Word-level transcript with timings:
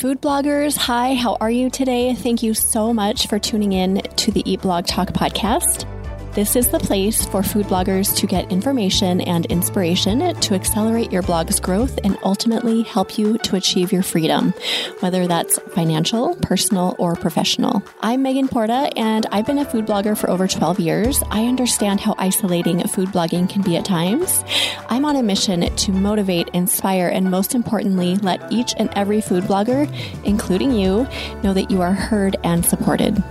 Food 0.00 0.20
bloggers, 0.20 0.76
hi, 0.76 1.14
how 1.14 1.36
are 1.40 1.50
you 1.50 1.70
today? 1.70 2.14
Thank 2.14 2.42
you 2.42 2.52
so 2.52 2.92
much 2.92 3.28
for 3.28 3.38
tuning 3.38 3.72
in 3.72 4.02
to 4.16 4.32
the 4.32 4.42
Eat 4.44 4.62
Blog 4.62 4.86
Talk 4.86 5.10
podcast. 5.10 5.88
This 6.34 6.56
is 6.56 6.66
the 6.66 6.80
place 6.80 7.24
for 7.24 7.44
food 7.44 7.66
bloggers 7.66 8.16
to 8.16 8.26
get 8.26 8.50
information 8.50 9.20
and 9.20 9.46
inspiration 9.46 10.34
to 10.40 10.54
accelerate 10.54 11.12
your 11.12 11.22
blog's 11.22 11.60
growth 11.60 11.96
and 12.02 12.18
ultimately 12.24 12.82
help 12.82 13.16
you 13.16 13.38
to 13.38 13.54
achieve 13.54 13.92
your 13.92 14.02
freedom, 14.02 14.52
whether 14.98 15.28
that's 15.28 15.60
financial, 15.76 16.34
personal, 16.42 16.96
or 16.98 17.14
professional. 17.14 17.84
I'm 18.00 18.22
Megan 18.22 18.48
Porta, 18.48 18.90
and 18.96 19.26
I've 19.30 19.46
been 19.46 19.58
a 19.58 19.64
food 19.64 19.86
blogger 19.86 20.18
for 20.18 20.28
over 20.28 20.48
12 20.48 20.80
years. 20.80 21.22
I 21.30 21.46
understand 21.46 22.00
how 22.00 22.16
isolating 22.18 22.80
food 22.88 23.10
blogging 23.10 23.48
can 23.48 23.62
be 23.62 23.76
at 23.76 23.84
times. 23.84 24.42
I'm 24.88 25.04
on 25.04 25.14
a 25.14 25.22
mission 25.22 25.72
to 25.72 25.92
motivate, 25.92 26.48
inspire, 26.48 27.06
and 27.06 27.30
most 27.30 27.54
importantly, 27.54 28.16
let 28.16 28.52
each 28.52 28.74
and 28.76 28.90
every 28.96 29.20
food 29.20 29.44
blogger, 29.44 29.88
including 30.24 30.72
you, 30.72 31.06
know 31.44 31.54
that 31.54 31.70
you 31.70 31.80
are 31.80 31.92
heard 31.92 32.34
and 32.42 32.66
supported. 32.66 33.22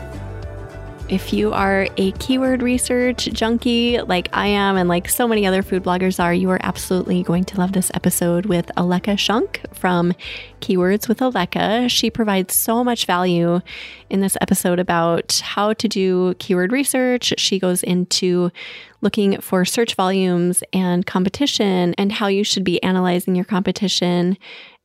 If 1.09 1.33
you 1.33 1.51
are 1.51 1.87
a 1.97 2.11
keyword 2.13 2.63
research 2.63 3.25
junkie 3.25 3.99
like 3.99 4.29
I 4.31 4.47
am, 4.47 4.77
and 4.77 4.87
like 4.87 5.09
so 5.09 5.27
many 5.27 5.45
other 5.45 5.61
food 5.61 5.83
bloggers 5.83 6.21
are, 6.21 6.33
you 6.33 6.49
are 6.49 6.59
absolutely 6.63 7.23
going 7.23 7.43
to 7.45 7.57
love 7.57 7.73
this 7.73 7.91
episode 7.93 8.45
with 8.45 8.71
Aleka 8.77 9.19
Shunk 9.19 9.61
from 9.73 10.13
Keywords 10.61 11.09
with 11.09 11.19
Aleka. 11.19 11.89
She 11.89 12.09
provides 12.09 12.55
so 12.55 12.83
much 12.83 13.05
value 13.05 13.59
in 14.09 14.21
this 14.21 14.37
episode 14.39 14.79
about 14.79 15.41
how 15.43 15.73
to 15.73 15.87
do 15.89 16.35
keyword 16.39 16.71
research. 16.71 17.33
She 17.37 17.59
goes 17.59 17.83
into 17.83 18.49
looking 19.01 19.41
for 19.41 19.65
search 19.65 19.95
volumes 19.95 20.63
and 20.71 21.05
competition 21.05 21.93
and 21.97 22.13
how 22.13 22.27
you 22.27 22.45
should 22.45 22.63
be 22.63 22.81
analyzing 22.81 23.35
your 23.35 23.45
competition 23.45 24.37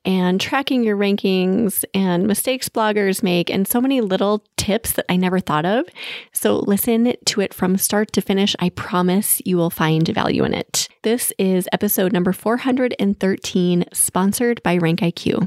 and 0.08 0.40
tracking 0.40 0.82
your 0.82 0.96
rankings 0.96 1.84
and 1.92 2.26
mistakes 2.26 2.70
bloggers 2.70 3.22
make, 3.22 3.50
and 3.50 3.68
so 3.68 3.78
many 3.78 4.00
little 4.00 4.42
tips 4.56 4.92
that 4.92 5.04
I 5.10 5.16
never 5.16 5.38
thought 5.38 5.66
of. 5.66 5.84
So 6.32 6.60
listen 6.60 7.12
to 7.26 7.40
it 7.42 7.52
from 7.52 7.76
start 7.76 8.12
to 8.14 8.22
finish. 8.22 8.56
I 8.58 8.70
promise 8.70 9.42
you 9.44 9.58
will 9.58 9.68
find 9.68 10.08
value 10.08 10.44
in 10.44 10.54
it. 10.54 10.88
This 11.02 11.30
is 11.38 11.68
episode 11.74 12.14
number 12.14 12.32
413, 12.32 13.84
sponsored 13.92 14.62
by 14.62 14.78
RankIQ. 14.78 15.46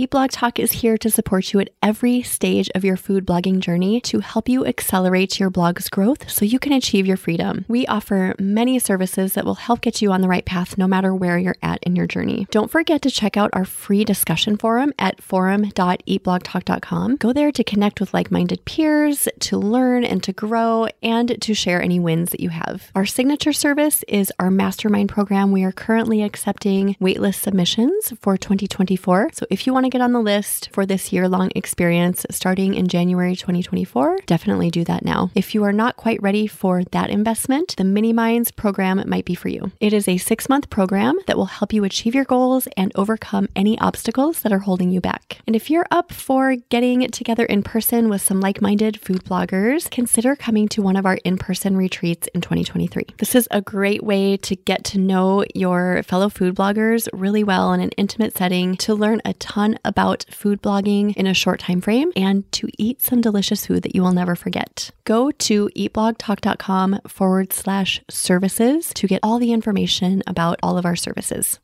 Eat 0.00 0.08
Blog 0.08 0.30
Talk 0.30 0.58
is 0.58 0.72
here 0.72 0.96
to 0.96 1.10
support 1.10 1.52
you 1.52 1.60
at 1.60 1.68
every 1.82 2.22
stage 2.22 2.70
of 2.74 2.86
your 2.86 2.96
food 2.96 3.26
blogging 3.26 3.58
journey 3.58 4.00
to 4.00 4.20
help 4.20 4.48
you 4.48 4.64
accelerate 4.64 5.38
your 5.38 5.50
blog's 5.50 5.90
growth 5.90 6.30
so 6.30 6.46
you 6.46 6.58
can 6.58 6.72
achieve 6.72 7.06
your 7.06 7.18
freedom. 7.18 7.66
We 7.68 7.86
offer 7.86 8.34
many 8.38 8.78
services 8.78 9.34
that 9.34 9.44
will 9.44 9.56
help 9.56 9.82
get 9.82 10.00
you 10.00 10.10
on 10.10 10.22
the 10.22 10.28
right 10.28 10.46
path 10.46 10.78
no 10.78 10.88
matter 10.88 11.14
where 11.14 11.36
you're 11.36 11.58
at 11.62 11.82
in 11.82 11.96
your 11.96 12.06
journey. 12.06 12.46
Don't 12.50 12.70
forget 12.70 13.02
to 13.02 13.10
check 13.10 13.36
out 13.36 13.50
our 13.52 13.66
free 13.66 14.02
discussion 14.06 14.56
forum 14.56 14.94
at 14.98 15.22
forum.eatblogtalk.com. 15.22 17.16
Go 17.16 17.34
there 17.34 17.52
to 17.52 17.62
connect 17.62 18.00
with 18.00 18.14
like 18.14 18.30
minded 18.30 18.64
peers, 18.64 19.28
to 19.40 19.58
learn 19.58 20.02
and 20.04 20.22
to 20.22 20.32
grow, 20.32 20.88
and 21.02 21.38
to 21.42 21.52
share 21.52 21.82
any 21.82 22.00
wins 22.00 22.30
that 22.30 22.40
you 22.40 22.48
have. 22.48 22.90
Our 22.94 23.04
signature 23.04 23.52
service 23.52 24.02
is 24.08 24.32
our 24.38 24.50
mastermind 24.50 25.10
program. 25.10 25.52
We 25.52 25.62
are 25.62 25.72
currently 25.72 26.22
accepting 26.22 26.96
waitlist 27.02 27.42
submissions 27.42 28.14
for 28.22 28.38
2024. 28.38 29.32
So 29.34 29.44
if 29.50 29.66
you 29.66 29.74
want 29.74 29.84
to 29.84 29.89
get 29.90 30.00
on 30.00 30.12
the 30.12 30.20
list 30.20 30.70
for 30.72 30.86
this 30.86 31.12
year 31.12 31.28
long 31.28 31.50
experience 31.54 32.24
starting 32.30 32.74
in 32.74 32.88
January 32.88 33.36
2024, 33.36 34.20
definitely 34.26 34.70
do 34.70 34.84
that 34.84 35.04
now. 35.04 35.30
If 35.34 35.54
you 35.54 35.64
are 35.64 35.72
not 35.72 35.96
quite 35.96 36.22
ready 36.22 36.46
for 36.46 36.84
that 36.84 37.10
investment, 37.10 37.74
the 37.76 37.84
Mini 37.84 38.12
Minds 38.12 38.50
program 38.50 39.02
might 39.06 39.24
be 39.24 39.34
for 39.34 39.48
you. 39.48 39.72
It 39.80 39.92
is 39.92 40.08
a 40.08 40.16
six 40.16 40.48
month 40.48 40.70
program 40.70 41.18
that 41.26 41.36
will 41.36 41.46
help 41.46 41.72
you 41.72 41.84
achieve 41.84 42.14
your 42.14 42.24
goals 42.24 42.68
and 42.76 42.92
overcome 42.94 43.48
any 43.54 43.78
obstacles 43.80 44.40
that 44.40 44.52
are 44.52 44.60
holding 44.60 44.90
you 44.90 45.00
back. 45.00 45.38
And 45.46 45.56
if 45.56 45.70
you're 45.70 45.86
up 45.90 46.12
for 46.12 46.56
getting 46.68 47.08
together 47.10 47.44
in 47.44 47.62
person 47.62 48.08
with 48.08 48.22
some 48.22 48.40
like 48.40 48.60
minded 48.62 49.00
food 49.00 49.24
bloggers, 49.24 49.90
consider 49.90 50.36
coming 50.36 50.68
to 50.68 50.82
one 50.82 50.96
of 50.96 51.06
our 51.06 51.18
in 51.24 51.36
person 51.36 51.76
retreats 51.76 52.28
in 52.34 52.40
2023. 52.40 53.06
This 53.18 53.34
is 53.34 53.48
a 53.50 53.60
great 53.60 54.02
way 54.02 54.36
to 54.38 54.56
get 54.56 54.84
to 54.84 54.98
know 54.98 55.44
your 55.54 56.02
fellow 56.04 56.28
food 56.28 56.54
bloggers 56.54 57.08
really 57.12 57.44
well 57.44 57.72
in 57.72 57.80
an 57.80 57.90
intimate 57.90 58.36
setting, 58.36 58.76
to 58.76 58.94
learn 58.94 59.20
a 59.24 59.34
ton 59.34 59.69
about 59.84 60.24
food 60.30 60.62
blogging 60.62 61.14
in 61.16 61.26
a 61.26 61.34
short 61.34 61.60
time 61.60 61.80
frame 61.80 62.12
and 62.16 62.50
to 62.52 62.68
eat 62.78 63.00
some 63.00 63.20
delicious 63.20 63.66
food 63.66 63.82
that 63.82 63.94
you 63.94 64.02
will 64.02 64.12
never 64.12 64.34
forget. 64.34 64.90
Go 65.04 65.30
to 65.30 65.68
eatblogtalk.com 65.76 67.00
forward 67.06 67.52
slash 67.52 68.02
services 68.08 68.92
to 68.94 69.06
get 69.06 69.20
all 69.22 69.38
the 69.38 69.52
information 69.52 70.22
about 70.26 70.58
all 70.62 70.78
of 70.78 70.84
our 70.84 70.96
services. 70.96 71.58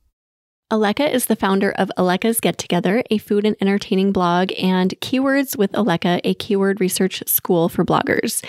Aleka 0.68 1.08
is 1.08 1.26
the 1.26 1.36
founder 1.36 1.70
of 1.70 1.92
Aleka's 1.96 2.40
Get 2.40 2.58
Together, 2.58 3.04
a 3.08 3.18
food 3.18 3.46
and 3.46 3.54
entertaining 3.60 4.10
blog, 4.10 4.50
and 4.60 4.90
Keywords 5.00 5.56
with 5.56 5.70
Aleka, 5.70 6.20
a 6.24 6.34
keyword 6.34 6.80
research 6.80 7.22
school 7.24 7.68
for 7.68 7.84
bloggers. 7.84 8.44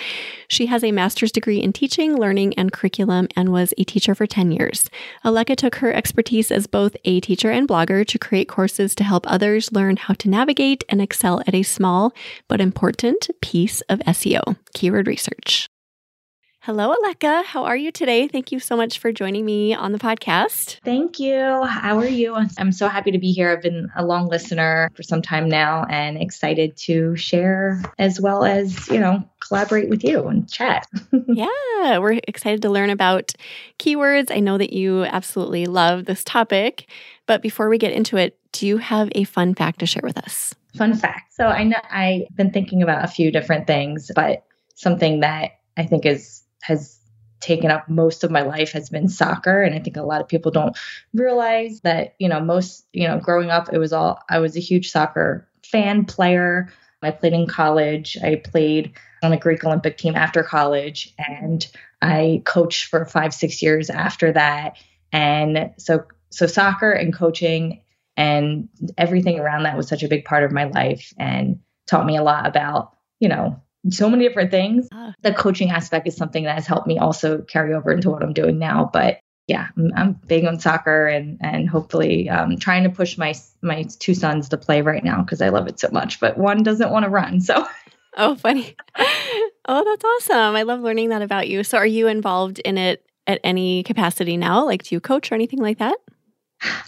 She 0.48 0.66
has 0.66 0.82
a 0.82 0.90
master's 0.90 1.30
degree 1.30 1.62
in 1.62 1.72
teaching, 1.72 2.16
learning, 2.16 2.54
and 2.54 2.72
curriculum 2.72 3.28
and 3.36 3.52
was 3.52 3.72
a 3.78 3.84
teacher 3.84 4.16
for 4.16 4.26
10 4.26 4.50
years. 4.50 4.90
Aleka 5.24 5.54
took 5.54 5.76
her 5.76 5.92
expertise 5.94 6.50
as 6.50 6.66
both 6.66 6.96
a 7.04 7.20
teacher 7.20 7.52
and 7.52 7.68
blogger 7.68 8.04
to 8.08 8.18
create 8.18 8.48
courses 8.48 8.96
to 8.96 9.04
help 9.04 9.24
others 9.30 9.70
learn 9.70 9.96
how 9.96 10.14
to 10.14 10.28
navigate 10.28 10.82
and 10.88 11.00
excel 11.00 11.40
at 11.46 11.54
a 11.54 11.62
small 11.62 12.12
but 12.48 12.60
important 12.60 13.30
piece 13.40 13.80
of 13.82 14.00
SEO, 14.00 14.56
keyword 14.74 15.06
research. 15.06 15.68
Hello, 16.68 16.94
Aleka. 16.94 17.46
How 17.46 17.64
are 17.64 17.78
you 17.78 17.90
today? 17.90 18.28
Thank 18.28 18.52
you 18.52 18.60
so 18.60 18.76
much 18.76 18.98
for 18.98 19.10
joining 19.10 19.46
me 19.46 19.72
on 19.72 19.92
the 19.92 19.98
podcast. 19.98 20.80
Thank 20.84 21.18
you. 21.18 21.64
How 21.64 21.96
are 21.96 22.06
you? 22.06 22.34
I'm 22.34 22.72
so 22.72 22.88
happy 22.88 23.10
to 23.10 23.18
be 23.18 23.32
here. 23.32 23.50
I've 23.50 23.62
been 23.62 23.88
a 23.96 24.04
long 24.04 24.28
listener 24.28 24.90
for 24.94 25.02
some 25.02 25.22
time 25.22 25.48
now 25.48 25.86
and 25.88 26.20
excited 26.20 26.76
to 26.80 27.16
share 27.16 27.80
as 27.98 28.20
well 28.20 28.44
as, 28.44 28.86
you 28.90 29.00
know, 29.00 29.26
collaborate 29.40 29.88
with 29.88 30.04
you 30.04 30.28
and 30.28 30.46
chat. 30.46 30.86
yeah, 31.26 31.96
we're 31.96 32.20
excited 32.28 32.60
to 32.60 32.68
learn 32.68 32.90
about 32.90 33.32
keywords. 33.78 34.30
I 34.30 34.40
know 34.40 34.58
that 34.58 34.74
you 34.74 35.04
absolutely 35.04 35.64
love 35.64 36.04
this 36.04 36.22
topic. 36.22 36.86
But 37.24 37.40
before 37.40 37.70
we 37.70 37.78
get 37.78 37.92
into 37.92 38.18
it, 38.18 38.38
do 38.52 38.66
you 38.66 38.76
have 38.76 39.08
a 39.12 39.24
fun 39.24 39.54
fact 39.54 39.78
to 39.78 39.86
share 39.86 40.04
with 40.04 40.18
us? 40.18 40.54
Fun 40.76 40.92
fact. 40.92 41.32
So 41.32 41.46
I 41.46 41.64
know 41.64 41.80
I've 41.90 42.28
been 42.36 42.50
thinking 42.50 42.82
about 42.82 43.06
a 43.06 43.08
few 43.08 43.32
different 43.32 43.66
things, 43.66 44.10
but 44.14 44.44
something 44.74 45.20
that 45.20 45.52
I 45.78 45.86
think 45.86 46.04
is 46.04 46.42
has 46.62 46.98
taken 47.40 47.70
up 47.70 47.88
most 47.88 48.24
of 48.24 48.30
my 48.30 48.42
life 48.42 48.72
has 48.72 48.90
been 48.90 49.08
soccer. 49.08 49.62
And 49.62 49.74
i 49.74 49.78
think 49.78 49.96
a 49.96 50.02
lot 50.02 50.20
of 50.20 50.28
people 50.28 50.50
don't 50.50 50.76
realize 51.14 51.80
that 51.82 52.14
you 52.18 52.28
know 52.28 52.40
most 52.40 52.86
you 52.92 53.06
know 53.06 53.18
growing 53.18 53.50
up 53.50 53.68
it 53.72 53.78
was 53.78 53.92
all 53.92 54.20
i 54.28 54.38
was 54.38 54.56
a 54.56 54.60
huge 54.60 54.90
soccer 54.90 55.48
fan 55.64 56.04
player. 56.04 56.72
I 57.02 57.12
played 57.12 57.32
in 57.32 57.46
college. 57.46 58.16
I 58.22 58.36
played 58.36 58.92
on 59.22 59.32
a 59.32 59.36
greek 59.36 59.64
olympic 59.64 59.98
team 59.98 60.16
after 60.16 60.42
college. 60.42 61.14
And 61.18 61.66
i 62.02 62.42
coached 62.44 62.86
for 62.86 63.04
five 63.04 63.34
six 63.34 63.62
years 63.62 63.90
after 63.90 64.32
that. 64.32 64.76
And 65.12 65.72
so 65.78 66.04
so 66.30 66.46
soccer 66.46 66.90
and 66.90 67.14
coaching 67.14 67.80
and 68.16 68.68
everything 68.98 69.38
around 69.38 69.62
that 69.62 69.76
was 69.76 69.88
such 69.88 70.02
a 70.02 70.08
big 70.08 70.24
part 70.24 70.42
of 70.42 70.52
my 70.52 70.64
life 70.64 71.14
and 71.18 71.60
taught 71.86 72.04
me 72.04 72.16
a 72.16 72.22
lot 72.22 72.46
about 72.46 72.92
you 73.20 73.28
know 73.28 73.60
so 73.90 74.10
many 74.10 74.26
different 74.26 74.50
things. 74.50 74.88
Ah. 74.92 75.14
The 75.22 75.32
coaching 75.32 75.70
aspect 75.70 76.06
is 76.06 76.16
something 76.16 76.44
that 76.44 76.54
has 76.54 76.66
helped 76.66 76.86
me 76.86 76.98
also 76.98 77.42
carry 77.42 77.74
over 77.74 77.90
into 77.90 78.10
what 78.10 78.22
I'm 78.22 78.32
doing 78.32 78.58
now. 78.58 78.90
But 78.92 79.20
yeah, 79.46 79.68
I'm, 79.76 79.92
I'm 79.96 80.12
big 80.12 80.44
on 80.44 80.60
soccer 80.60 81.06
and 81.06 81.38
and 81.40 81.68
hopefully 81.68 82.28
um, 82.28 82.56
trying 82.58 82.84
to 82.84 82.90
push 82.90 83.16
my 83.16 83.34
my 83.62 83.84
two 83.98 84.14
sons 84.14 84.50
to 84.50 84.56
play 84.56 84.82
right 84.82 85.02
now 85.02 85.22
because 85.22 85.40
I 85.40 85.48
love 85.48 85.66
it 85.66 85.80
so 85.80 85.88
much. 85.90 86.20
But 86.20 86.38
one 86.38 86.62
doesn't 86.62 86.90
want 86.90 87.04
to 87.04 87.10
run, 87.10 87.40
so. 87.40 87.66
Oh, 88.16 88.34
funny. 88.34 88.74
oh, 88.96 89.84
that's 89.84 90.04
awesome. 90.04 90.56
I 90.56 90.62
love 90.62 90.80
learning 90.80 91.10
that 91.10 91.22
about 91.22 91.48
you. 91.48 91.62
So, 91.62 91.78
are 91.78 91.86
you 91.86 92.08
involved 92.08 92.58
in 92.60 92.76
it 92.76 93.06
at 93.26 93.40
any 93.44 93.84
capacity 93.84 94.36
now? 94.36 94.64
Like, 94.64 94.82
do 94.82 94.94
you 94.94 95.00
coach 95.00 95.30
or 95.30 95.36
anything 95.36 95.60
like 95.60 95.78
that? 95.78 95.96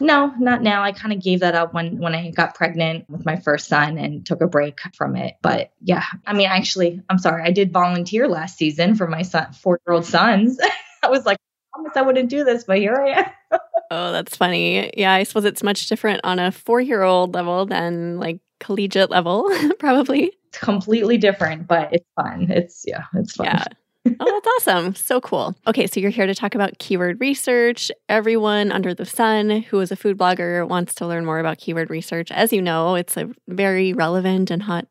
No, 0.01 0.33
not 0.39 0.63
now. 0.63 0.83
I 0.83 0.93
kind 0.93 1.13
of 1.13 1.23
gave 1.23 1.41
that 1.41 1.55
up 1.55 1.73
when 1.75 1.99
when 1.99 2.15
I 2.15 2.31
got 2.31 2.55
pregnant 2.55 3.09
with 3.09 3.25
my 3.25 3.37
first 3.37 3.69
son 3.69 3.99
and 3.99 4.25
took 4.27 4.41
a 4.41 4.47
break 4.47 4.81
from 4.95 5.17
it. 5.17 5.35
But 5.43 5.73
yeah, 5.81 6.05
I 6.27 6.33
mean, 6.33 6.49
actually, 6.49 7.01
I'm 7.09 7.19
sorry. 7.19 7.45
I 7.45 7.53
did 7.53 7.73
volunteer 7.73 8.29
last 8.29 8.57
season 8.57 8.95
for 8.97 9.07
my 9.07 9.23
son, 9.23 9.53
four 9.53 9.79
year 9.87 9.95
old 9.95 10.07
sons. 10.07 10.59
I 11.03 11.09
was 11.09 11.25
like, 11.25 11.39
I 11.39 11.79
promise 11.79 11.97
I 11.97 12.03
wouldn't 12.03 12.31
do 12.31 12.45
this, 12.45 12.65
but 12.65 12.79
here 12.79 12.95
I 12.95 13.21
am. 13.21 13.31
oh, 13.91 14.13
that's 14.13 14.37
funny. 14.37 14.93
Yeah, 14.97 15.13
I 15.13 15.23
suppose 15.23 15.45
it's 15.45 15.63
much 15.63 15.87
different 15.87 16.23
on 16.25 16.39
a 16.39 16.51
four 16.51 16.81
year 16.81 17.03
old 17.03 17.35
level 17.35 17.67
than 17.67 18.19
like 18.19 18.41
collegiate 18.59 19.11
level, 19.11 19.49
probably. 19.79 20.33
It's 20.49 20.59
completely 20.59 21.17
different, 21.17 21.69
but 21.69 21.93
it's 21.93 22.09
fun. 22.17 22.51
It's 22.51 22.85
yeah, 22.87 23.05
it's 23.15 23.37
fun. 23.37 23.47
Yeah 23.47 23.65
oh, 24.07 24.13
that's 24.19 24.69
awesome. 24.69 24.95
So 24.95 25.21
cool. 25.21 25.55
Okay, 25.67 25.87
so 25.87 26.01
you're 26.01 26.11
here 26.11 26.27
to 26.27 26.35
talk 26.35 26.55
about 26.55 26.79
keyword 26.79 27.21
research. 27.21 27.91
Everyone 28.09 28.73
under 28.73 28.95
the 28.95 29.05
sun 29.05 29.63
who 29.63 29.81
is 29.81 29.93
a 29.93 29.97
food 29.97 30.17
blogger 30.17 30.67
wants 30.67 30.95
to 30.97 31.07
learn 31.07 31.25
more 31.25 31.39
about 31.39 31.59
keyword 31.59 31.91
research. 31.91 32.31
As 32.31 32.53
you 32.53 32.63
know, 32.63 32.95
it's 32.95 33.17
a 33.17 33.31
very 33.49 33.93
relevant 33.93 34.51
and 34.51 34.63
hot 34.63 34.87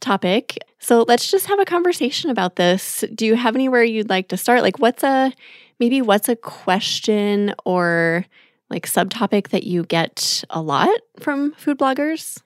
topic. 0.00 0.58
So 0.78 1.04
let's 1.08 1.30
just 1.30 1.46
have 1.46 1.60
a 1.60 1.64
conversation 1.64 2.30
about 2.30 2.56
this. 2.56 3.04
Do 3.14 3.24
you 3.24 3.36
have 3.36 3.54
anywhere 3.54 3.84
you'd 3.84 4.10
like 4.10 4.28
to 4.28 4.36
start? 4.36 4.62
Like, 4.62 4.78
what's 4.78 5.02
a 5.02 5.32
maybe 5.80 6.02
what's 6.02 6.28
a 6.28 6.36
question 6.36 7.54
or 7.64 8.26
like 8.68 8.86
subtopic 8.86 9.48
that 9.48 9.64
you 9.64 9.84
get 9.84 10.44
a 10.50 10.60
lot 10.60 10.90
from 11.20 11.52
food 11.52 11.78
bloggers? 11.78 12.40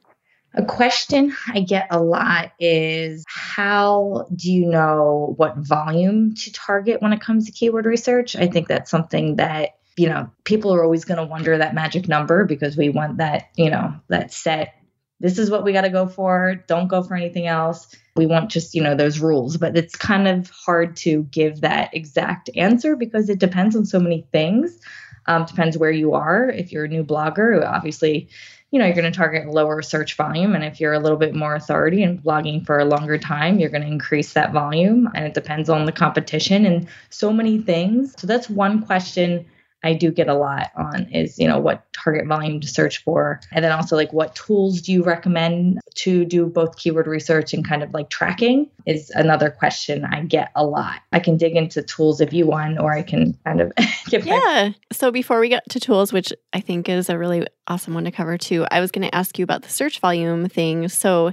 A 0.57 0.65
question 0.65 1.37
I 1.53 1.61
get 1.61 1.87
a 1.91 2.01
lot 2.01 2.53
is 2.59 3.25
how 3.29 4.27
do 4.35 4.51
you 4.51 4.67
know 4.67 5.35
what 5.37 5.59
volume 5.59 6.35
to 6.35 6.53
target 6.53 7.03
when 7.03 7.13
it 7.13 7.21
comes 7.21 7.45
to 7.45 7.53
keyword 7.53 7.85
research? 7.85 8.35
I 8.35 8.47
think 8.47 8.67
that's 8.67 8.91
something 8.91 9.37
that 9.37 9.77
you 9.99 10.09
know 10.09 10.31
people 10.45 10.73
are 10.73 10.83
always 10.83 11.05
going 11.05 11.19
to 11.19 11.25
wonder 11.25 11.59
that 11.59 11.75
magic 11.75 12.09
number 12.09 12.47
because 12.47 12.77
we 12.77 12.89
want 12.89 13.19
that 13.19 13.51
you 13.57 13.71
know 13.71 13.95
that 14.09 14.33
set 14.33 14.75
this 15.21 15.39
is 15.39 15.51
what 15.51 15.65
we 15.65 15.73
got 15.73 15.83
to 15.83 15.89
go 15.89 16.07
for. 16.07 16.63
Don't 16.67 16.89
go 16.89 17.03
for 17.03 17.15
anything 17.15 17.47
else. 17.47 17.95
We 18.17 18.27
want 18.27 18.51
just 18.51 18.75
you 18.75 18.83
know 18.83 18.95
those 18.95 19.19
rules 19.19 19.59
but 19.59 19.77
it's 19.77 19.95
kind 19.95 20.27
of 20.27 20.49
hard 20.51 20.97
to 20.99 21.25
give 21.25 21.61
that 21.61 21.95
exact 21.95 22.49
answer 22.57 22.97
because 22.97 23.29
it 23.29 23.39
depends 23.39 23.77
on 23.77 23.85
so 23.85 24.01
many 24.01 24.27
things. 24.33 24.79
Um, 25.27 25.45
depends 25.45 25.77
where 25.77 25.91
you 25.91 26.15
are. 26.15 26.49
If 26.49 26.73
you're 26.73 26.85
a 26.85 26.89
new 26.89 27.05
blogger 27.05 27.63
obviously 27.67 28.31
you 28.77 28.81
know 28.81 28.85
you're 28.85 28.95
going 28.95 29.11
to 29.11 29.17
target 29.17 29.49
lower 29.49 29.81
search 29.81 30.17
volume 30.17 30.55
and 30.55 30.63
if 30.63 30.81
you're 30.81 30.93
a 30.93 30.99
little 30.99 31.17
bit 31.17 31.35
more 31.35 31.55
authority 31.55 32.03
and 32.03 32.23
blogging 32.23 32.63
for 32.67 32.79
a 32.79 32.85
longer 32.85 33.17
time 33.17 33.59
you're 33.59 33.71
going 33.71 33.81
to 33.81 33.89
increase 33.89 34.35
that 34.35 34.53
volume 34.53 35.09
and 35.15 35.25
it 35.25 35.33
depends 35.33 35.71
on 35.71 35.87
the 35.87 35.93
competition 35.93 36.67
and 36.67 36.87
so 37.09 37.33
many 37.33 37.59
things. 37.59 38.15
So 38.19 38.27
that's 38.27 38.51
one 38.51 38.85
question 38.85 39.47
I 39.87 39.95
do 39.95 40.11
get 40.11 40.29
a 40.29 40.35
lot 40.35 40.71
on 40.77 41.09
is, 41.13 41.39
you 41.39 41.47
know, 41.47 41.59
what 41.59 41.91
target 41.93 42.27
volume 42.27 42.61
to 42.61 42.67
search 42.67 43.03
for. 43.03 43.41
And 43.53 43.65
then 43.65 43.73
also 43.73 43.97
like 43.97 44.13
what 44.13 44.35
tools 44.35 44.81
do 44.81 44.93
you 44.93 45.03
recommend 45.03 45.81
to 45.97 46.25
do 46.25 46.47
both 46.47 46.77
keyword 46.77 47.07
research 47.07 47.55
and 47.55 47.67
kind 47.67 47.83
of 47.83 47.95
like 47.95 48.11
tracking 48.11 48.69
is 48.85 49.11
another 49.11 49.51
question 49.51 50.05
I 50.05 50.23
get 50.23 50.51
a 50.55 50.65
lot. 50.65 51.01
I 51.13 51.21
can 51.21 51.37
dig 51.37 51.57
into 51.57 51.83
tools 51.83 52.21
if 52.21 52.33
you 52.33 52.47
want, 52.47 52.79
or 52.79 52.93
I 52.93 53.03
can 53.03 53.37
kind 53.45 53.61
of 53.61 53.73
give 54.09 54.27
Yeah. 54.27 54.35
My- 54.35 54.75
so 54.93 55.11
before 55.11 55.41
we 55.41 55.49
get 55.49 55.63
to 55.71 55.81
tools, 55.81 56.13
which 56.13 56.33
I 56.53 56.61
think 56.61 56.89
is 56.89 57.09
a 57.09 57.19
really 57.19 57.47
awesome 57.69 57.95
one 57.95 58.05
to 58.05 58.11
cover 58.11 58.37
too, 58.37 58.67
I 58.71 58.81
was 58.81 58.91
going 58.91 59.09
to 59.09 59.15
ask 59.15 59.39
you 59.39 59.43
about 59.45 59.63
the 59.63 59.69
search 59.69 60.01
volume 60.01 60.49
thing. 60.49 60.89
So 60.89 61.33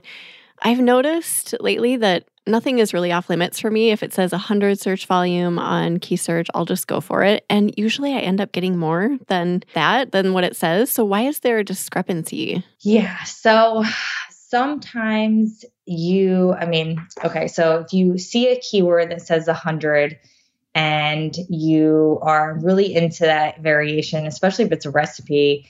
I've 0.61 0.79
noticed 0.79 1.55
lately 1.59 1.97
that 1.97 2.25
nothing 2.45 2.79
is 2.79 2.93
really 2.93 3.11
off 3.11 3.29
limits 3.29 3.59
for 3.59 3.71
me. 3.71 3.91
If 3.91 4.03
it 4.03 4.13
says 4.13 4.31
100 4.31 4.79
search 4.79 5.05
volume 5.05 5.59
on 5.59 5.99
key 5.99 6.15
search, 6.15 6.47
I'll 6.53 6.65
just 6.65 6.87
go 6.87 6.99
for 7.01 7.23
it. 7.23 7.45
And 7.49 7.73
usually 7.77 8.13
I 8.13 8.19
end 8.19 8.41
up 8.41 8.51
getting 8.51 8.77
more 8.77 9.17
than 9.27 9.63
that, 9.73 10.11
than 10.11 10.33
what 10.33 10.43
it 10.43 10.55
says. 10.55 10.89
So 10.89 11.05
why 11.05 11.21
is 11.21 11.39
there 11.39 11.59
a 11.59 11.63
discrepancy? 11.63 12.63
Yeah. 12.81 13.23
So 13.23 13.83
sometimes 14.29 15.65
you, 15.85 16.53
I 16.53 16.65
mean, 16.65 17.05
okay, 17.23 17.47
so 17.47 17.79
if 17.79 17.93
you 17.93 18.17
see 18.17 18.49
a 18.49 18.59
keyword 18.59 19.11
that 19.11 19.21
says 19.21 19.47
100, 19.47 20.19
and 20.75 21.35
you 21.49 22.19
are 22.23 22.57
really 22.59 22.95
into 22.95 23.23
that 23.25 23.61
variation, 23.61 24.25
especially 24.25 24.65
if 24.65 24.71
it's 24.71 24.85
a 24.85 24.89
recipe, 24.89 25.67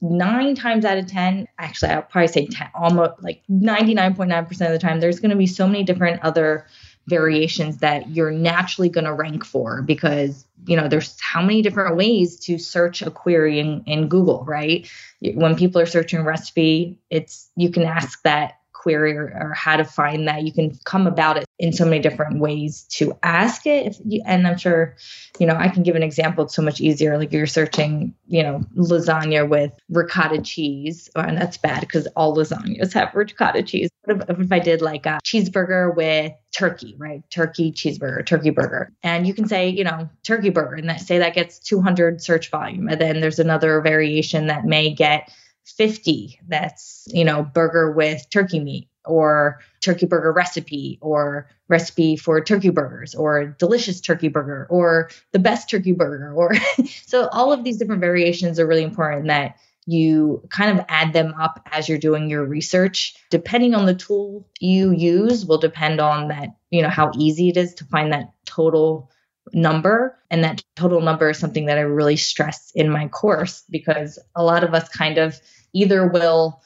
nine 0.00 0.54
times 0.54 0.84
out 0.84 0.98
of 0.98 1.06
10, 1.06 1.48
actually, 1.58 1.92
I'll 1.92 2.02
probably 2.02 2.28
say 2.28 2.46
10, 2.46 2.68
almost 2.74 3.22
like 3.22 3.42
99.9% 3.50 4.50
of 4.50 4.58
the 4.72 4.78
time, 4.78 5.00
there's 5.00 5.20
going 5.20 5.30
to 5.30 5.36
be 5.36 5.46
so 5.46 5.66
many 5.66 5.84
different 5.84 6.22
other 6.22 6.66
variations 7.06 7.78
that 7.78 8.10
you're 8.10 8.32
naturally 8.32 8.88
going 8.88 9.04
to 9.04 9.12
rank 9.12 9.44
for 9.44 9.82
because 9.82 10.44
you 10.66 10.76
know 10.76 10.88
there's 10.88 11.16
how 11.20 11.40
many 11.40 11.62
different 11.62 11.96
ways 11.96 12.36
to 12.40 12.58
search 12.58 13.00
a 13.00 13.10
query 13.10 13.60
in, 13.60 13.82
in 13.86 14.08
google 14.08 14.44
right? 14.44 14.90
When 15.20 15.54
people 15.54 15.80
are 15.80 15.86
searching 15.86 16.24
recipe 16.24 16.98
it's 17.08 17.48
you 17.54 17.70
can 17.70 17.84
ask 17.84 18.20
that 18.22 18.58
query 18.86 19.16
or, 19.16 19.24
or, 19.34 19.52
how 19.52 19.76
to 19.76 19.84
find 19.84 20.28
that. 20.28 20.44
You 20.44 20.52
can 20.52 20.78
come 20.84 21.08
about 21.08 21.38
it 21.38 21.44
in 21.58 21.72
so 21.72 21.84
many 21.84 21.98
different 21.98 22.38
ways 22.38 22.82
to 22.90 23.18
ask 23.24 23.66
it. 23.66 23.96
You, 24.04 24.22
and 24.24 24.46
I'm 24.46 24.56
sure, 24.56 24.94
you 25.40 25.46
know, 25.46 25.56
I 25.56 25.66
can 25.66 25.82
give 25.82 25.96
an 25.96 26.04
example. 26.04 26.44
It's 26.44 26.54
so 26.54 26.62
much 26.62 26.80
easier. 26.80 27.18
Like 27.18 27.32
you're 27.32 27.48
searching, 27.48 28.14
you 28.28 28.44
know, 28.44 28.60
lasagna 28.76 29.48
with 29.48 29.72
ricotta 29.88 30.40
cheese, 30.40 31.10
oh, 31.16 31.20
and 31.22 31.36
that's 31.36 31.56
bad 31.56 31.80
because 31.80 32.06
all 32.14 32.36
lasagnas 32.36 32.92
have 32.92 33.12
ricotta 33.12 33.64
cheese. 33.64 33.90
What 34.04 34.30
if, 34.30 34.38
if 34.38 34.52
I 34.52 34.60
did 34.60 34.82
like 34.82 35.04
a 35.04 35.18
cheeseburger 35.24 35.92
with 35.96 36.32
turkey, 36.56 36.94
right? 36.96 37.28
Turkey 37.28 37.72
cheeseburger, 37.72 38.24
turkey 38.24 38.50
burger. 38.50 38.92
And 39.02 39.26
you 39.26 39.34
can 39.34 39.48
say, 39.48 39.68
you 39.68 39.82
know, 39.82 40.08
turkey 40.22 40.50
burger, 40.50 40.76
and 40.76 40.88
that 40.88 41.00
say 41.00 41.18
that 41.18 41.34
gets 41.34 41.58
200 41.58 42.22
search 42.22 42.52
volume. 42.52 42.86
And 42.88 43.00
then 43.00 43.20
there's 43.20 43.40
another 43.40 43.80
variation 43.80 44.46
that 44.46 44.64
may 44.64 44.94
get 44.94 45.28
50 45.66 46.40
that's, 46.48 47.06
you 47.08 47.24
know, 47.24 47.42
burger 47.42 47.92
with 47.92 48.28
turkey 48.30 48.60
meat 48.60 48.88
or 49.04 49.60
turkey 49.80 50.06
burger 50.06 50.32
recipe 50.32 50.98
or 51.00 51.48
recipe 51.68 52.16
for 52.16 52.40
turkey 52.40 52.70
burgers 52.70 53.14
or 53.14 53.56
delicious 53.58 54.00
turkey 54.00 54.28
burger 54.28 54.66
or 54.70 55.10
the 55.32 55.38
best 55.38 55.70
turkey 55.70 55.92
burger 55.92 56.32
or 56.32 56.52
so 57.06 57.28
all 57.28 57.52
of 57.52 57.64
these 57.64 57.78
different 57.78 58.00
variations 58.00 58.58
are 58.58 58.66
really 58.66 58.82
important 58.82 59.26
that 59.26 59.56
you 59.86 60.42
kind 60.50 60.76
of 60.76 60.84
add 60.88 61.12
them 61.12 61.32
up 61.40 61.60
as 61.70 61.88
you're 61.88 61.98
doing 61.98 62.28
your 62.28 62.44
research. 62.44 63.14
Depending 63.30 63.74
on 63.74 63.86
the 63.86 63.94
tool 63.94 64.46
you 64.58 64.90
use 64.90 65.46
will 65.46 65.58
depend 65.58 66.00
on 66.00 66.28
that 66.28 66.56
you 66.70 66.82
know 66.82 66.88
how 66.88 67.12
easy 67.16 67.48
it 67.48 67.56
is 67.56 67.74
to 67.74 67.84
find 67.84 68.12
that 68.12 68.32
total 68.44 69.10
number 69.52 70.18
and 70.30 70.42
that 70.44 70.62
total 70.74 71.00
number 71.00 71.30
is 71.30 71.38
something 71.38 71.66
that 71.66 71.78
I 71.78 71.82
really 71.82 72.16
stress 72.16 72.72
in 72.74 72.90
my 72.90 73.08
course 73.08 73.64
because 73.70 74.18
a 74.34 74.42
lot 74.42 74.64
of 74.64 74.74
us 74.74 74.88
kind 74.88 75.18
of 75.18 75.40
either 75.72 76.06
will 76.06 76.62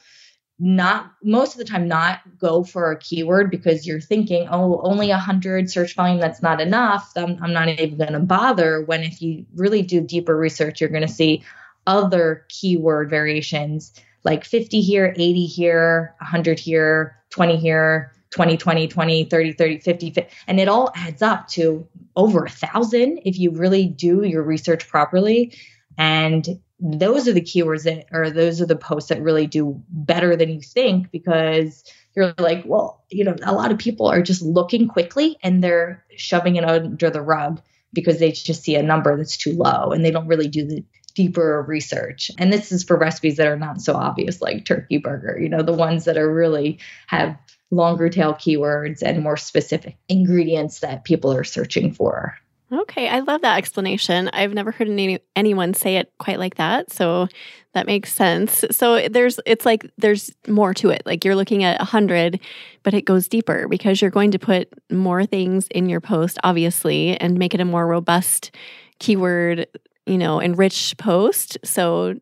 not 0.59 1.11
most 1.23 1.53
of 1.53 1.57
the 1.57 1.65
time 1.65 1.87
not 1.87 2.19
go 2.37 2.63
for 2.63 2.91
a 2.91 2.99
keyword 2.99 3.49
because 3.49 3.87
you're 3.87 3.99
thinking 3.99 4.47
oh 4.51 4.79
only 4.83 5.09
100 5.09 5.69
search 5.69 5.95
volume 5.95 6.19
that's 6.19 6.41
not 6.41 6.61
enough. 6.61 7.11
I'm, 7.15 7.41
I'm 7.41 7.53
not 7.53 7.67
even 7.67 7.97
going 7.97 8.13
to 8.13 8.19
bother. 8.19 8.83
When 8.83 9.01
if 9.01 9.21
you 9.21 9.45
really 9.55 9.81
do 9.81 10.01
deeper 10.01 10.37
research 10.37 10.79
you're 10.79 10.89
going 10.89 11.01
to 11.01 11.07
see 11.07 11.43
other 11.87 12.45
keyword 12.49 13.09
variations 13.09 13.91
like 14.23 14.45
50 14.45 14.81
here 14.81 15.13
80 15.17 15.45
here 15.47 16.13
100 16.19 16.59
here 16.59 17.17
20 17.31 17.57
here 17.57 18.13
20 18.31 18.57
20 18.57 18.87
20 18.87 19.25
30 19.25 19.53
30 19.53 19.79
50, 19.79 20.11
50 20.11 20.35
and 20.47 20.59
it 20.59 20.67
all 20.67 20.91
adds 20.95 21.21
up 21.21 21.47
to 21.47 21.87
over 22.15 22.45
a 22.45 22.49
thousand 22.49 23.19
if 23.25 23.37
you 23.37 23.51
really 23.51 23.87
do 23.87 24.23
your 24.23 24.43
research 24.43 24.87
properly 24.87 25.55
and 25.97 26.59
those 26.79 27.27
are 27.27 27.33
the 27.33 27.41
keywords 27.41 27.83
that 27.83 28.05
or 28.11 28.29
those 28.29 28.59
are 28.61 28.65
the 28.65 28.75
posts 28.75 29.09
that 29.09 29.21
really 29.21 29.45
do 29.45 29.81
better 29.89 30.35
than 30.35 30.49
you 30.49 30.61
think 30.61 31.11
because 31.11 31.83
you're 32.15 32.33
like 32.37 32.63
well 32.65 33.03
you 33.09 33.23
know 33.23 33.35
a 33.43 33.53
lot 33.53 33.71
of 33.71 33.77
people 33.77 34.07
are 34.07 34.21
just 34.21 34.41
looking 34.41 34.87
quickly 34.87 35.37
and 35.43 35.63
they're 35.63 36.03
shoving 36.15 36.55
it 36.55 36.65
under 36.65 37.09
the 37.09 37.21
rug 37.21 37.61
because 37.93 38.19
they 38.19 38.31
just 38.31 38.63
see 38.63 38.75
a 38.75 38.83
number 38.83 39.15
that's 39.17 39.37
too 39.37 39.53
low 39.53 39.91
and 39.91 40.03
they 40.03 40.11
don't 40.11 40.27
really 40.27 40.47
do 40.47 40.65
the 40.65 40.83
deeper 41.13 41.63
research. 41.67 42.31
And 42.37 42.51
this 42.51 42.71
is 42.71 42.83
for 42.83 42.97
recipes 42.97 43.37
that 43.37 43.47
are 43.47 43.57
not 43.57 43.81
so 43.81 43.95
obvious, 43.95 44.41
like 44.41 44.65
turkey 44.65 44.97
burger, 44.97 45.37
you 45.39 45.49
know, 45.49 45.61
the 45.61 45.73
ones 45.73 46.05
that 46.05 46.17
are 46.17 46.33
really 46.33 46.79
have 47.07 47.37
longer 47.71 48.09
tail 48.09 48.33
keywords 48.33 49.01
and 49.01 49.23
more 49.23 49.37
specific 49.37 49.97
ingredients 50.09 50.79
that 50.81 51.03
people 51.05 51.33
are 51.33 51.43
searching 51.43 51.91
for. 51.91 52.37
Okay, 52.73 53.09
I 53.09 53.19
love 53.19 53.41
that 53.41 53.57
explanation. 53.57 54.29
I've 54.29 54.53
never 54.53 54.71
heard 54.71 54.87
any, 54.87 55.19
anyone 55.35 55.73
say 55.73 55.97
it 55.97 56.11
quite 56.19 56.39
like 56.39 56.55
that, 56.55 56.89
so 56.91 57.27
that 57.73 57.85
makes 57.85 58.13
sense. 58.13 58.63
So 58.71 59.09
there's 59.09 59.41
it's 59.45 59.65
like 59.65 59.89
there's 59.97 60.31
more 60.47 60.73
to 60.75 60.89
it. 60.89 61.01
Like 61.05 61.25
you're 61.25 61.35
looking 61.35 61.65
at 61.65 61.79
100, 61.79 62.39
but 62.83 62.93
it 62.93 63.03
goes 63.03 63.27
deeper 63.27 63.67
because 63.67 64.01
you're 64.01 64.09
going 64.09 64.31
to 64.31 64.39
put 64.39 64.69
more 64.89 65.25
things 65.25 65.67
in 65.67 65.89
your 65.89 65.99
post 65.99 66.37
obviously 66.45 67.17
and 67.19 67.37
make 67.37 67.53
it 67.53 67.59
a 67.59 67.65
more 67.65 67.87
robust 67.87 68.55
keyword, 68.99 69.67
you 70.05 70.17
know, 70.17 70.41
enriched 70.41 70.97
post. 70.97 71.57
So 71.65 72.15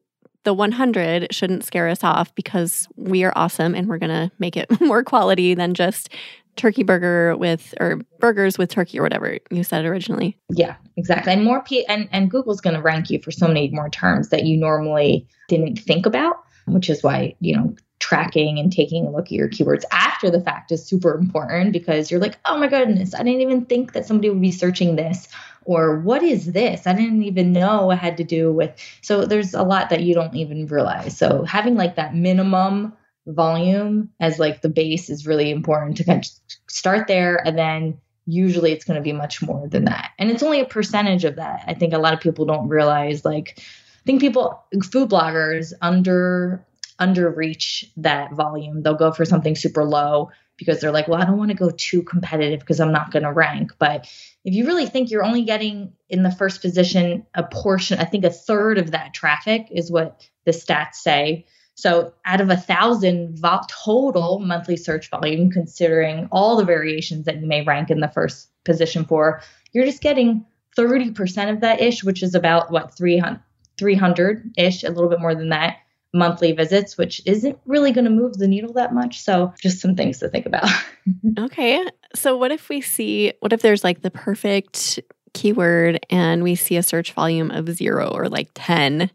the 0.44 0.54
100 0.54 1.34
shouldn't 1.34 1.64
scare 1.64 1.90
us 1.90 2.04
off 2.04 2.34
because 2.36 2.88
we 2.96 3.24
are 3.24 3.34
awesome 3.36 3.76
and 3.76 3.88
we're 3.88 3.98
going 3.98 4.10
to 4.10 4.32
make 4.40 4.56
it 4.56 4.70
more 4.82 5.04
quality 5.04 5.54
than 5.54 5.74
just 5.74 6.10
turkey 6.56 6.84
burger 6.84 7.36
with 7.38 7.74
or 7.80 8.02
burgers 8.20 8.58
with 8.58 8.70
turkey 8.70 9.00
or 9.00 9.04
whatever 9.04 9.38
you 9.50 9.64
said 9.64 9.86
originally. 9.86 10.38
Yeah, 10.50 10.76
exactly. 10.98 11.32
And 11.34 11.44
more 11.44 11.64
p 11.64 11.86
and 11.86 12.10
and 12.12 12.30
Google's 12.30 12.62
going 12.62 12.76
to 12.76 12.82
rank 12.82 13.10
you 13.10 13.20
for 13.22 13.32
so 13.32 13.48
many 13.48 13.70
more 13.70 13.90
terms 13.90 14.30
that 14.30 14.44
you 14.46 14.58
normally 14.58 15.28
didn't 15.48 15.78
think 15.78 16.06
about, 16.06 16.44
which 16.68 16.90
is 16.90 17.02
why, 17.02 17.36
you 17.40 17.56
know, 17.56 17.76
tracking 18.00 18.60
and 18.60 18.72
taking 18.72 19.06
a 19.06 19.12
look 19.12 19.28
at 19.28 19.32
your 19.32 19.50
keywords 19.50 19.84
after 19.92 20.30
the 20.30 20.42
fact 20.42 20.72
is 20.72 20.86
super 20.86 21.14
important 21.14 21.74
because 21.74 22.12
you're 22.12 22.20
like, 22.20 22.38
"Oh 22.46 22.58
my 22.58 22.68
goodness, 22.68 23.14
I 23.14 23.24
didn't 23.24 23.42
even 23.42 23.66
think 23.66 23.94
that 23.94 24.06
somebody 24.06 24.30
would 24.30 24.42
be 24.42 24.52
searching 24.52 24.96
this." 24.96 25.28
Or 25.70 26.00
what 26.00 26.24
is 26.24 26.54
this? 26.54 26.88
I 26.88 26.94
didn't 26.94 27.22
even 27.22 27.54
know 27.54 27.92
it 27.92 27.98
had 27.98 28.18
to 28.18 28.24
do 28.24 28.52
with. 28.52 28.74
So 29.04 29.26
there's 29.26 29.54
a 29.54 29.62
lot 29.62 29.92
that 29.92 30.02
you 30.02 30.16
don't 30.16 30.36
even 30.36 30.66
realize. 30.66 31.16
So 31.16 31.44
having 31.44 31.76
like 31.76 31.96
that 31.96 32.16
minimum 32.16 32.94
volume 33.28 34.10
as 34.20 34.40
like 34.40 34.64
the 34.64 34.70
base 34.70 35.12
is 35.12 35.28
really 35.28 35.52
important 35.52 35.98
to 35.98 36.04
kind 36.04 36.26
of 36.26 36.32
start 36.68 37.08
there 37.08 37.36
and 37.46 37.56
then 37.56 38.00
usually 38.26 38.72
it's 38.72 38.84
going 38.84 38.96
to 38.96 39.04
be 39.04 39.14
much 39.14 39.44
more 39.44 39.68
than 39.68 39.86
that 39.86 40.10
and 40.18 40.32
it's 40.32 40.42
only 40.42 40.60
a 40.62 40.66
percentage 40.66 41.26
of 41.26 41.36
that 41.36 41.64
i 41.68 41.74
think 41.74 41.94
a 41.94 42.00
lot 42.00 42.14
of 42.14 42.20
people 42.20 42.46
don't 42.46 42.70
realize 42.70 43.24
like 43.24 43.60
i 43.60 44.04
think 44.06 44.20
people 44.20 44.64
food 44.92 45.10
bloggers 45.10 45.74
under 45.82 46.66
under 46.98 47.30
reach 47.30 47.86
that 47.98 48.34
volume 48.34 48.82
they'll 48.82 48.96
go 48.96 49.12
for 49.12 49.26
something 49.26 49.56
super 49.56 49.84
low 49.84 50.30
because 50.60 50.80
they're 50.80 50.92
like 50.92 51.08
well 51.08 51.20
i 51.20 51.26
don't 51.26 51.38
want 51.38 51.50
to 51.50 51.58
go 51.58 51.72
too 51.72 52.04
competitive 52.04 52.60
because 52.60 52.80
i'm 52.80 52.92
not 52.92 53.12
going 53.12 53.24
to 53.24 53.34
rank. 53.34 53.72
But 53.80 54.08
if 54.46 54.54
you 54.54 54.68
really 54.68 54.86
think 54.86 55.10
you're 55.10 55.26
only 55.26 55.44
getting 55.44 55.94
in 56.10 56.22
the 56.22 56.32
first 56.32 56.62
position 56.62 57.26
a 57.34 57.44
portion 57.44 57.98
i 57.98 58.06
think 58.06 58.24
a 58.24 58.30
third 58.30 58.78
of 58.78 58.92
that 58.92 59.16
traffic 59.16 59.68
is 59.72 59.92
what 59.92 60.30
the 60.46 60.52
stats 60.52 60.96
say. 60.96 61.46
So 61.76 62.14
out 62.26 62.42
of 62.42 62.50
a 62.50 62.58
thousand 62.58 63.40
vo- 63.40 63.62
total 63.70 64.40
monthly 64.40 64.76
search 64.76 65.10
volume, 65.10 65.50
considering 65.50 66.28
all 66.32 66.58
the 66.58 66.66
variations 66.66 67.26
that 67.26 67.40
you 67.40 67.48
may 67.48 67.64
rank 67.64 67.90
in 67.90 68.00
the 68.00 68.10
first 68.10 68.50
position 68.66 69.06
for, 69.06 69.42
you're 69.72 69.86
just 69.86 70.02
getting 70.02 70.46
30% 70.78 71.54
of 71.54 71.62
that 71.62 71.82
ish, 71.82 72.04
which 72.04 72.22
is 72.22 72.36
about 72.36 72.72
what 72.72 72.96
300 72.96 73.42
300 73.78 74.54
ish, 74.58 74.84
a 74.84 74.90
little 74.90 75.10
bit 75.10 75.22
more 75.22 75.34
than 75.34 75.50
that 75.50 75.78
monthly 76.14 76.52
visits, 76.52 76.98
which 76.98 77.22
isn't 77.26 77.60
really 77.66 77.92
going 77.92 78.06
to 78.06 78.12
move 78.12 78.38
the 78.38 78.48
needle 78.48 78.74
that 78.74 78.94
much. 78.94 79.22
So, 79.22 79.54
just 79.62 79.80
some 79.80 79.96
things 79.96 80.20
to 80.20 80.30
think 80.30 80.46
about. 80.46 80.70
okay. 81.40 81.84
So, 82.16 82.38
what 82.38 82.52
if 82.52 82.70
we 82.70 82.82
see, 82.82 83.34
what 83.40 83.54
if 83.54 83.62
there's 83.62 83.84
like 83.84 84.02
the 84.02 84.12
perfect 84.12 85.00
keyword 85.34 86.00
and 86.10 86.44
we 86.44 86.56
see 86.56 86.78
a 86.78 86.84
search 86.84 87.14
volume 87.14 87.52
of 87.52 87.70
zero 87.70 88.10
or 88.10 88.30
like 88.30 88.50
10? 88.56 89.12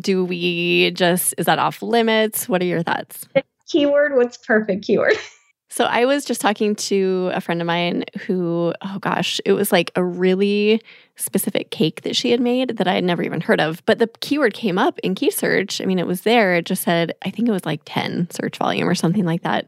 Do 0.00 0.24
we 0.24 0.92
just, 0.92 1.34
is 1.38 1.46
that 1.46 1.58
off 1.58 1.82
limits? 1.82 2.48
What 2.48 2.62
are 2.62 2.66
your 2.66 2.82
thoughts? 2.82 3.26
Keyword, 3.68 4.16
what's 4.16 4.36
perfect 4.36 4.84
keyword? 4.84 5.14
So 5.70 5.84
I 5.84 6.06
was 6.06 6.24
just 6.24 6.40
talking 6.40 6.74
to 6.76 7.30
a 7.34 7.40
friend 7.40 7.60
of 7.60 7.66
mine 7.66 8.04
who, 8.26 8.72
oh 8.80 8.98
gosh, 9.00 9.40
it 9.44 9.52
was 9.52 9.70
like 9.70 9.90
a 9.96 10.04
really 10.04 10.80
specific 11.16 11.70
cake 11.70 12.02
that 12.02 12.16
she 12.16 12.30
had 12.30 12.40
made 12.40 12.78
that 12.78 12.88
I 12.88 12.94
had 12.94 13.04
never 13.04 13.22
even 13.22 13.40
heard 13.40 13.60
of. 13.60 13.84
But 13.84 13.98
the 13.98 14.08
keyword 14.20 14.54
came 14.54 14.78
up 14.78 14.98
in 15.00 15.14
key 15.14 15.30
search. 15.30 15.80
I 15.80 15.84
mean, 15.84 15.98
it 15.98 16.06
was 16.06 16.22
there. 16.22 16.54
It 16.54 16.64
just 16.64 16.82
said, 16.82 17.12
I 17.22 17.30
think 17.30 17.48
it 17.48 17.52
was 17.52 17.66
like 17.66 17.82
10 17.84 18.30
search 18.30 18.56
volume 18.56 18.88
or 18.88 18.94
something 18.94 19.24
like 19.24 19.42
that. 19.42 19.66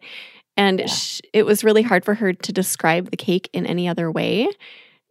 And 0.57 0.81
yeah. 0.81 0.87
she, 0.87 1.21
it 1.33 1.45
was 1.45 1.65
really 1.65 1.83
hard 1.83 2.05
for 2.05 2.15
her 2.15 2.33
to 2.33 2.53
describe 2.53 3.11
the 3.11 3.17
cake 3.17 3.51
in 3.53 3.67
any 3.67 3.87
other 3.87 4.11
way 4.11 4.49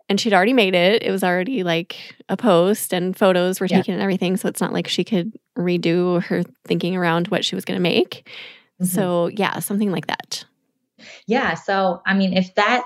and 0.10 0.20
she'd 0.20 0.34
already 0.34 0.54
made 0.54 0.74
it. 0.74 1.04
It 1.04 1.12
was 1.12 1.24
already 1.24 1.64
like 1.64 2.16
a 2.28 2.36
post 2.36 2.94
and 2.94 3.16
photos 3.16 3.60
were 3.60 3.68
yeah. 3.68 3.78
taken 3.78 3.94
and 3.94 4.02
everything. 4.04 4.36
So 4.38 4.50
it's 4.50 4.60
not 4.60 4.74
like 4.74 4.88
she 4.88 5.04
could 5.04 5.32
redo 5.58 6.22
her 6.24 6.44
thinking 6.66 6.96
around 6.96 7.28
what 7.28 7.46
she 7.46 7.56
was 7.56 7.64
going 7.64 7.78
to 7.78 7.82
make. 7.82 8.28
Mm-hmm. 8.82 8.86
So, 8.86 9.28
yeah, 9.28 9.60
something 9.60 9.92
like 9.92 10.08
that. 10.08 10.46
Yeah. 11.28 11.54
So, 11.56 12.02
I 12.06 12.14
mean, 12.14 12.34
if 12.34 12.56
that, 12.56 12.86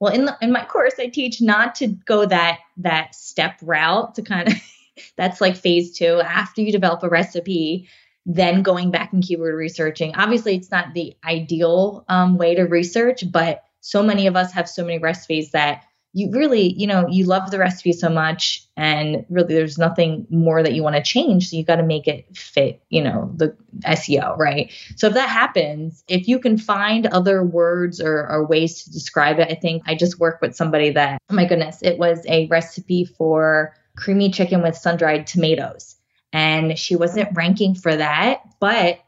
well, 0.00 0.12
in 0.12 0.24
the, 0.26 0.36
in 0.40 0.52
my 0.52 0.64
course, 0.64 0.94
I 0.98 1.06
teach 1.06 1.40
not 1.40 1.74
to 1.76 1.88
go 1.88 2.26
that 2.26 2.58
that 2.78 3.14
step 3.14 3.58
route 3.62 4.14
to 4.16 4.22
kind 4.22 4.48
of 4.48 4.54
that's 5.16 5.40
like 5.40 5.56
phase 5.56 5.96
two 5.96 6.20
after 6.20 6.60
you 6.62 6.72
develop 6.72 7.02
a 7.02 7.08
recipe 7.08 7.88
then 8.26 8.62
going 8.62 8.90
back 8.90 9.12
and 9.12 9.22
keyword 9.22 9.54
researching 9.54 10.14
obviously 10.14 10.54
it's 10.56 10.70
not 10.70 10.94
the 10.94 11.14
ideal 11.24 12.04
um, 12.08 12.38
way 12.38 12.54
to 12.54 12.62
research 12.62 13.24
but 13.30 13.64
so 13.80 14.02
many 14.02 14.26
of 14.26 14.36
us 14.36 14.52
have 14.52 14.68
so 14.68 14.84
many 14.84 14.98
recipes 14.98 15.50
that 15.50 15.84
you 16.16 16.30
really, 16.30 16.72
you 16.74 16.86
know, 16.86 17.08
you 17.08 17.26
love 17.26 17.50
the 17.50 17.58
recipe 17.58 17.92
so 17.92 18.08
much 18.08 18.64
and 18.76 19.26
really 19.28 19.52
there's 19.52 19.78
nothing 19.78 20.24
more 20.30 20.62
that 20.62 20.72
you 20.72 20.80
want 20.80 20.94
to 20.94 21.02
change. 21.02 21.50
So 21.50 21.56
you 21.56 21.64
got 21.64 21.76
to 21.76 21.82
make 21.82 22.06
it 22.06 22.24
fit, 22.36 22.80
you 22.88 23.02
know, 23.02 23.32
the 23.34 23.56
SEO, 23.80 24.38
right? 24.38 24.72
So 24.94 25.08
if 25.08 25.14
that 25.14 25.28
happens, 25.28 26.04
if 26.06 26.28
you 26.28 26.38
can 26.38 26.56
find 26.56 27.08
other 27.08 27.42
words 27.42 28.00
or, 28.00 28.28
or 28.28 28.46
ways 28.46 28.84
to 28.84 28.92
describe 28.92 29.40
it, 29.40 29.50
I 29.50 29.56
think 29.56 29.82
I 29.86 29.96
just 29.96 30.20
worked 30.20 30.40
with 30.40 30.54
somebody 30.54 30.90
that, 30.90 31.20
oh 31.30 31.34
my 31.34 31.46
goodness, 31.46 31.80
it 31.82 31.98
was 31.98 32.24
a 32.28 32.46
recipe 32.46 33.04
for 33.04 33.74
creamy 33.96 34.30
chicken 34.30 34.62
with 34.62 34.76
sun 34.76 34.96
dried 34.96 35.26
tomatoes. 35.26 35.96
And 36.32 36.78
she 36.78 36.94
wasn't 36.94 37.36
ranking 37.36 37.74
for 37.74 37.94
that, 37.94 38.42
but 38.60 39.00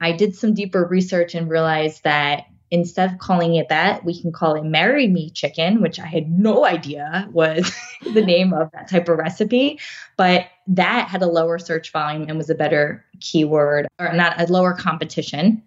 I 0.00 0.12
did 0.12 0.36
some 0.36 0.54
deeper 0.54 0.84
research 0.84 1.34
and 1.34 1.50
realized 1.50 2.04
that 2.04 2.44
instead 2.72 3.12
of 3.12 3.18
calling 3.18 3.54
it 3.54 3.68
that, 3.68 4.02
we 4.02 4.18
can 4.18 4.32
call 4.32 4.54
it 4.54 4.64
Marry 4.64 5.06
Me 5.06 5.28
Chicken, 5.28 5.82
which 5.82 6.00
I 6.00 6.06
had 6.06 6.30
no 6.30 6.64
idea 6.64 7.28
was 7.30 7.70
the 8.14 8.24
name 8.24 8.54
of 8.54 8.70
that 8.72 8.88
type 8.88 9.10
of 9.10 9.18
recipe. 9.18 9.78
But 10.16 10.46
that 10.68 11.08
had 11.08 11.20
a 11.20 11.26
lower 11.26 11.58
search 11.58 11.92
volume 11.92 12.24
and 12.28 12.38
was 12.38 12.48
a 12.48 12.54
better 12.54 13.04
keyword, 13.20 13.88
or 14.00 14.14
not 14.14 14.40
a 14.40 14.50
lower 14.50 14.72
competition 14.72 15.62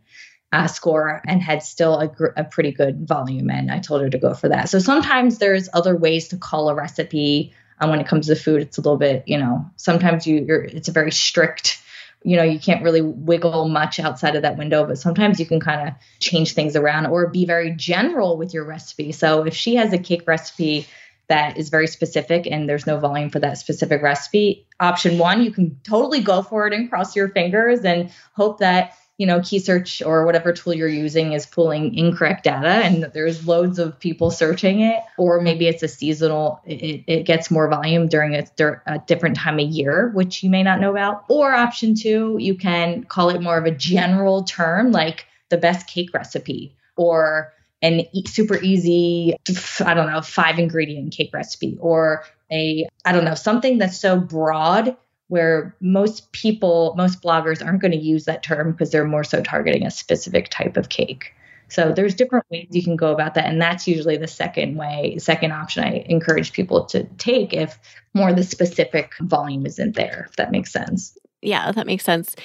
uh, 0.52 0.66
score, 0.66 1.22
and 1.28 1.44
had 1.44 1.62
still 1.62 2.00
a, 2.00 2.08
gr- 2.08 2.34
a 2.36 2.44
pretty 2.44 2.72
good 2.72 3.08
volume. 3.08 3.52
And 3.52 3.72
I 3.72 3.78
told 3.78 4.02
her 4.02 4.10
to 4.10 4.18
go 4.18 4.34
for 4.34 4.50
that. 4.50 4.70
So 4.70 4.80
sometimes 4.80 5.38
there's 5.38 5.70
other 5.74 5.96
ways 5.96 6.28
to 6.30 6.38
call 6.38 6.70
a 6.70 6.76
recipe. 6.76 7.54
Um, 7.82 7.92
when 7.92 8.00
it 8.00 8.08
comes 8.08 8.28
to 8.28 8.36
food, 8.36 8.64
it's 8.64 8.80
a 8.80 8.82
little 8.82 8.98
bit, 8.98 9.24
you 9.28 9.38
know, 9.38 9.64
sometimes 9.76 10.26
you, 10.26 10.44
you're, 10.48 10.64
it's 10.64 10.88
a 10.88 10.94
very 10.94 11.12
strict 11.12 11.80
you 12.26 12.36
know 12.36 12.44
you 12.44 12.60
can't 12.60 12.84
really 12.84 13.02
wiggle 13.02 13.70
much 13.70 14.00
outside 14.00 14.36
of 14.36 14.42
that 14.42 14.58
window 14.58 14.86
but 14.86 14.98
sometimes 14.98 15.40
you 15.40 15.46
can 15.46 15.60
kind 15.60 15.88
of 15.88 15.94
change 16.20 16.54
things 16.54 16.76
around 16.76 17.06
or 17.06 17.28
be 17.28 17.46
very 17.46 17.72
general 17.72 18.36
with 18.38 18.54
your 18.54 18.66
recipe. 18.66 19.12
So 19.12 19.46
if 19.46 19.56
she 19.56 19.76
has 19.76 19.94
a 19.94 19.98
cake 20.00 20.24
recipe 20.28 20.88
that 21.28 21.58
is 21.58 21.70
very 21.70 21.88
specific 21.88 22.48
and 22.48 22.68
there's 22.68 22.88
no 22.88 23.00
volume 23.00 23.30
for 23.30 23.40
that 23.40 23.58
specific 23.58 24.02
recipe 24.02 24.68
option 24.80 25.18
one 25.18 25.44
you 25.44 25.52
can 25.52 25.80
totally 25.84 26.20
go 26.20 26.42
for 26.42 26.68
it 26.68 26.74
and 26.74 26.90
cross 26.90 27.16
your 27.16 27.30
fingers 27.30 27.86
and 27.86 28.12
hope 28.34 28.60
that 28.60 28.98
you 29.18 29.26
know, 29.26 29.42
key 29.42 29.60
search 29.60 30.02
or 30.02 30.26
whatever 30.26 30.52
tool 30.52 30.74
you're 30.74 30.88
using 30.88 31.32
is 31.32 31.46
pulling 31.46 31.96
incorrect 31.96 32.44
data 32.44 32.68
and 32.68 33.04
there's 33.14 33.48
loads 33.48 33.80
of 33.80 33.98
people 34.00 34.30
searching 34.30 34.82
it, 34.82 35.02
or 35.18 35.40
maybe 35.40 35.68
it's 35.68 35.84
a 35.84 35.88
seasonal, 35.88 36.62
it, 36.66 37.04
it 37.08 37.24
gets 37.24 37.50
more 37.50 37.70
volume 37.70 38.08
during 38.08 38.36
a, 38.36 38.46
a 38.86 39.00
different 39.08 39.38
time 39.38 39.60
of 39.60 39.70
year, 39.70 40.12
which 40.14 40.44
you 40.44 40.50
may 40.50 40.64
not 40.64 40.82
know 40.82 40.92
about. 40.92 41.24
Or 41.30 41.54
option 41.54 41.96
two, 41.96 42.36
you 42.40 42.56
can 42.56 43.04
call 43.04 43.30
it 43.30 43.42
more 43.42 43.58
of 43.58 43.66
a 43.66 43.72
general 43.72 44.44
term 44.44 44.92
like 44.92 45.26
the 45.50 45.58
best 45.58 45.88
cake 45.88 46.14
recipe 46.14 46.76
or 46.98 47.54
an 47.82 48.04
super 48.26 48.58
easy, 48.58 49.36
I 49.80 49.94
don't 49.94 50.12
know, 50.12 50.22
five 50.22 50.60
ingredient 50.60 51.14
cake 51.14 51.32
recipe 51.34 51.78
or 51.80 52.26
a, 52.52 52.88
I 53.06 53.12
don't 53.12 53.26
know, 53.26 53.36
something 53.36 53.78
that's 53.78 54.00
so 54.00 54.20
broad 54.20 54.98
where 55.28 55.76
most 55.82 56.32
people, 56.32 56.94
most 56.98 57.22
bloggers 57.22 57.66
aren't 57.66 57.82
going 57.82 57.92
to 57.92 57.98
use 57.98 58.26
that 58.26 58.44
term 58.44 58.72
because 58.72 58.92
they're 58.92 59.06
more 59.06 59.24
so 59.24 59.42
targeting 59.42 59.86
a 59.86 59.92
specific 59.92 60.50
type 60.50 60.78
of 60.78 60.90
cake. 60.90 61.34
So 61.68 61.92
there's 61.92 62.14
different 62.14 62.46
ways 62.52 62.68
you 62.72 62.84
can 62.84 62.96
go 62.96 63.12
about 63.12 63.34
that. 63.34 63.46
And 63.46 63.60
that's 63.62 63.88
usually 63.88 64.18
the 64.18 64.28
second 64.28 64.78
way, 64.78 65.18
second 65.18 65.52
option 65.52 65.84
I 65.84 66.06
encourage 66.08 66.54
people 66.54 66.86
to 66.86 67.04
take 67.18 67.54
if 67.54 67.80
more 68.14 68.34
the 68.34 68.44
specific 68.44 69.14
volume 69.22 69.66
isn't 69.66 69.96
there, 69.96 70.28
if 70.30 70.36
that 70.36 70.52
makes 70.52 70.72
sense. 70.72 71.18
Yeah, 71.42 71.72
that 71.72 71.88
makes 71.88 72.04
sense. 72.04 72.36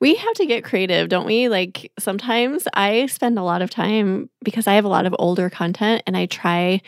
We 0.00 0.16
have 0.16 0.34
to 0.34 0.46
get 0.46 0.64
creative, 0.64 1.08
don't 1.08 1.26
we? 1.26 1.48
Like 1.48 1.92
sometimes 1.98 2.66
I 2.74 3.06
spend 3.06 3.38
a 3.38 3.44
lot 3.44 3.62
of 3.62 3.70
time 3.70 4.28
because 4.42 4.66
I 4.66 4.74
have 4.74 4.84
a 4.84 4.88
lot 4.88 5.06
of 5.06 5.14
older 5.18 5.48
content 5.48 6.02
and 6.06 6.16
I 6.16 6.26
try 6.26 6.82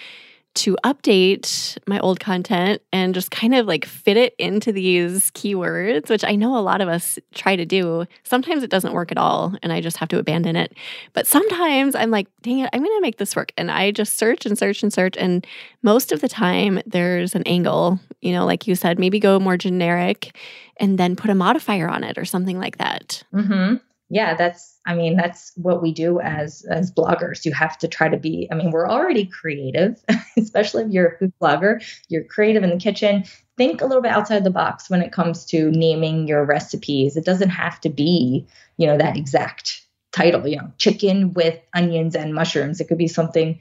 to 0.56 0.76
update 0.84 1.78
my 1.86 1.98
old 2.00 2.20
content 2.20 2.82
and 2.92 3.14
just 3.14 3.30
kind 3.30 3.54
of 3.54 3.66
like 3.66 3.84
fit 3.84 4.16
it 4.16 4.34
into 4.38 4.72
these 4.72 5.30
keywords, 5.32 6.08
which 6.08 6.25
I 6.25 6.34
know 6.34 6.56
a 6.56 6.60
lot 6.60 6.80
of 6.80 6.88
us 6.88 7.18
try 7.34 7.56
to 7.56 7.64
do. 7.64 8.06
Sometimes 8.25 8.62
it 8.62 8.70
doesn't 8.70 8.92
work 8.92 9.12
at 9.12 9.18
all 9.18 9.54
and 9.62 9.72
I 9.72 9.80
just 9.80 9.96
have 9.98 10.08
to 10.08 10.18
abandon 10.18 10.56
it. 10.56 10.75
But 11.12 11.26
sometimes 11.26 11.94
I'm 11.94 12.10
like, 12.10 12.28
dang 12.42 12.60
it, 12.60 12.70
I'm 12.72 12.80
going 12.80 12.98
to 12.98 13.02
make 13.02 13.18
this 13.18 13.36
work. 13.36 13.52
And 13.56 13.70
I 13.70 13.90
just 13.90 14.18
search 14.18 14.46
and 14.46 14.58
search 14.58 14.82
and 14.82 14.92
search. 14.92 15.16
And 15.16 15.46
most 15.82 16.12
of 16.12 16.20
the 16.20 16.28
time, 16.28 16.80
there's 16.86 17.34
an 17.34 17.42
angle, 17.44 18.00
you 18.20 18.32
know, 18.32 18.44
like 18.44 18.66
you 18.66 18.75
said, 18.75 18.98
maybe 18.98 19.20
go 19.20 19.38
more 19.38 19.56
generic 19.56 20.36
and 20.78 20.98
then 20.98 21.16
put 21.16 21.30
a 21.30 21.34
modifier 21.34 21.88
on 21.88 22.04
it 22.04 22.18
or 22.18 22.25
something 22.25 22.58
like 22.58 22.78
that. 22.78 23.22
Mm-hmm 23.34 23.76
yeah, 24.08 24.34
that's 24.34 24.75
I 24.87 24.95
mean, 24.95 25.16
that's 25.16 25.52
what 25.57 25.83
we 25.83 25.93
do 25.93 26.21
as 26.21 26.64
as 26.71 26.93
bloggers. 26.93 27.45
You 27.45 27.52
have 27.52 27.76
to 27.78 27.88
try 27.88 28.09
to 28.09 28.16
be, 28.16 28.49
I 28.50 28.55
mean, 28.55 28.71
we're 28.71 28.88
already 28.88 29.26
creative, 29.26 30.02
especially 30.38 30.85
if 30.85 30.90
you're 30.90 31.09
a 31.09 31.19
food 31.19 31.33
blogger, 31.43 31.85
you're 32.09 32.25
creative 32.25 32.62
in 32.62 32.71
the 32.71 32.76
kitchen. 32.76 33.25
Think 33.57 33.81
a 33.81 33.87
little 33.87 34.02
bit 34.02 34.12
outside 34.12 34.45
the 34.45 34.50
box 34.50 34.88
when 34.88 35.02
it 35.02 35.12
comes 35.12 35.45
to 35.47 35.71
naming 35.73 36.28
your 36.28 36.45
recipes. 36.45 37.16
It 37.16 37.25
doesn't 37.25 37.50
have 37.50 37.81
to 37.81 37.88
be, 37.88 38.47
you 38.76 38.87
know, 38.87 38.97
that 38.97 39.16
exact 39.16 39.83
title, 40.12 40.47
you 40.47 40.57
know, 40.57 40.71
chicken 40.78 41.35
with 41.35 41.59
onions 41.75 42.14
and 42.14 42.33
mushrooms. 42.33 42.81
It 42.81 42.88
could 42.88 42.99
be 42.99 43.09
something, 43.09 43.61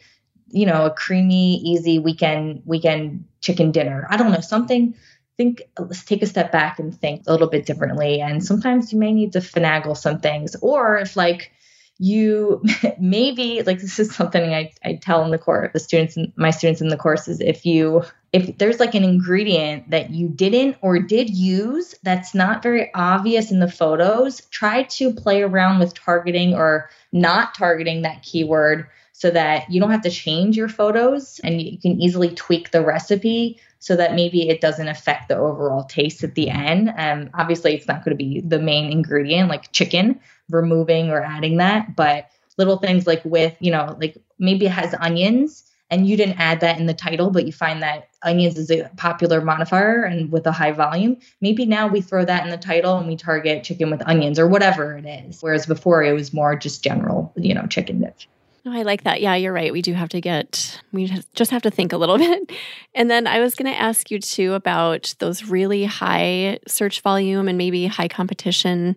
you 0.50 0.65
know, 0.65 0.86
a 0.86 0.91
creamy, 0.91 1.58
easy 1.58 1.98
weekend 1.98 2.62
weekend 2.65 3.25
chicken 3.41 3.72
dinner. 3.72 4.08
I 4.10 4.17
don't 4.17 4.32
know, 4.32 4.41
something 4.41 4.96
think 5.38 5.63
let's 5.77 6.04
take 6.04 6.22
a 6.22 6.27
step 6.27 6.51
back 6.51 6.80
and 6.80 6.98
think 7.00 7.24
a 7.27 7.32
little 7.32 7.50
bit 7.50 7.65
differently. 7.65 8.22
And 8.22 8.44
sometimes 8.44 8.94
you 8.94 9.00
may 9.00 9.13
need 9.13 9.34
to 9.34 9.39
finagle 9.39 9.98
some 9.98 10.20
things 10.20 10.56
or 10.62 10.98
if 10.98 11.15
like 11.15 11.51
you 11.98 12.62
maybe 13.00 13.62
like 13.63 13.80
this 13.80 14.00
is 14.00 14.13
something 14.13 14.54
I, 14.54 14.72
I 14.84 14.96
tell 15.01 15.24
in 15.24 15.32
the 15.32 15.38
course 15.38 15.72
the 15.72 15.80
students 15.80 16.18
my 16.36 16.51
students 16.51 16.82
in 16.82 16.89
the 16.89 16.98
course 16.98 17.27
is 17.27 17.39
if 17.39 17.65
you 17.65 18.04
if 18.34 18.58
there's 18.58 18.82
like 18.82 18.96
an 18.96 19.06
ingredient 19.06 19.92
that 19.92 20.10
you 20.10 20.27
didn't 20.27 20.77
or 20.82 21.00
did 21.00 21.30
use 21.30 21.96
that's 22.04 22.36
not 22.36 22.62
very 22.62 22.94
obvious 22.94 23.51
in 23.51 23.60
the 23.60 23.72
photos 23.72 24.42
try 24.51 24.84
to 24.84 25.13
play 25.13 25.42
around 25.42 25.80
with 25.80 25.94
targeting 25.94 26.54
or 26.54 26.89
not 27.13 27.56
targeting 27.56 28.01
that 28.01 28.24
keyword 28.24 28.88
so 29.13 29.32
that 29.32 29.72
you 29.72 29.80
don't 29.80 29.92
have 29.92 30.01
to 30.01 30.10
change 30.10 30.58
your 30.58 30.68
photos 30.68 31.39
and 31.46 31.62
you 31.62 31.80
can 31.80 32.01
easily 32.01 32.36
tweak 32.36 32.72
the 32.72 32.84
recipe 32.84 33.58
so 33.86 33.96
that 33.96 34.15
maybe 34.15 34.50
it 34.50 34.62
doesn't 34.62 34.88
affect 34.88 35.30
the 35.30 35.38
overall 35.38 35.84
taste 35.84 36.24
at 36.24 36.34
the 36.34 36.50
end. 36.50 36.92
Um, 36.98 37.30
obviously, 37.36 37.75
it's 37.75 37.88
not 37.88 38.04
going 38.04 38.18
to 38.18 38.24
be 38.24 38.42
the 38.42 38.58
main 38.58 38.92
ingredient 38.92 39.48
like 39.48 39.72
chicken, 39.74 40.20
removing 40.50 41.12
or 41.12 41.22
adding 41.22 41.58
that, 41.58 41.96
but 41.96 42.32
little 42.58 42.77
things 42.77 43.06
like 43.06 43.24
with, 43.24 43.56
you 43.60 43.70
know, 43.70 43.96
like 44.01 44.18
maybe 44.39 44.65
it 44.65 44.72
has 44.72 44.96
onions 45.00 45.72
and 45.92 46.08
you 46.08 46.18
didn't 46.18 46.39
add 46.39 46.62
that 46.62 46.80
in 46.80 46.88
the 46.88 46.96
title, 46.96 47.30
but 47.30 47.46
you 47.46 47.51
find 47.51 47.84
that 47.84 48.10
onions 48.24 48.58
is 48.58 48.72
a 48.72 48.89
popular 48.98 49.39
modifier 49.39 50.01
and 50.01 50.32
with 50.32 50.48
a 50.48 50.51
high 50.51 50.72
volume, 50.72 51.18
maybe 51.39 51.63
now 51.63 51.86
we 51.88 52.01
throw 52.01 52.25
that 52.25 52.44
in 52.44 52.50
the 52.50 52.58
title 52.58 52.98
and 52.98 53.08
we 53.08 53.15
target 53.15 53.63
chicken 53.63 53.92
with 53.92 54.01
onions 54.08 54.39
or 54.39 54.48
whatever 54.48 54.98
it 54.98 55.06
is. 55.06 55.44
Whereas 55.44 55.68
before 55.68 56.04
it 56.04 56.13
was 56.13 56.34
more 56.34 56.56
just 56.56 56.84
general, 56.84 57.32
you 57.36 57.54
know, 57.54 57.68
chicken 57.68 58.01
dish. 58.01 58.27
Oh, 58.67 58.72
I 58.72 58.81
like 58.81 59.03
that. 59.03 59.22
Yeah, 59.22 59.36
you're 59.36 59.53
right. 59.53 59.72
We 59.72 59.84
do 59.84 59.93
have 59.93 60.10
to 60.10 60.19
get, 60.19 60.81
we 60.91 61.12
just 61.36 61.51
have 61.51 61.62
to 61.62 61.72
think 61.72 61.93
a 61.93 61.98
little 61.98 62.17
bit. 62.19 62.51
And 62.95 63.12
then 63.12 63.27
I 63.27 63.39
was 63.39 63.53
going 63.53 63.72
to 63.72 63.79
ask 63.79 64.10
you 64.10 64.19
too 64.19 64.53
about 64.53 65.13
those 65.19 65.45
really 65.45 65.86
high 65.86 66.60
search 66.67 67.01
volume 67.01 67.48
and 67.48 67.57
maybe 67.57 67.86
high 67.86 68.07
competition 68.07 68.95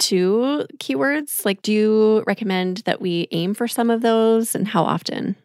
to 0.00 0.66
keywords. 0.78 1.44
Like, 1.44 1.60
do 1.60 1.72
you 1.72 2.24
recommend 2.26 2.78
that 2.78 3.00
we 3.00 3.28
aim 3.32 3.52
for 3.52 3.68
some 3.68 3.90
of 3.90 4.00
those 4.00 4.54
and 4.54 4.66
how 4.66 4.82
often? 4.82 5.36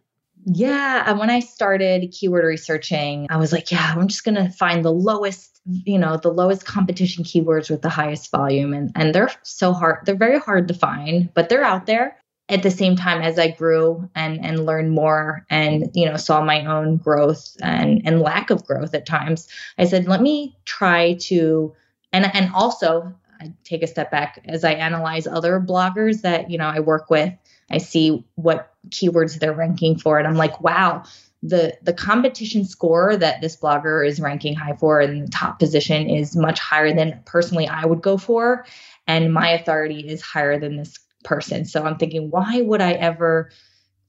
Yeah. 0.45 1.03
Uh, 1.05 1.17
when 1.17 1.29
I 1.29 1.41
started 1.41 2.09
keyword 2.17 2.45
researching, 2.45 3.27
I 3.29 3.35
was 3.35 3.51
like, 3.51 3.69
yeah, 3.69 3.93
I'm 3.95 4.07
just 4.07 4.23
going 4.23 4.35
to 4.35 4.49
find 4.49 4.85
the 4.85 4.93
lowest, 4.93 5.59
you 5.65 5.99
know, 5.99 6.15
the 6.15 6.31
lowest 6.31 6.65
competition 6.65 7.25
keywords 7.25 7.69
with 7.69 7.81
the 7.81 7.89
highest 7.89 8.31
volume. 8.31 8.73
And, 8.73 8.91
and 8.95 9.13
they're 9.13 9.29
so 9.43 9.73
hard. 9.73 10.05
They're 10.05 10.15
very 10.15 10.39
hard 10.39 10.69
to 10.69 10.73
find, 10.73 11.33
but 11.33 11.49
they're 11.49 11.65
out 11.65 11.85
there. 11.85 12.15
At 12.49 12.63
the 12.63 12.71
same 12.71 12.95
time, 12.95 13.21
as 13.21 13.37
I 13.37 13.51
grew 13.51 14.09
and, 14.15 14.43
and 14.43 14.65
learned 14.65 14.91
more 14.91 15.45
and, 15.49 15.89
you 15.93 16.05
know, 16.05 16.15
saw 16.15 16.41
my 16.41 16.65
own 16.65 16.97
growth 16.97 17.57
and, 17.61 18.01
and 18.05 18.21
lack 18.21 18.49
of 18.49 18.65
growth 18.65 18.93
at 18.93 19.05
times, 19.05 19.49
I 19.77 19.85
said, 19.85 20.07
let 20.07 20.21
me 20.21 20.57
try 20.63 21.15
to, 21.21 21.75
and, 22.13 22.33
and 22.33 22.49
also 22.53 23.13
I 23.41 23.51
take 23.65 23.83
a 23.83 23.87
step 23.87 24.11
back 24.11 24.41
as 24.45 24.63
I 24.63 24.71
analyze 24.71 25.27
other 25.27 25.59
bloggers 25.59 26.21
that, 26.21 26.49
you 26.49 26.57
know, 26.57 26.67
I 26.67 26.79
work 26.79 27.09
with 27.09 27.33
I 27.69 27.77
see 27.77 28.23
what 28.35 28.73
keywords 28.89 29.39
they're 29.39 29.53
ranking 29.53 29.97
for, 29.97 30.17
and 30.17 30.27
I'm 30.27 30.35
like, 30.35 30.61
wow, 30.61 31.03
the 31.43 31.77
the 31.83 31.93
competition 31.93 32.65
score 32.65 33.15
that 33.17 33.41
this 33.41 33.57
blogger 33.57 34.07
is 34.07 34.19
ranking 34.19 34.55
high 34.55 34.75
for 34.75 35.01
in 35.01 35.21
the 35.21 35.27
top 35.27 35.59
position 35.59 36.09
is 36.09 36.35
much 36.35 36.59
higher 36.59 36.93
than 36.93 37.21
personally 37.25 37.67
I 37.67 37.85
would 37.85 38.01
go 38.01 38.17
for, 38.17 38.65
and 39.05 39.33
my 39.33 39.49
authority 39.49 40.07
is 40.07 40.21
higher 40.21 40.59
than 40.59 40.77
this 40.77 40.97
person. 41.27 41.65
So 41.65 41.83
I'm 41.83 41.97
thinking, 41.97 42.29
why 42.29 42.61
would 42.61 42.81
I 42.81 42.93
ever 42.93 43.51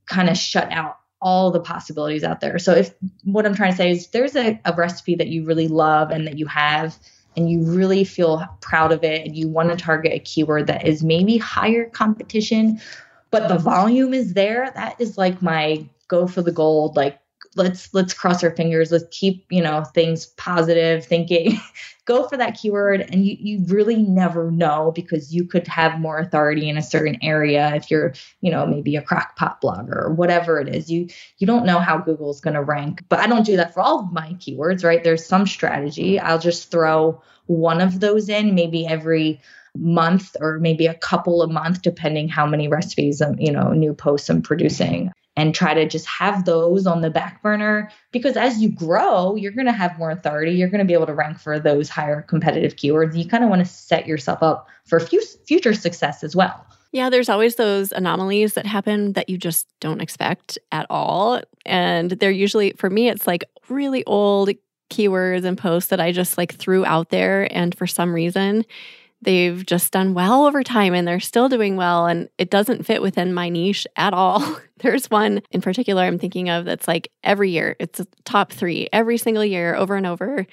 kind 0.07 0.31
of 0.31 0.37
shut 0.37 0.71
out 0.73 0.99
all 1.21 1.51
the 1.51 1.61
possibilities 1.61 2.25
out 2.25 2.41
there? 2.41 2.59
So 2.59 2.73
if 2.73 2.95
what 3.25 3.45
I'm 3.45 3.55
trying 3.55 3.73
to 3.73 3.77
say 3.77 3.91
is 3.91 4.09
there's 4.09 4.37
a, 4.37 4.61
a 4.65 4.73
recipe 4.73 5.17
that 5.17 5.29
you 5.29 5.45
really 5.45 5.69
love 5.69 6.11
and 6.11 6.27
that 6.27 6.39
you 6.39 6.47
have 6.47 6.97
and 7.37 7.51
you 7.51 7.63
really 7.63 8.05
feel 8.05 8.45
proud 8.61 8.93
of 8.93 9.05
it 9.05 9.27
and 9.27 9.37
you 9.37 9.49
want 9.49 9.71
to 9.71 9.77
target 9.77 10.13
a 10.13 10.19
keyword 10.19 10.69
that 10.69 10.87
is 10.87 11.05
maybe 11.05 11.37
higher 11.37 11.85
competition 11.91 12.81
but 13.31 13.49
the 13.49 13.59
volume 13.59 14.15
is 14.15 14.35
there. 14.35 14.73
That 14.75 15.01
is 15.01 15.19
like 15.19 15.43
my 15.43 15.87
go 16.09 16.27
for 16.27 16.43
the 16.43 16.53
gold. 16.53 16.97
Like 16.97 17.19
let's 17.59 17.93
let's 17.93 18.15
cross 18.15 18.43
our 18.43 18.51
fingers. 18.51 18.91
Let's 18.91 19.05
keep 19.11 19.45
you 19.51 19.63
know 19.63 19.85
things 19.85 20.27
positive 20.27 21.05
thinking. 21.05 21.61
go 22.05 22.27
for 22.27 22.39
that 22.39 22.57
keyword, 22.57 23.03
and 23.03 23.27
you 23.27 23.37
you 23.39 23.65
really 23.67 23.97
never 23.97 24.51
know 24.51 24.93
because 24.95 25.35
you 25.35 25.45
could 25.45 25.67
have 25.67 26.01
more 26.01 26.19
authority 26.19 26.69
in 26.69 26.79
a 26.79 26.83
certain 26.83 27.19
area 27.23 27.75
if 27.75 27.91
you're 27.91 28.15
you 28.41 28.51
know 28.51 28.67
maybe 28.67 28.97
a 28.97 29.03
crockpot 29.03 29.61
blogger 29.61 30.05
or 30.05 30.15
whatever 30.15 30.61
it 30.61 30.75
is. 30.75 30.91
You 30.91 31.09
you 31.39 31.47
don't 31.47 31.67
know 31.67 31.79
how 31.79 31.99
Google's 31.99 32.41
going 32.41 32.55
to 32.55 32.63
rank. 32.63 33.05
But 33.09 33.21
I 33.21 33.27
don't 33.27 33.45
do 33.45 33.57
that 33.57 33.75
for 33.75 33.81
all 33.81 34.01
of 34.01 34.13
my 34.13 34.35
keywords, 34.35 34.85
right? 34.85 35.03
There's 35.05 35.27
some 35.27 35.47
strategy. 35.47 36.19
I'll 36.19 36.39
just 36.39 36.71
throw 36.71 37.23
one 37.47 37.81
of 37.81 38.01
those 38.01 38.29
in 38.29 38.55
maybe 38.55 38.87
every 38.87 39.41
month 39.77 40.37
or 40.41 40.59
maybe 40.59 40.87
a 40.87 40.95
couple 40.95 41.43
a 41.43 41.49
month, 41.49 41.83
depending 41.83 42.29
how 42.29 42.47
many 42.47 42.69
recipes, 42.69 43.21
I'm, 43.21 43.39
you 43.39 43.53
know, 43.53 43.73
new 43.73 43.95
posts 43.95 44.29
I'm 44.29 44.43
producing. 44.43 45.13
And 45.39 45.55
try 45.55 45.73
to 45.73 45.87
just 45.87 46.05
have 46.07 46.47
those 46.47 46.85
on 46.85 47.01
the 47.01 47.11
back 47.11 47.41
burner 47.45 47.93
because 48.11 48.37
as 48.37 48.59
you 48.61 48.71
grow, 48.71 49.37
you're 49.37 49.53
going 49.53 49.67
to 49.67 49.73
have 49.73 49.97
more 49.97 50.11
authority. 50.11 50.51
You're 50.51 50.69
going 50.69 50.81
to 50.81 50.85
be 50.85 50.95
able 50.95 51.07
to 51.07 51.15
rank 51.15 51.39
for 51.39 51.61
those 51.61 51.89
higher 51.89 52.23
competitive 52.23 52.75
keywords. 52.75 53.17
You 53.17 53.25
kind 53.25 53.45
of 53.45 53.49
want 53.49 53.61
to 53.61 53.65
set 53.65 54.09
yourself 54.09 54.43
up 54.43 54.67
for 54.85 54.99
future 54.99 55.75
success 55.75 56.25
as 56.25 56.35
well. 56.35 56.67
Yeah, 56.91 57.09
there's 57.09 57.29
always 57.29 57.55
those 57.55 57.93
anomalies 57.93 58.55
that 58.55 58.67
happen 58.67 59.13
that 59.13 59.29
you 59.29 59.39
just 59.39 59.69
don't 59.79 60.01
expect 60.01 60.59
at 60.73 60.87
all. 60.91 61.41
And 61.65 62.11
they're 62.11 62.33
usually, 62.33 62.73
for 62.73 62.91
me, 62.91 63.09
it's 63.09 63.29
like 63.29 63.45
really 63.69 64.05
old 64.07 64.51
keywords 64.91 65.45
and 65.45 65.57
posts 65.57 65.91
that 65.91 66.01
I 66.01 66.11
just 66.11 66.37
like 66.37 66.57
threw 66.57 66.85
out 66.85 67.11
there. 67.11 67.47
And 67.55 67.77
for 67.77 67.87
some 67.87 68.13
reason, 68.13 68.65
they've 69.23 69.65
just 69.67 69.93
done 69.93 70.15
well 70.15 70.47
over 70.47 70.63
time 70.63 70.95
and 70.95 71.07
they're 71.07 71.21
still 71.21 71.49
doing 71.49 71.77
well 71.77 72.07
and 72.07 72.29
it 72.39 72.51
doesn't 72.51 72.87
fit 72.87 73.03
within 73.03 73.35
my 73.35 73.49
niche 73.49 73.87
at 73.97 74.15
all. 74.15 74.59
There's 74.79 75.11
one 75.11 75.43
in 75.51 75.61
particular 75.61 76.03
I'm 76.03 76.19
thinking 76.19 76.51
of 76.51 76.65
that's 76.65 76.87
like 76.87 77.11
every 77.25 77.51
year, 77.51 77.77
it's 77.81 78.01
a 78.01 78.07
top 78.25 78.53
3 78.53 78.89
every 78.93 79.19
single 79.19 79.45
year 79.45 79.75
over 79.75 79.97
and 79.97 80.07
over 80.07 80.47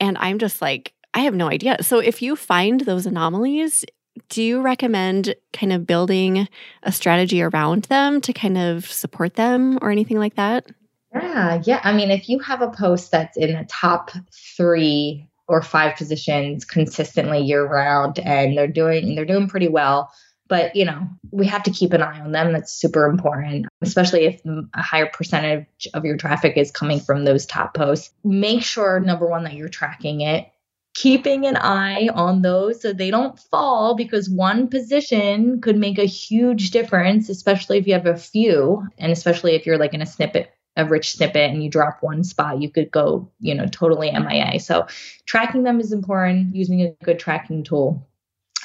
and 0.00 0.16
I'm 0.18 0.38
just 0.38 0.62
like 0.62 0.92
I 1.12 1.20
have 1.20 1.34
no 1.34 1.48
idea. 1.48 1.82
So 1.82 2.00
if 2.00 2.22
you 2.22 2.34
find 2.34 2.80
those 2.80 3.06
anomalies, 3.06 3.84
do 4.28 4.42
you 4.42 4.60
recommend 4.60 5.34
kind 5.52 5.72
of 5.72 5.86
building 5.86 6.48
a 6.82 6.92
strategy 6.92 7.40
around 7.40 7.84
them 7.84 8.20
to 8.22 8.32
kind 8.32 8.58
of 8.58 8.86
support 8.90 9.34
them 9.34 9.78
or 9.80 9.90
anything 9.90 10.18
like 10.18 10.34
that? 10.36 10.66
Yeah, 11.12 11.62
yeah. 11.64 11.80
I 11.84 11.92
mean, 11.92 12.10
if 12.10 12.28
you 12.28 12.40
have 12.40 12.60
a 12.60 12.70
post 12.70 13.12
that's 13.12 13.36
in 13.36 13.52
the 13.52 13.64
top 13.68 14.10
3 14.56 15.28
or 15.48 15.62
five 15.62 15.96
positions 15.96 16.64
consistently 16.64 17.40
year 17.40 17.66
round 17.66 18.18
and 18.18 18.56
they're 18.56 18.66
doing 18.68 19.14
they're 19.14 19.24
doing 19.24 19.48
pretty 19.48 19.68
well. 19.68 20.10
But 20.48 20.76
you 20.76 20.84
know 20.84 21.08
we 21.30 21.46
have 21.46 21.62
to 21.64 21.70
keep 21.70 21.92
an 21.92 22.02
eye 22.02 22.20
on 22.20 22.32
them. 22.32 22.52
That's 22.52 22.72
super 22.72 23.06
important 23.06 23.66
especially 23.82 24.24
if 24.24 24.40
a 24.44 24.82
higher 24.82 25.10
percentage 25.12 25.86
of 25.92 26.04
your 26.04 26.16
traffic 26.16 26.56
is 26.56 26.70
coming 26.70 27.00
from 27.00 27.24
those 27.24 27.46
top 27.46 27.74
posts. 27.74 28.10
Make 28.24 28.62
sure 28.62 29.00
number 29.00 29.26
one 29.26 29.44
that 29.44 29.54
you're 29.54 29.68
tracking 29.68 30.22
it. 30.22 30.48
Keeping 30.94 31.44
an 31.44 31.56
eye 31.56 32.08
on 32.14 32.42
those 32.42 32.80
so 32.80 32.92
they 32.92 33.10
don't 33.10 33.38
fall 33.38 33.96
because 33.96 34.30
one 34.30 34.68
position 34.68 35.60
could 35.60 35.76
make 35.76 35.98
a 35.98 36.04
huge 36.04 36.70
difference 36.70 37.28
especially 37.28 37.78
if 37.78 37.86
you 37.88 37.94
have 37.94 38.06
a 38.06 38.16
few 38.16 38.86
and 38.96 39.10
especially 39.10 39.56
if 39.56 39.66
you're 39.66 39.78
like 39.78 39.92
in 39.92 40.02
a 40.02 40.06
snippet 40.06 40.52
a 40.76 40.84
rich 40.84 41.12
snippet 41.12 41.50
and 41.50 41.62
you 41.62 41.70
drop 41.70 41.98
one 42.02 42.24
spot, 42.24 42.60
you 42.60 42.68
could 42.68 42.90
go, 42.90 43.30
you 43.40 43.54
know, 43.54 43.66
totally 43.66 44.10
MIA. 44.10 44.58
So 44.58 44.86
tracking 45.24 45.62
them 45.62 45.80
is 45.80 45.92
important, 45.92 46.54
using 46.54 46.82
a 46.82 46.90
good 47.04 47.18
tracking 47.18 47.62
tool. 47.62 48.08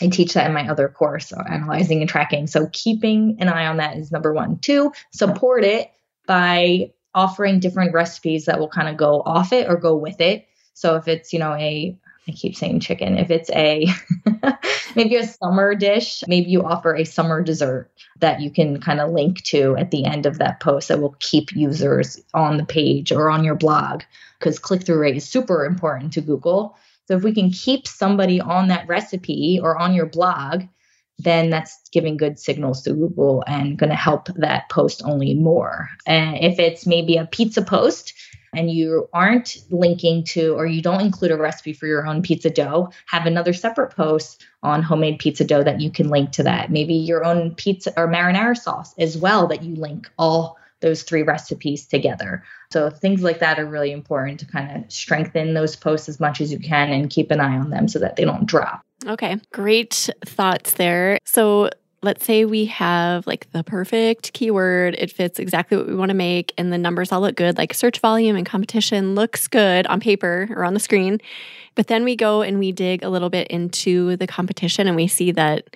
I 0.02 0.08
teach 0.08 0.34
that 0.34 0.48
in 0.48 0.54
my 0.54 0.68
other 0.68 0.88
course, 0.88 1.32
analyzing 1.34 2.02
and 2.02 2.10
tracking. 2.10 2.48
So 2.48 2.70
keeping 2.72 3.38
an 3.40 3.50
eye 3.50 3.68
on 3.68 3.78
that 3.78 3.98
is 3.98 4.12
number 4.12 4.34
one. 4.34 4.58
Two, 4.60 4.94
support 5.12 5.64
it 5.64 5.92
by 6.26 6.94
offering 7.14 7.60
different 7.60 7.94
recipes 7.94 8.46
that 8.46 8.60
will 8.60 8.70
kind 8.70 8.88
of 8.88 8.98
go 8.98 9.22
off 9.22 9.52
it 9.52 9.68
or 9.68 9.76
go 9.76 9.96
with 9.96 10.22
it. 10.22 10.48
So 10.74 10.96
if 10.96 11.08
it's, 11.08 11.34
you 11.34 11.40
know, 11.40 11.54
a 11.54 11.98
I 12.30 12.32
keep 12.32 12.56
saying 12.56 12.82
chicken. 12.82 13.18
If 13.18 13.32
it's 13.32 13.50
a 13.50 13.88
maybe 14.96 15.16
a 15.16 15.26
summer 15.26 15.74
dish, 15.74 16.24
maybe 16.28 16.52
you 16.52 16.64
offer 16.64 16.96
a 16.96 17.04
summer 17.04 17.42
dessert 17.42 17.90
that 18.20 18.40
you 18.40 18.52
can 18.52 18.80
kind 18.80 19.00
of 19.00 19.12
link 19.12 19.44
to 19.46 19.76
at 19.78 19.90
the 19.90 20.06
end 20.06 20.26
of 20.26 20.38
that 20.38 20.60
post 20.60 20.90
that 20.90 21.02
will 21.02 21.16
keep 21.20 21.52
users 21.54 22.22
on 22.34 22.58
the 22.58 22.66
page 22.66 23.12
or 23.12 23.30
on 23.30 23.44
your 23.44 23.56
blog 23.56 24.04
because 24.38 24.60
click 24.60 24.86
through 24.86 25.00
rate 25.00 25.18
is 25.18 25.28
super 25.28 25.66
important 25.66 26.14
to 26.14 26.22
Google. 26.22 26.78
So 27.08 27.16
if 27.16 27.24
we 27.24 27.34
can 27.34 27.50
keep 27.50 27.88
somebody 27.88 28.40
on 28.40 28.68
that 28.68 28.88
recipe 28.88 29.60
or 29.62 29.76
on 29.76 29.96
your 29.96 30.06
blog, 30.06 30.64
then 31.18 31.50
that's 31.50 31.90
giving 31.92 32.16
good 32.16 32.40
signals 32.40 32.84
to 32.84 32.94
Google 32.94 33.44
and 33.48 33.78
going 33.78 33.90
to 33.90 33.96
help 33.96 34.28
that 34.36 34.70
post 34.70 35.02
only 35.04 35.34
more. 35.34 35.90
And 36.06 36.38
if 36.38 36.60
it's 36.60 36.86
maybe 36.86 37.18
a 37.18 37.26
pizza 37.26 37.64
post, 37.64 38.14
and 38.54 38.72
you 38.72 39.10
aren't 39.14 39.58
linking 39.70 40.24
to 40.24 40.54
or 40.56 40.66
you 40.66 40.82
don't 40.82 41.02
include 41.02 41.32
a 41.32 41.38
recipe 41.38 41.74
for 41.74 41.88
your 41.88 42.06
own 42.06 42.22
pizza 42.22 42.50
dough, 42.50 42.92
have 43.08 43.26
another 43.26 43.54
separate 43.54 43.96
post 43.96 44.44
on 44.64 44.82
homemade 44.84 45.20
pizza 45.20 45.44
dough 45.44 45.64
that 45.64 45.82
you 45.82 45.92
can 45.92 46.10
link 46.10 46.32
to 46.32 46.44
that. 46.44 46.72
Maybe 46.72 46.96
your 46.96 47.24
own 47.24 47.56
pizza 47.56 47.94
or 47.98 48.08
marinara 48.08 48.58
sauce 48.58 48.94
as 48.98 49.18
well 49.18 49.48
that 49.48 49.64
you 49.64 49.76
link 49.76 50.10
all 50.18 50.58
those 50.82 51.04
three 51.04 51.24
recipes 51.24 51.86
together. 51.88 52.44
So 52.72 52.90
things 52.90 53.22
like 53.22 53.40
that 53.40 53.60
are 53.60 53.66
really 53.66 53.92
important 53.92 54.40
to 54.42 54.46
kind 54.46 54.78
of 54.84 54.92
strengthen 54.92 55.54
those 55.54 55.76
posts 55.76 56.08
as 56.08 56.20
much 56.20 56.40
as 56.40 56.52
you 56.52 56.60
can 56.60 56.92
and 56.92 57.10
keep 57.10 57.32
an 57.32 57.40
eye 57.40 57.58
on 57.58 57.70
them 57.70 57.88
so 57.88 58.00
that 58.00 58.16
they 58.16 58.26
don't 58.26 58.46
drop. 58.46 58.82
Okay, 59.06 59.38
great 59.52 60.10
thoughts 60.26 60.74
there. 60.74 61.20
So 61.26 61.70
let's 62.02 62.26
say 62.26 62.46
we 62.46 62.66
have 62.66 63.28
like 63.28 63.52
the 63.52 63.64
perfect 63.64 64.34
keyword, 64.34 64.96
it 64.96 65.12
fits 65.12 65.40
exactly 65.40 65.78
what 65.78 65.88
we 65.88 65.96
want 65.96 66.10
to 66.10 66.16
make, 66.16 66.54
and 66.58 66.72
the 66.72 66.78
numbers 66.78 67.12
all 67.12 67.22
look 67.22 67.36
good, 67.36 67.58
like 67.58 67.74
search 67.74 68.00
volume 68.00 68.36
and 68.36 68.46
competition 68.46 69.16
looks 69.16 69.48
good 69.48 69.86
on 69.88 70.00
paper 70.00 70.48
or 70.52 70.64
on 70.64 70.74
the 70.74 70.80
screen. 70.80 71.20
But 71.76 71.88
then 71.88 72.04
we 72.04 72.16
go 72.16 72.42
and 72.42 72.60
we 72.60 72.72
dig 72.72 73.04
a 73.04 73.10
little 73.10 73.30
bit 73.30 73.48
into 73.48 74.16
the 74.18 74.28
competition 74.28 74.88
and 74.88 74.96
we 74.96 75.08
see 75.08 75.32
that 75.32 75.76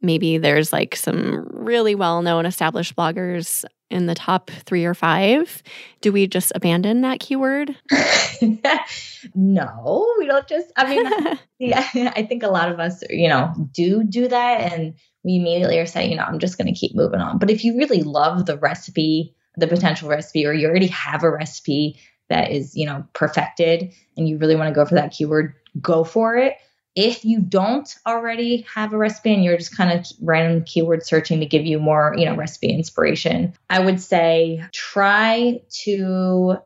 maybe 0.00 0.38
there's 0.38 0.72
like 0.72 0.94
some 0.96 1.48
really 1.50 1.94
well 1.94 2.22
known 2.22 2.46
established 2.46 2.94
bloggers 2.94 3.64
in 3.94 4.06
the 4.06 4.14
top 4.14 4.50
three 4.66 4.84
or 4.84 4.92
five. 4.92 5.62
Do 6.00 6.12
we 6.12 6.26
just 6.26 6.52
abandon 6.54 7.00
that 7.02 7.20
keyword? 7.20 7.74
no, 9.34 10.14
we 10.18 10.26
don't 10.26 10.48
just, 10.48 10.72
I 10.76 10.90
mean, 10.90 11.38
yeah, 11.58 12.12
I 12.16 12.24
think 12.24 12.42
a 12.42 12.48
lot 12.48 12.70
of 12.70 12.80
us, 12.80 13.02
you 13.08 13.28
know, 13.28 13.54
do 13.72 14.02
do 14.02 14.28
that. 14.28 14.72
And 14.72 14.94
we 15.22 15.36
immediately 15.36 15.78
are 15.78 15.86
saying, 15.86 16.10
you 16.10 16.16
know, 16.16 16.24
I'm 16.24 16.40
just 16.40 16.58
going 16.58 16.66
to 16.66 16.78
keep 16.78 16.94
moving 16.94 17.20
on. 17.20 17.38
But 17.38 17.50
if 17.50 17.64
you 17.64 17.78
really 17.78 18.02
love 18.02 18.46
the 18.46 18.58
recipe, 18.58 19.34
the 19.56 19.68
potential 19.68 20.08
recipe 20.08 20.44
or 20.44 20.52
you 20.52 20.66
already 20.66 20.88
have 20.88 21.22
a 21.22 21.30
recipe 21.30 21.98
that 22.28 22.50
is, 22.50 22.74
you 22.74 22.86
know, 22.86 23.04
perfected 23.12 23.92
and 24.16 24.28
you 24.28 24.38
really 24.38 24.56
want 24.56 24.68
to 24.68 24.74
go 24.74 24.84
for 24.84 24.96
that 24.96 25.12
keyword, 25.12 25.54
go 25.80 26.02
for 26.02 26.36
it. 26.36 26.54
If 26.94 27.24
you 27.24 27.40
don't 27.40 27.92
already 28.06 28.66
have 28.72 28.92
a 28.92 28.96
recipe 28.96 29.34
and 29.34 29.42
you're 29.42 29.56
just 29.56 29.76
kind 29.76 29.98
of 29.98 30.06
random 30.20 30.62
keyword 30.64 31.04
searching 31.04 31.40
to 31.40 31.46
give 31.46 31.66
you 31.66 31.80
more, 31.80 32.14
you 32.16 32.24
know, 32.24 32.36
recipe 32.36 32.68
inspiration, 32.68 33.52
I 33.68 33.80
would 33.80 34.00
say 34.00 34.64
try 34.72 35.60
to 35.84 36.58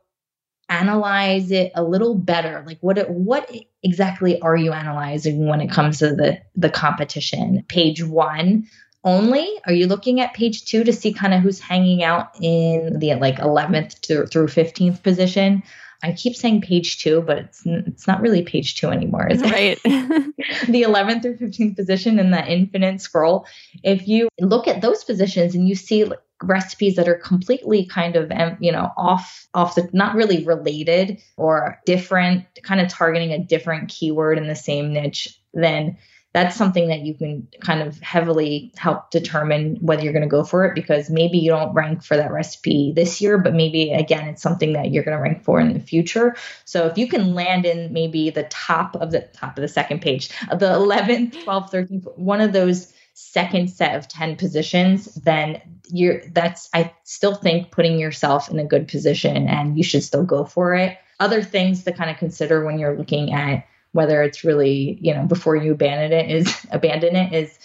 analyze 0.68 1.50
it 1.50 1.72
a 1.74 1.82
little 1.82 2.14
better. 2.14 2.62
Like 2.66 2.78
what 2.80 3.08
what 3.10 3.50
exactly 3.82 4.40
are 4.40 4.56
you 4.56 4.72
analyzing 4.72 5.46
when 5.46 5.60
it 5.60 5.70
comes 5.70 5.98
to 5.98 6.14
the 6.14 6.40
the 6.56 6.70
competition? 6.70 7.64
Page 7.68 8.04
1 8.04 8.66
only? 9.04 9.48
Are 9.66 9.72
you 9.72 9.86
looking 9.86 10.20
at 10.20 10.34
page 10.34 10.64
2 10.66 10.84
to 10.84 10.92
see 10.92 11.12
kind 11.12 11.32
of 11.32 11.40
who's 11.40 11.60
hanging 11.60 12.02
out 12.02 12.30
in 12.40 12.98
the 12.98 13.14
like 13.14 13.36
11th 13.36 14.00
to, 14.02 14.26
through 14.26 14.48
15th 14.48 15.02
position? 15.02 15.62
I 16.02 16.12
keep 16.12 16.37
saying 16.37 16.61
page 16.61 16.98
two, 17.02 17.22
but 17.22 17.38
it's 17.38 17.62
it's 17.64 18.06
not 18.06 18.20
really 18.20 18.42
page 18.42 18.76
two 18.76 18.88
anymore, 18.88 19.28
is 19.28 19.42
it? 19.42 19.48
Right. 19.58 19.78
the 20.68 20.82
11th 20.82 21.24
or 21.24 21.34
15th 21.34 21.76
position 21.76 22.18
in 22.18 22.30
that 22.30 22.48
infinite 22.48 23.00
scroll. 23.00 23.46
If 23.82 24.06
you 24.06 24.28
look 24.40 24.68
at 24.68 24.80
those 24.80 25.02
positions 25.02 25.54
and 25.54 25.68
you 25.68 25.74
see 25.74 26.11
recipes 26.44 26.94
that 26.94 27.08
are 27.08 27.16
completely 27.16 27.84
kind 27.84 28.14
of 28.14 28.30
you 28.61 28.70
know 28.70 28.92
off 28.96 29.48
off 29.54 29.74
the 29.74 29.88
not 29.92 30.14
really 30.14 30.44
related 30.44 31.20
or 31.37 31.80
different, 31.84 32.44
kind 32.62 32.80
of 32.80 32.88
targeting 32.88 33.32
a 33.32 33.38
different 33.38 33.88
keyword 33.88 34.38
in 34.38 34.46
the 34.46 34.54
same 34.54 34.92
niche, 34.92 35.37
then 35.52 35.96
that's 36.34 36.56
something 36.56 36.88
that 36.88 37.00
you 37.00 37.14
can 37.14 37.48
kind 37.60 37.80
of 37.80 37.98
heavily 38.00 38.72
help 38.76 39.10
determine 39.10 39.76
whether 39.80 40.02
you're 40.02 40.12
going 40.12 40.22
to 40.22 40.28
go 40.28 40.44
for 40.44 40.64
it 40.66 40.74
because 40.74 41.08
maybe 41.08 41.38
you 41.38 41.50
don't 41.50 41.72
rank 41.72 42.02
for 42.02 42.16
that 42.16 42.30
recipe 42.30 42.92
this 42.94 43.20
year, 43.20 43.38
but 43.38 43.54
maybe 43.54 43.92
again, 43.92 44.28
it's 44.28 44.42
something 44.42 44.74
that 44.74 44.90
you're 44.90 45.04
going 45.04 45.16
to 45.16 45.22
rank 45.22 45.42
for 45.42 45.58
in 45.58 45.72
the 45.72 45.80
future. 45.80 46.36
So 46.66 46.86
if 46.86 46.98
you 46.98 47.08
can 47.08 47.34
land 47.34 47.64
in 47.64 47.92
maybe 47.92 48.28
the 48.28 48.44
top 48.44 48.94
of 48.96 49.10
the 49.10 49.20
top 49.32 49.56
of 49.56 49.62
the 49.62 49.68
second 49.68 50.02
page, 50.02 50.28
the 50.50 50.66
11th, 50.66 51.44
12th, 51.44 51.70
13th, 51.70 52.18
one 52.18 52.42
of 52.42 52.52
those 52.52 52.92
second 53.14 53.68
set 53.68 53.96
of 53.96 54.06
10 54.06 54.36
positions, 54.36 55.06
then 55.14 55.60
you're 55.88 56.22
that's 56.32 56.68
I 56.74 56.92
still 57.04 57.34
think 57.34 57.72
putting 57.72 57.98
yourself 57.98 58.50
in 58.50 58.58
a 58.58 58.64
good 58.64 58.86
position 58.86 59.48
and 59.48 59.76
you 59.76 59.82
should 59.82 60.04
still 60.04 60.24
go 60.24 60.44
for 60.44 60.74
it. 60.74 60.98
Other 61.18 61.42
things 61.42 61.82
to 61.84 61.92
kind 61.92 62.10
of 62.10 62.18
consider 62.18 62.64
when 62.64 62.78
you're 62.78 62.96
looking 62.96 63.32
at 63.32 63.66
whether 63.92 64.22
it's 64.22 64.44
really, 64.44 64.98
you 65.01 65.14
know, 65.14 65.24
before 65.24 65.57
you 65.57 65.72
abandon 65.72 66.12
it 66.12 66.31
is 66.31 66.66
abandon 66.70 67.16
it 67.16 67.33
is 67.33 67.59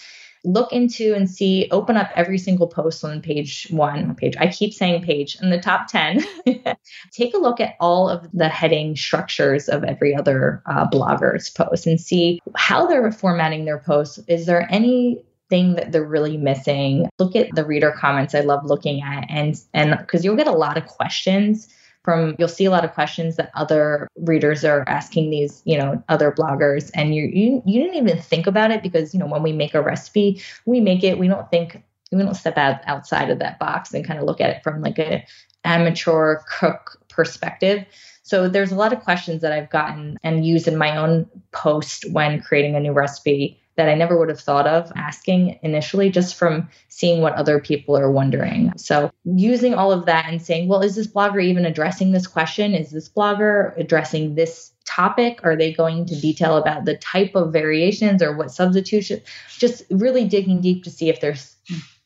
look 0.46 0.74
into 0.74 1.14
and 1.14 1.30
see, 1.30 1.68
open 1.72 1.96
up 1.96 2.10
every 2.16 2.38
single 2.38 2.68
post 2.68 3.04
on 3.04 3.22
page 3.22 3.68
one 3.70 4.14
page. 4.16 4.36
I 4.38 4.48
keep 4.48 4.74
saying 4.74 5.04
page 5.04 5.38
in 5.42 5.50
the 5.50 5.60
top 5.60 5.88
10. 5.88 6.24
Take 7.12 7.34
a 7.34 7.38
look 7.38 7.60
at 7.60 7.76
all 7.80 8.10
of 8.10 8.30
the 8.34 8.50
heading 8.50 8.96
structures 8.96 9.70
of 9.70 9.84
every 9.84 10.16
other 10.16 10.62
uh, 10.66 10.86
blogger's 10.90 11.50
post 11.50 11.88
and 11.88 12.00
see 12.00 12.42
how 12.56 12.86
they're 12.86 13.12
formatting 13.12 13.66
their 13.66 13.80
posts. 13.80 14.20
Is 14.28 14.46
there 14.46 14.68
any 14.70 15.24
thing 15.50 15.76
that 15.76 15.92
they're 15.92 16.04
really 16.04 16.38
missing 16.38 17.08
look 17.20 17.36
at 17.36 17.54
the 17.54 17.66
reader 17.66 17.92
comments 17.92 18.34
i 18.34 18.40
love 18.40 18.66
looking 18.66 19.04
at 19.04 19.26
and 19.30 19.62
and 19.74 19.96
because 20.00 20.24
you'll 20.24 20.38
get 20.38 20.48
a 20.48 20.52
lot 20.52 20.78
of 20.78 20.88
questions 20.88 21.68
from 22.04 22.36
you'll 22.38 22.48
see 22.48 22.66
a 22.66 22.72
lot 22.72 22.84
of 22.84 22.94
questions 22.94 23.38
that 23.38 23.52
other 23.56 24.08
readers 24.18 24.66
are 24.66 24.84
asking 24.88 25.30
these 25.30 25.62
you 25.66 25.78
know 25.78 26.04
other 26.10 26.32
bloggers. 26.32 26.92
And 26.94 27.16
you 27.16 27.24
you 27.24 27.63
you 27.66 27.82
didn't 27.82 27.98
even 27.98 28.22
think 28.22 28.48
about 28.48 28.72
it 28.72 28.84
because 28.84 29.13
you 29.13 29.20
know 29.20 29.28
when 29.28 29.44
we 29.44 29.54
make 29.54 29.74
a 29.74 29.82
recipe 29.82 30.42
we 30.66 30.80
make 30.80 31.04
it 31.04 31.18
we 31.18 31.28
don't 31.28 31.50
think 31.50 31.84
we 32.12 32.22
don't 32.22 32.36
step 32.36 32.58
out 32.58 32.82
outside 32.86 33.30
of 33.30 33.39
that 33.39 33.60
box 33.60 33.94
and 33.94 34.06
kind 34.06 34.20
of 34.20 34.26
look 34.26 34.42
at 34.42 34.50
it 34.50 34.63
from 34.63 34.82
like 34.82 35.00
a 35.00 35.26
amateur 35.63 36.39
cook 36.48 37.00
perspective. 37.10 37.86
So 38.24 38.48
there's 38.48 38.72
a 38.72 38.76
lot 38.76 38.94
of 38.94 39.02
questions 39.02 39.42
that 39.42 39.52
I've 39.52 39.70
gotten 39.70 40.18
and 40.24 40.46
used 40.46 40.68
in 40.68 40.78
my 40.78 40.96
own 40.96 41.30
post 41.52 42.10
when 42.12 42.42
creating 42.42 42.76
a 42.76 42.80
new 42.80 42.94
recipe 42.94 43.60
that 43.76 43.90
I 43.90 43.96
never 43.96 44.18
would 44.18 44.30
have 44.30 44.40
thought 44.40 44.68
of 44.68 44.92
asking 44.96 45.60
initially 45.64 46.10
just 46.10 46.36
from 46.36 46.70
seeing 46.90 47.22
what 47.22 47.34
other 47.34 47.60
people 47.60 47.98
are 47.98 48.12
wondering. 48.12 48.72
So, 48.78 49.12
using 49.24 49.74
all 49.74 49.92
of 49.92 50.06
that 50.06 50.26
and 50.28 50.42
saying, 50.42 50.68
well, 50.68 50.82
is 50.82 50.96
this 50.96 51.08
blogger 51.08 51.44
even 51.44 51.66
addressing 51.66 52.12
this 52.12 52.28
question? 52.28 52.76
Is 52.76 52.92
this 52.92 53.10
blogger 53.10 53.78
addressing 53.78 54.36
this 54.36 54.72
topic? 54.86 55.40
Are 55.44 55.56
they 55.56 55.74
going 55.74 56.06
to 56.06 56.20
detail 56.20 56.58
about 56.58 56.86
the 56.86 56.98
type 56.98 57.36
of 57.36 57.52
variations 57.52 58.22
or 58.22 58.36
what 58.36 58.52
substitution? 58.52 59.22
Just 59.58 59.84
really 59.90 60.28
digging 60.28 60.62
deep 60.62 60.84
to 60.84 60.92
see 60.92 61.10
if 61.10 61.20
there's 61.20 61.56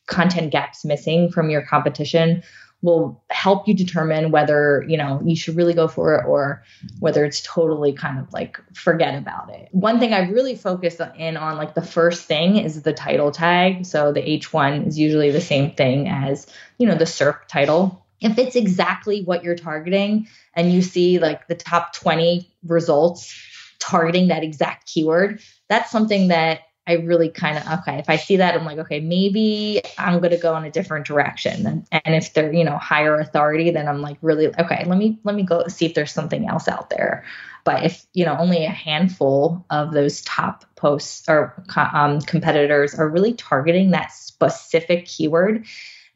content 0.06 0.50
gaps 0.50 0.84
missing 0.84 1.30
from 1.30 1.50
your 1.50 1.62
competition 1.62 2.42
will 2.80 3.22
help 3.28 3.66
you 3.66 3.74
determine 3.74 4.30
whether 4.30 4.84
you 4.88 4.96
know 4.96 5.20
you 5.24 5.34
should 5.34 5.56
really 5.56 5.74
go 5.74 5.88
for 5.88 6.16
it 6.16 6.26
or 6.26 6.62
whether 7.00 7.24
it's 7.24 7.40
totally 7.40 7.92
kind 7.92 8.18
of 8.18 8.32
like 8.32 8.60
forget 8.72 9.16
about 9.16 9.50
it. 9.50 9.68
One 9.72 9.98
thing 9.98 10.12
i 10.12 10.28
really 10.28 10.54
focus 10.54 11.00
in 11.16 11.36
on 11.36 11.56
like 11.56 11.74
the 11.74 11.82
first 11.82 12.24
thing 12.24 12.56
is 12.56 12.82
the 12.82 12.92
title 12.92 13.32
tag. 13.32 13.84
So 13.86 14.12
the 14.12 14.22
h1 14.22 14.86
is 14.86 14.98
usually 14.98 15.30
the 15.30 15.40
same 15.40 15.72
thing 15.72 16.08
as 16.08 16.46
you 16.78 16.86
know 16.86 16.94
the 16.94 17.04
serp 17.04 17.46
title. 17.48 18.04
If 18.20 18.38
it's 18.38 18.56
exactly 18.56 19.22
what 19.22 19.44
you're 19.44 19.56
targeting 19.56 20.28
and 20.54 20.72
you 20.72 20.82
see 20.82 21.18
like 21.18 21.46
the 21.46 21.54
top 21.54 21.94
20 21.94 22.50
results 22.66 23.32
targeting 23.78 24.28
that 24.28 24.42
exact 24.42 24.88
keyword 24.88 25.40
that's 25.68 25.90
something 25.90 26.28
that 26.28 26.60
I 26.88 26.94
really 26.94 27.28
kind 27.28 27.58
of 27.58 27.80
okay. 27.80 27.98
If 27.98 28.08
I 28.08 28.16
see 28.16 28.36
that, 28.36 28.54
I'm 28.54 28.64
like, 28.64 28.78
okay, 28.78 28.98
maybe 28.98 29.82
I'm 29.98 30.20
to 30.22 30.36
go 30.38 30.56
in 30.56 30.64
a 30.64 30.70
different 30.70 31.06
direction. 31.06 31.66
And, 31.66 31.86
and 31.92 32.14
if 32.14 32.32
they're 32.32 32.52
you 32.52 32.64
know 32.64 32.78
higher 32.78 33.20
authority, 33.20 33.70
then 33.70 33.86
I'm 33.86 34.00
like, 34.00 34.16
really 34.22 34.48
okay. 34.48 34.84
Let 34.86 34.98
me 34.98 35.18
let 35.22 35.36
me 35.36 35.42
go 35.42 35.68
see 35.68 35.86
if 35.86 35.94
there's 35.94 36.12
something 36.12 36.48
else 36.48 36.66
out 36.66 36.88
there. 36.88 37.24
But 37.64 37.84
if 37.84 38.06
you 38.14 38.24
know 38.24 38.36
only 38.38 38.64
a 38.64 38.70
handful 38.70 39.66
of 39.68 39.92
those 39.92 40.22
top 40.22 40.64
posts 40.76 41.28
or 41.28 41.62
um, 41.76 42.20
competitors 42.22 42.94
are 42.94 43.08
really 43.08 43.34
targeting 43.34 43.90
that 43.90 44.12
specific 44.12 45.04
keyword, 45.04 45.66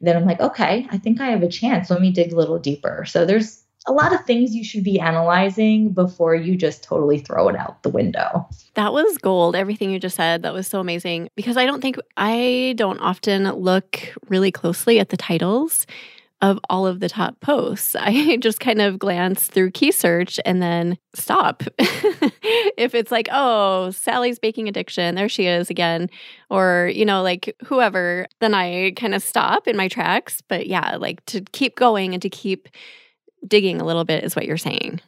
then 0.01 0.17
I'm 0.17 0.25
like, 0.25 0.41
okay, 0.41 0.87
I 0.89 0.97
think 0.97 1.21
I 1.21 1.27
have 1.27 1.43
a 1.43 1.49
chance. 1.49 1.89
Let 1.89 2.01
me 2.01 2.11
dig 2.11 2.33
a 2.33 2.35
little 2.35 2.59
deeper. 2.59 3.05
So 3.05 3.25
there's 3.25 3.62
a 3.87 3.91
lot 3.91 4.13
of 4.13 4.25
things 4.25 4.55
you 4.55 4.63
should 4.63 4.83
be 4.83 4.99
analyzing 4.99 5.91
before 5.91 6.35
you 6.35 6.55
just 6.55 6.83
totally 6.83 7.19
throw 7.19 7.49
it 7.49 7.55
out 7.55 7.83
the 7.83 7.89
window. 7.89 8.47
That 8.75 8.93
was 8.93 9.17
gold, 9.17 9.55
everything 9.55 9.91
you 9.91 9.99
just 9.99 10.15
said. 10.15 10.43
That 10.43 10.53
was 10.53 10.67
so 10.67 10.79
amazing 10.79 11.29
because 11.35 11.57
I 11.57 11.65
don't 11.65 11.81
think 11.81 11.97
I 12.17 12.73
don't 12.77 12.99
often 12.99 13.51
look 13.51 14.13
really 14.29 14.51
closely 14.51 14.99
at 14.99 15.09
the 15.09 15.17
titles 15.17 15.85
of 16.43 16.59
all 16.69 16.85
of 16.85 16.99
the 16.99 17.07
top 17.07 17.39
posts. 17.39 17.95
I 17.99 18.37
just 18.37 18.59
kind 18.59 18.81
of 18.81 18.99
glance 18.99 19.47
through 19.47 19.71
key 19.71 19.91
search 19.91 20.39
and 20.45 20.61
then 20.61 20.97
stop. 21.15 21.63
if 21.79 22.93
it's 22.93 23.11
like, 23.11 23.29
oh, 23.31 23.91
Sally's 23.91 24.39
baking 24.39 24.67
addiction, 24.67 25.15
there 25.15 25.29
she 25.29 25.47
is 25.47 25.69
again, 25.69 26.09
or, 26.49 26.91
you 26.93 27.05
know, 27.05 27.23
like 27.23 27.55
whoever, 27.65 28.27
then 28.41 28.53
I 28.53 28.91
kind 28.91 29.15
of 29.15 29.23
stop 29.23 29.67
in 29.67 29.77
my 29.77 29.87
tracks. 29.87 30.41
But 30.47 30.67
yeah, 30.67 30.97
like 30.97 31.25
to 31.27 31.41
keep 31.53 31.75
going 31.75 32.13
and 32.13 32.21
to 32.21 32.29
keep 32.29 32.67
digging 33.47 33.81
a 33.81 33.85
little 33.85 34.05
bit, 34.05 34.23
is 34.23 34.35
what 34.35 34.45
you're 34.45 34.57
saying. 34.57 35.01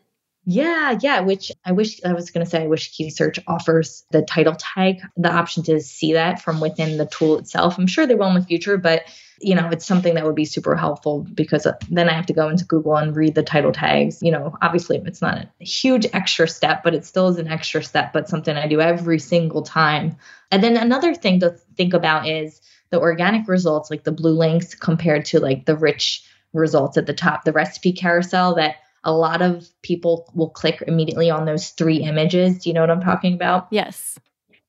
Yeah, 0.48 1.00
yeah, 1.02 1.22
which 1.22 1.52
I 1.66 1.72
wish 1.72 2.00
I 2.06 2.14
was 2.14 2.30
going 2.30 2.46
to 2.46 2.50
say 2.50 2.64
I 2.64 2.68
wish 2.68 2.96
Key 2.96 3.10
Search 3.10 3.40
offers 3.48 4.06
the 4.12 4.22
title 4.22 4.56
tag, 4.56 5.02
the 5.18 5.34
option 5.34 5.64
to 5.64 5.80
see 5.82 6.14
that 6.14 6.40
from 6.40 6.60
within 6.60 6.98
the 6.98 7.08
tool 7.08 7.40
itself. 7.40 7.80
I'm 7.80 7.88
sure 7.88 8.06
they 8.06 8.14
will 8.14 8.28
in 8.28 8.36
the 8.36 8.46
future, 8.46 8.78
but 8.78 9.06
you 9.42 9.56
know, 9.56 9.68
it's 9.70 9.86
something 9.86 10.14
that 10.14 10.24
would 10.24 10.36
be 10.36 10.46
super 10.46 10.76
helpful 10.76 11.26
because 11.34 11.66
uh, 11.66 11.74
then 11.90 12.10
I 12.10 12.14
have 12.14 12.28
to 12.28 12.34
go 12.34 12.48
into 12.48 12.64
Google 12.64 12.96
and 12.96 13.16
read 13.16 13.36
the 13.36 13.44
title 13.44 13.72
tags. 13.72 14.22
You 14.22 14.32
know, 14.32 14.56
obviously 14.62 15.02
it's 15.04 15.22
not 15.22 15.38
a 15.40 15.64
huge 15.64 16.06
extra 16.14 16.48
step, 16.48 16.84
but 16.84 16.94
it 16.94 17.06
still 17.06 17.28
is 17.28 17.38
an 17.38 17.48
extra 17.48 17.84
step, 17.84 18.14
but 18.14 18.30
something 18.30 18.56
I 18.56 18.68
do 18.68 18.80
every 18.80 19.20
single 19.20 19.64
time. 19.64 20.16
And 20.52 20.64
then 20.64 20.78
another 20.78 21.14
thing 21.14 21.40
to 21.42 21.52
think 21.76 21.94
about 21.94 22.28
is 22.28 22.62
the 22.92 23.00
organic 23.00 23.48
results, 23.48 23.90
like 23.90 24.04
the 24.04 24.12
blue 24.12 24.38
links 24.38 24.74
compared 24.74 25.26
to 25.26 25.40
like 25.40 25.66
the 25.66 25.76
rich 25.76 26.24
results 26.60 26.98
at 26.98 27.06
the 27.06 27.14
top, 27.14 27.44
the 27.44 27.52
recipe 27.52 27.94
carousel 27.94 28.56
that 28.56 28.76
a 29.04 29.14
lot 29.14 29.42
of 29.42 29.68
people 29.84 30.32
will 30.34 30.50
click 30.50 30.84
immediately 30.88 31.30
on 31.30 31.46
those 31.46 31.70
three 31.70 31.98
images. 31.98 32.60
Do 32.60 32.70
you 32.70 32.74
know 32.74 32.82
what 32.82 32.90
I'm 32.90 33.02
talking 33.02 33.36
about? 33.36 33.68
Yes. 33.72 34.18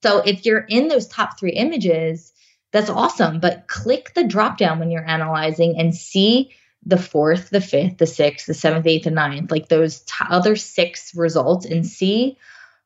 So 0.03 0.19
if 0.19 0.45
you're 0.45 0.65
in 0.69 0.87
those 0.87 1.07
top 1.07 1.39
three 1.39 1.53
images, 1.53 2.33
that's 2.71 2.89
awesome. 2.89 3.39
But 3.39 3.67
click 3.67 4.13
the 4.13 4.23
drop 4.23 4.57
down 4.57 4.79
when 4.79 4.91
you're 4.91 5.07
analyzing 5.07 5.79
and 5.79 5.95
see 5.95 6.51
the 6.85 6.97
fourth, 6.97 7.49
the 7.49 7.61
fifth, 7.61 7.97
the 7.97 8.05
sixth, 8.05 8.45
the 8.45 8.53
seventh, 8.53 8.85
eighth, 8.85 9.07
and 9.07 9.15
ninth, 9.15 9.51
like 9.51 9.67
those 9.67 10.01
t- 10.01 10.13
other 10.29 10.55
six 10.55 11.15
results 11.15 11.65
and 11.65 11.85
see 11.85 12.37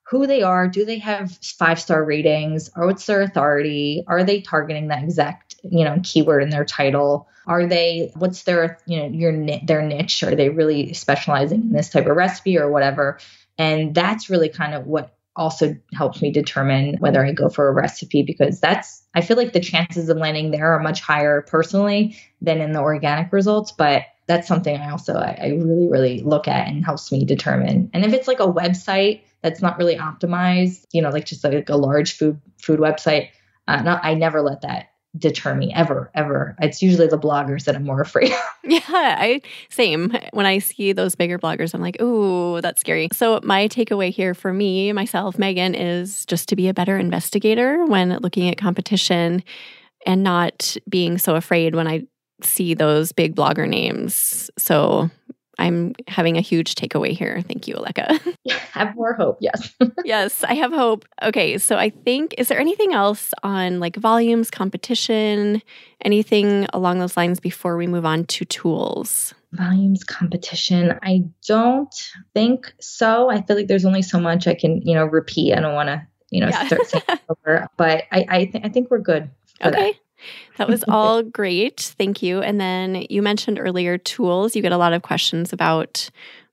who 0.03 0.27
they 0.27 0.41
are. 0.41 0.67
Do 0.67 0.85
they 0.85 0.99
have 0.99 1.37
five 1.41 1.79
star 1.79 2.03
ratings? 2.03 2.69
Or 2.75 2.87
what's 2.87 3.05
their 3.05 3.21
authority? 3.21 4.03
Are 4.07 4.23
they 4.23 4.41
targeting 4.41 4.87
that 4.87 5.03
exact, 5.03 5.55
you 5.63 5.83
know, 5.83 5.99
keyword 6.03 6.43
in 6.43 6.49
their 6.49 6.65
title? 6.65 7.27
Are 7.47 7.65
they, 7.65 8.11
what's 8.15 8.43
their, 8.43 8.77
you 8.85 8.97
know, 8.97 9.07
your 9.07 9.59
their 9.63 9.81
niche? 9.81 10.23
Are 10.23 10.35
they 10.35 10.49
really 10.49 10.93
specializing 10.93 11.61
in 11.61 11.73
this 11.73 11.89
type 11.89 12.05
of 12.05 12.15
recipe 12.15 12.57
or 12.57 12.69
whatever? 12.69 13.19
And 13.57 13.93
that's 13.95 14.29
really 14.29 14.49
kind 14.49 14.73
of 14.73 14.85
what 14.85 15.15
also 15.35 15.75
helps 15.93 16.21
me 16.21 16.31
determine 16.31 16.97
whether 16.97 17.25
I 17.25 17.31
go 17.31 17.49
for 17.49 17.67
a 17.67 17.73
recipe 17.73 18.21
because 18.21 18.59
that's, 18.59 19.01
I 19.13 19.21
feel 19.21 19.37
like 19.37 19.53
the 19.53 19.59
chances 19.59 20.09
of 20.09 20.17
landing 20.17 20.51
there 20.51 20.73
are 20.73 20.79
much 20.79 21.01
higher 21.01 21.41
personally 21.41 22.17
than 22.41 22.59
in 22.59 22.73
the 22.73 22.79
organic 22.79 23.31
results. 23.31 23.71
But 23.71 24.03
that's 24.27 24.47
something 24.47 24.77
I 24.77 24.91
also 24.91 25.15
I, 25.15 25.37
I 25.41 25.47
really 25.47 25.89
really 25.89 26.21
look 26.21 26.47
at 26.47 26.67
and 26.67 26.85
helps 26.85 27.11
me 27.11 27.25
determine. 27.25 27.89
And 27.93 28.05
if 28.05 28.13
it's 28.13 28.29
like 28.29 28.39
a 28.39 28.47
website 28.47 29.23
that's 29.41 29.61
not 29.61 29.77
really 29.77 29.97
optimized, 29.97 30.85
you 30.93 31.01
know, 31.01 31.09
like 31.09 31.25
just 31.25 31.43
like 31.43 31.69
a 31.69 31.75
large 31.75 32.13
food 32.13 32.39
food 32.57 32.79
website, 32.79 33.29
uh, 33.67 33.81
not 33.81 34.05
I 34.05 34.13
never 34.13 34.41
let 34.41 34.61
that 34.61 34.90
deter 35.17 35.55
me 35.55 35.73
ever 35.73 36.09
ever. 36.15 36.55
It's 36.61 36.81
usually 36.81 37.07
the 37.07 37.17
bloggers 37.17 37.65
that 37.65 37.75
i'm 37.75 37.83
more 37.83 38.01
afraid 38.07 38.31
of. 38.31 38.39
Yeah 38.63 38.79
i 38.85 39.41
same. 39.69 40.15
When 40.31 40.45
i 40.45 40.59
see 40.59 40.93
those 40.93 41.15
bigger 41.15 41.37
bloggers 41.39 41.73
i'm 41.73 41.81
like 41.81 42.01
ooh 42.01 42.61
that's 42.61 42.81
scary. 42.81 43.09
So 43.13 43.39
my 43.43 43.67
takeaway 43.67 44.11
here 44.11 44.33
for 44.33 44.53
me 44.53 44.91
myself 44.93 45.37
megan 45.37 45.75
is 45.75 46.25
just 46.25 46.47
to 46.49 46.55
be 46.55 46.67
a 46.67 46.73
better 46.73 46.97
investigator 46.97 47.85
when 47.85 48.17
looking 48.17 48.49
at 48.49 48.57
competition 48.57 49.43
and 50.05 50.23
not 50.23 50.75
being 50.89 51.17
so 51.17 51.35
afraid 51.35 51.75
when 51.75 51.87
i 51.87 52.03
see 52.45 52.73
those 52.73 53.11
big 53.11 53.35
blogger 53.35 53.67
names. 53.67 54.49
So 54.57 55.09
I'm 55.61 55.93
having 56.07 56.37
a 56.37 56.41
huge 56.41 56.73
takeaway 56.73 57.11
here. 57.11 57.41
Thank 57.41 57.67
you, 57.67 57.75
Aleka. 57.75 58.35
have 58.71 58.95
more 58.95 59.13
hope. 59.13 59.37
Yes. 59.41 59.73
yes, 60.05 60.43
I 60.43 60.55
have 60.55 60.73
hope. 60.73 61.05
Okay, 61.21 61.59
so 61.59 61.77
I 61.77 61.91
think, 61.91 62.33
is 62.39 62.47
there 62.47 62.59
anything 62.59 62.93
else 62.93 63.31
on 63.43 63.79
like 63.79 63.95
volumes, 63.95 64.49
competition, 64.49 65.61
anything 66.03 66.65
along 66.73 66.97
those 66.97 67.15
lines 67.15 67.39
before 67.39 67.77
we 67.77 67.85
move 67.85 68.05
on 68.05 68.25
to 68.25 68.45
tools? 68.45 69.35
Volumes, 69.51 70.03
competition. 70.03 70.97
I 71.03 71.25
don't 71.47 71.93
think 72.33 72.73
so. 72.79 73.29
I 73.29 73.41
feel 73.43 73.55
like 73.55 73.67
there's 73.67 73.85
only 73.85 74.01
so 74.01 74.19
much 74.19 74.47
I 74.47 74.55
can, 74.55 74.81
you 74.81 74.95
know, 74.95 75.05
repeat. 75.05 75.53
I 75.53 75.59
don't 75.59 75.75
want 75.75 75.87
to, 75.87 76.01
you 76.31 76.41
know, 76.41 76.47
yeah. 76.47 76.65
start 76.65 76.87
saying 76.87 77.03
over, 77.29 77.67
but 77.77 78.05
I, 78.11 78.25
I, 78.27 78.45
th- 78.45 78.63
I 78.65 78.69
think 78.69 78.89
we're 78.89 78.97
good. 78.99 79.29
Okay. 79.63 79.91
That. 79.91 79.95
That 80.57 80.67
was 80.67 80.83
all 80.87 81.23
great. 81.23 81.93
Thank 81.97 82.21
you. 82.21 82.41
And 82.41 82.59
then 82.59 83.05
you 83.09 83.21
mentioned 83.21 83.59
earlier 83.59 83.97
tools. 83.97 84.55
You 84.55 84.61
get 84.61 84.71
a 84.71 84.77
lot 84.77 84.93
of 84.93 85.01
questions 85.01 85.53
about 85.53 86.09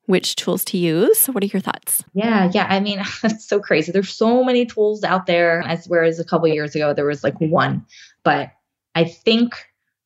which 0.06 0.36
tools 0.36 0.64
to 0.64 0.78
use. 0.78 1.18
So 1.18 1.32
what 1.32 1.42
are 1.42 1.48
your 1.48 1.60
thoughts? 1.60 2.02
Yeah, 2.14 2.50
yeah. 2.52 2.66
I 2.68 2.80
mean, 2.80 3.00
it's 3.24 3.46
so 3.46 3.60
crazy. 3.60 3.92
There's 3.92 4.12
so 4.12 4.42
many 4.42 4.64
tools 4.66 5.04
out 5.04 5.26
there 5.26 5.62
as 5.66 5.86
whereas 5.86 6.18
a 6.18 6.24
couple 6.24 6.48
years 6.48 6.74
ago 6.74 6.94
there 6.94 7.06
was 7.06 7.22
like 7.22 7.38
one. 7.40 7.84
But 8.24 8.50
I 8.94 9.04
think 9.04 9.54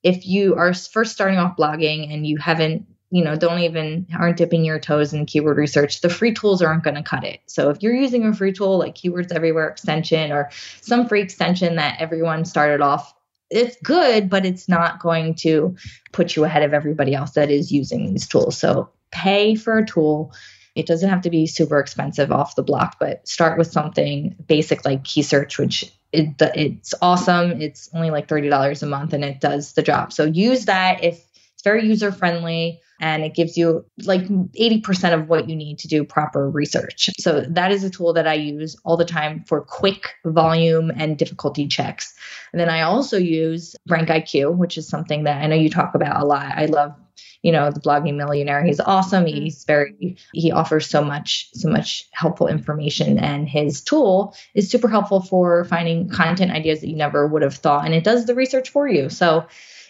if 0.02 0.26
you 0.26 0.56
are 0.56 0.74
first 0.74 1.12
starting 1.12 1.38
off 1.38 1.56
blogging 1.56 2.12
and 2.12 2.26
you 2.26 2.36
haven't 2.36 2.86
you 3.10 3.22
know 3.22 3.36
don't 3.36 3.60
even 3.60 4.06
aren't 4.18 4.38
dipping 4.38 4.64
your 4.64 4.80
toes 4.80 5.12
in 5.12 5.26
keyword 5.26 5.58
research 5.58 6.00
the 6.00 6.08
free 6.08 6.32
tools 6.32 6.62
aren't 6.62 6.82
going 6.82 6.96
to 6.96 7.02
cut 7.02 7.24
it 7.24 7.40
so 7.46 7.68
if 7.68 7.82
you're 7.82 7.94
using 7.94 8.24
a 8.24 8.34
free 8.34 8.52
tool 8.52 8.78
like 8.78 8.94
keywords 8.94 9.30
everywhere 9.32 9.68
extension 9.68 10.32
or 10.32 10.50
some 10.80 11.06
free 11.06 11.20
extension 11.20 11.76
that 11.76 12.00
everyone 12.00 12.44
started 12.44 12.80
off 12.80 13.14
it's 13.52 13.76
good, 13.82 14.30
but 14.30 14.46
it's 14.46 14.68
not 14.68 15.00
going 15.00 15.34
to 15.36 15.76
put 16.12 16.34
you 16.34 16.44
ahead 16.44 16.62
of 16.62 16.72
everybody 16.72 17.14
else 17.14 17.32
that 17.32 17.50
is 17.50 17.70
using 17.70 18.10
these 18.10 18.26
tools. 18.26 18.56
So 18.56 18.90
pay 19.10 19.54
for 19.54 19.78
a 19.78 19.86
tool. 19.86 20.32
It 20.74 20.86
doesn't 20.86 21.08
have 21.08 21.22
to 21.22 21.30
be 21.30 21.46
super 21.46 21.78
expensive 21.78 22.32
off 22.32 22.56
the 22.56 22.62
block, 22.62 22.96
but 22.98 23.28
start 23.28 23.58
with 23.58 23.70
something 23.70 24.34
basic 24.46 24.84
like 24.84 25.04
Key 25.04 25.22
Search, 25.22 25.58
which 25.58 25.92
it, 26.12 26.34
it's 26.40 26.94
awesome. 27.02 27.60
It's 27.60 27.90
only 27.94 28.10
like 28.10 28.26
$30 28.26 28.82
a 28.82 28.86
month 28.86 29.12
and 29.12 29.24
it 29.24 29.40
does 29.40 29.74
the 29.74 29.82
job. 29.82 30.12
So 30.12 30.24
use 30.24 30.64
that 30.64 31.04
if 31.04 31.22
it's 31.52 31.62
very 31.62 31.86
user 31.86 32.10
friendly 32.10 32.80
and 33.02 33.24
it 33.24 33.34
gives 33.34 33.58
you 33.58 33.84
like 34.04 34.22
80% 34.22 35.12
of 35.12 35.28
what 35.28 35.50
you 35.50 35.56
need 35.56 35.80
to 35.80 35.88
do 35.88 36.04
proper 36.04 36.48
research. 36.48 37.10
So 37.18 37.40
that 37.40 37.72
is 37.72 37.82
a 37.82 37.90
tool 37.90 38.12
that 38.12 38.28
I 38.28 38.34
use 38.34 38.76
all 38.84 38.96
the 38.96 39.04
time 39.04 39.42
for 39.42 39.60
quick 39.60 40.14
volume 40.24 40.92
and 40.96 41.18
difficulty 41.18 41.66
checks. 41.66 42.14
And 42.52 42.60
then 42.60 42.70
I 42.70 42.82
also 42.82 43.18
use 43.18 43.74
Rank 43.88 44.08
IQ, 44.08 44.56
which 44.56 44.78
is 44.78 44.88
something 44.88 45.24
that 45.24 45.42
I 45.42 45.48
know 45.48 45.56
you 45.56 45.68
talk 45.68 45.96
about 45.96 46.22
a 46.22 46.24
lot. 46.24 46.52
I 46.56 46.66
love 46.66 46.94
you 47.42 47.50
know 47.50 47.70
the 47.70 47.80
blogging 47.80 48.14
millionaire 48.14 48.64
he's 48.64 48.80
awesome 48.80 49.24
mm-hmm. 49.24 49.42
he's 49.42 49.64
very 49.64 50.16
he 50.32 50.50
offers 50.52 50.88
so 50.88 51.04
much 51.04 51.48
so 51.52 51.68
much 51.68 52.08
helpful 52.12 52.46
information 52.46 53.18
and 53.18 53.48
his 53.48 53.80
tool 53.80 54.34
is 54.54 54.70
super 54.70 54.88
helpful 54.88 55.20
for 55.20 55.64
finding 55.64 56.08
content 56.08 56.52
ideas 56.52 56.80
that 56.80 56.88
you 56.88 56.96
never 56.96 57.26
would 57.26 57.42
have 57.42 57.54
thought 57.54 57.84
and 57.84 57.94
it 57.94 58.04
does 58.04 58.26
the 58.26 58.34
research 58.34 58.70
for 58.70 58.88
you 58.88 59.10
so 59.10 59.44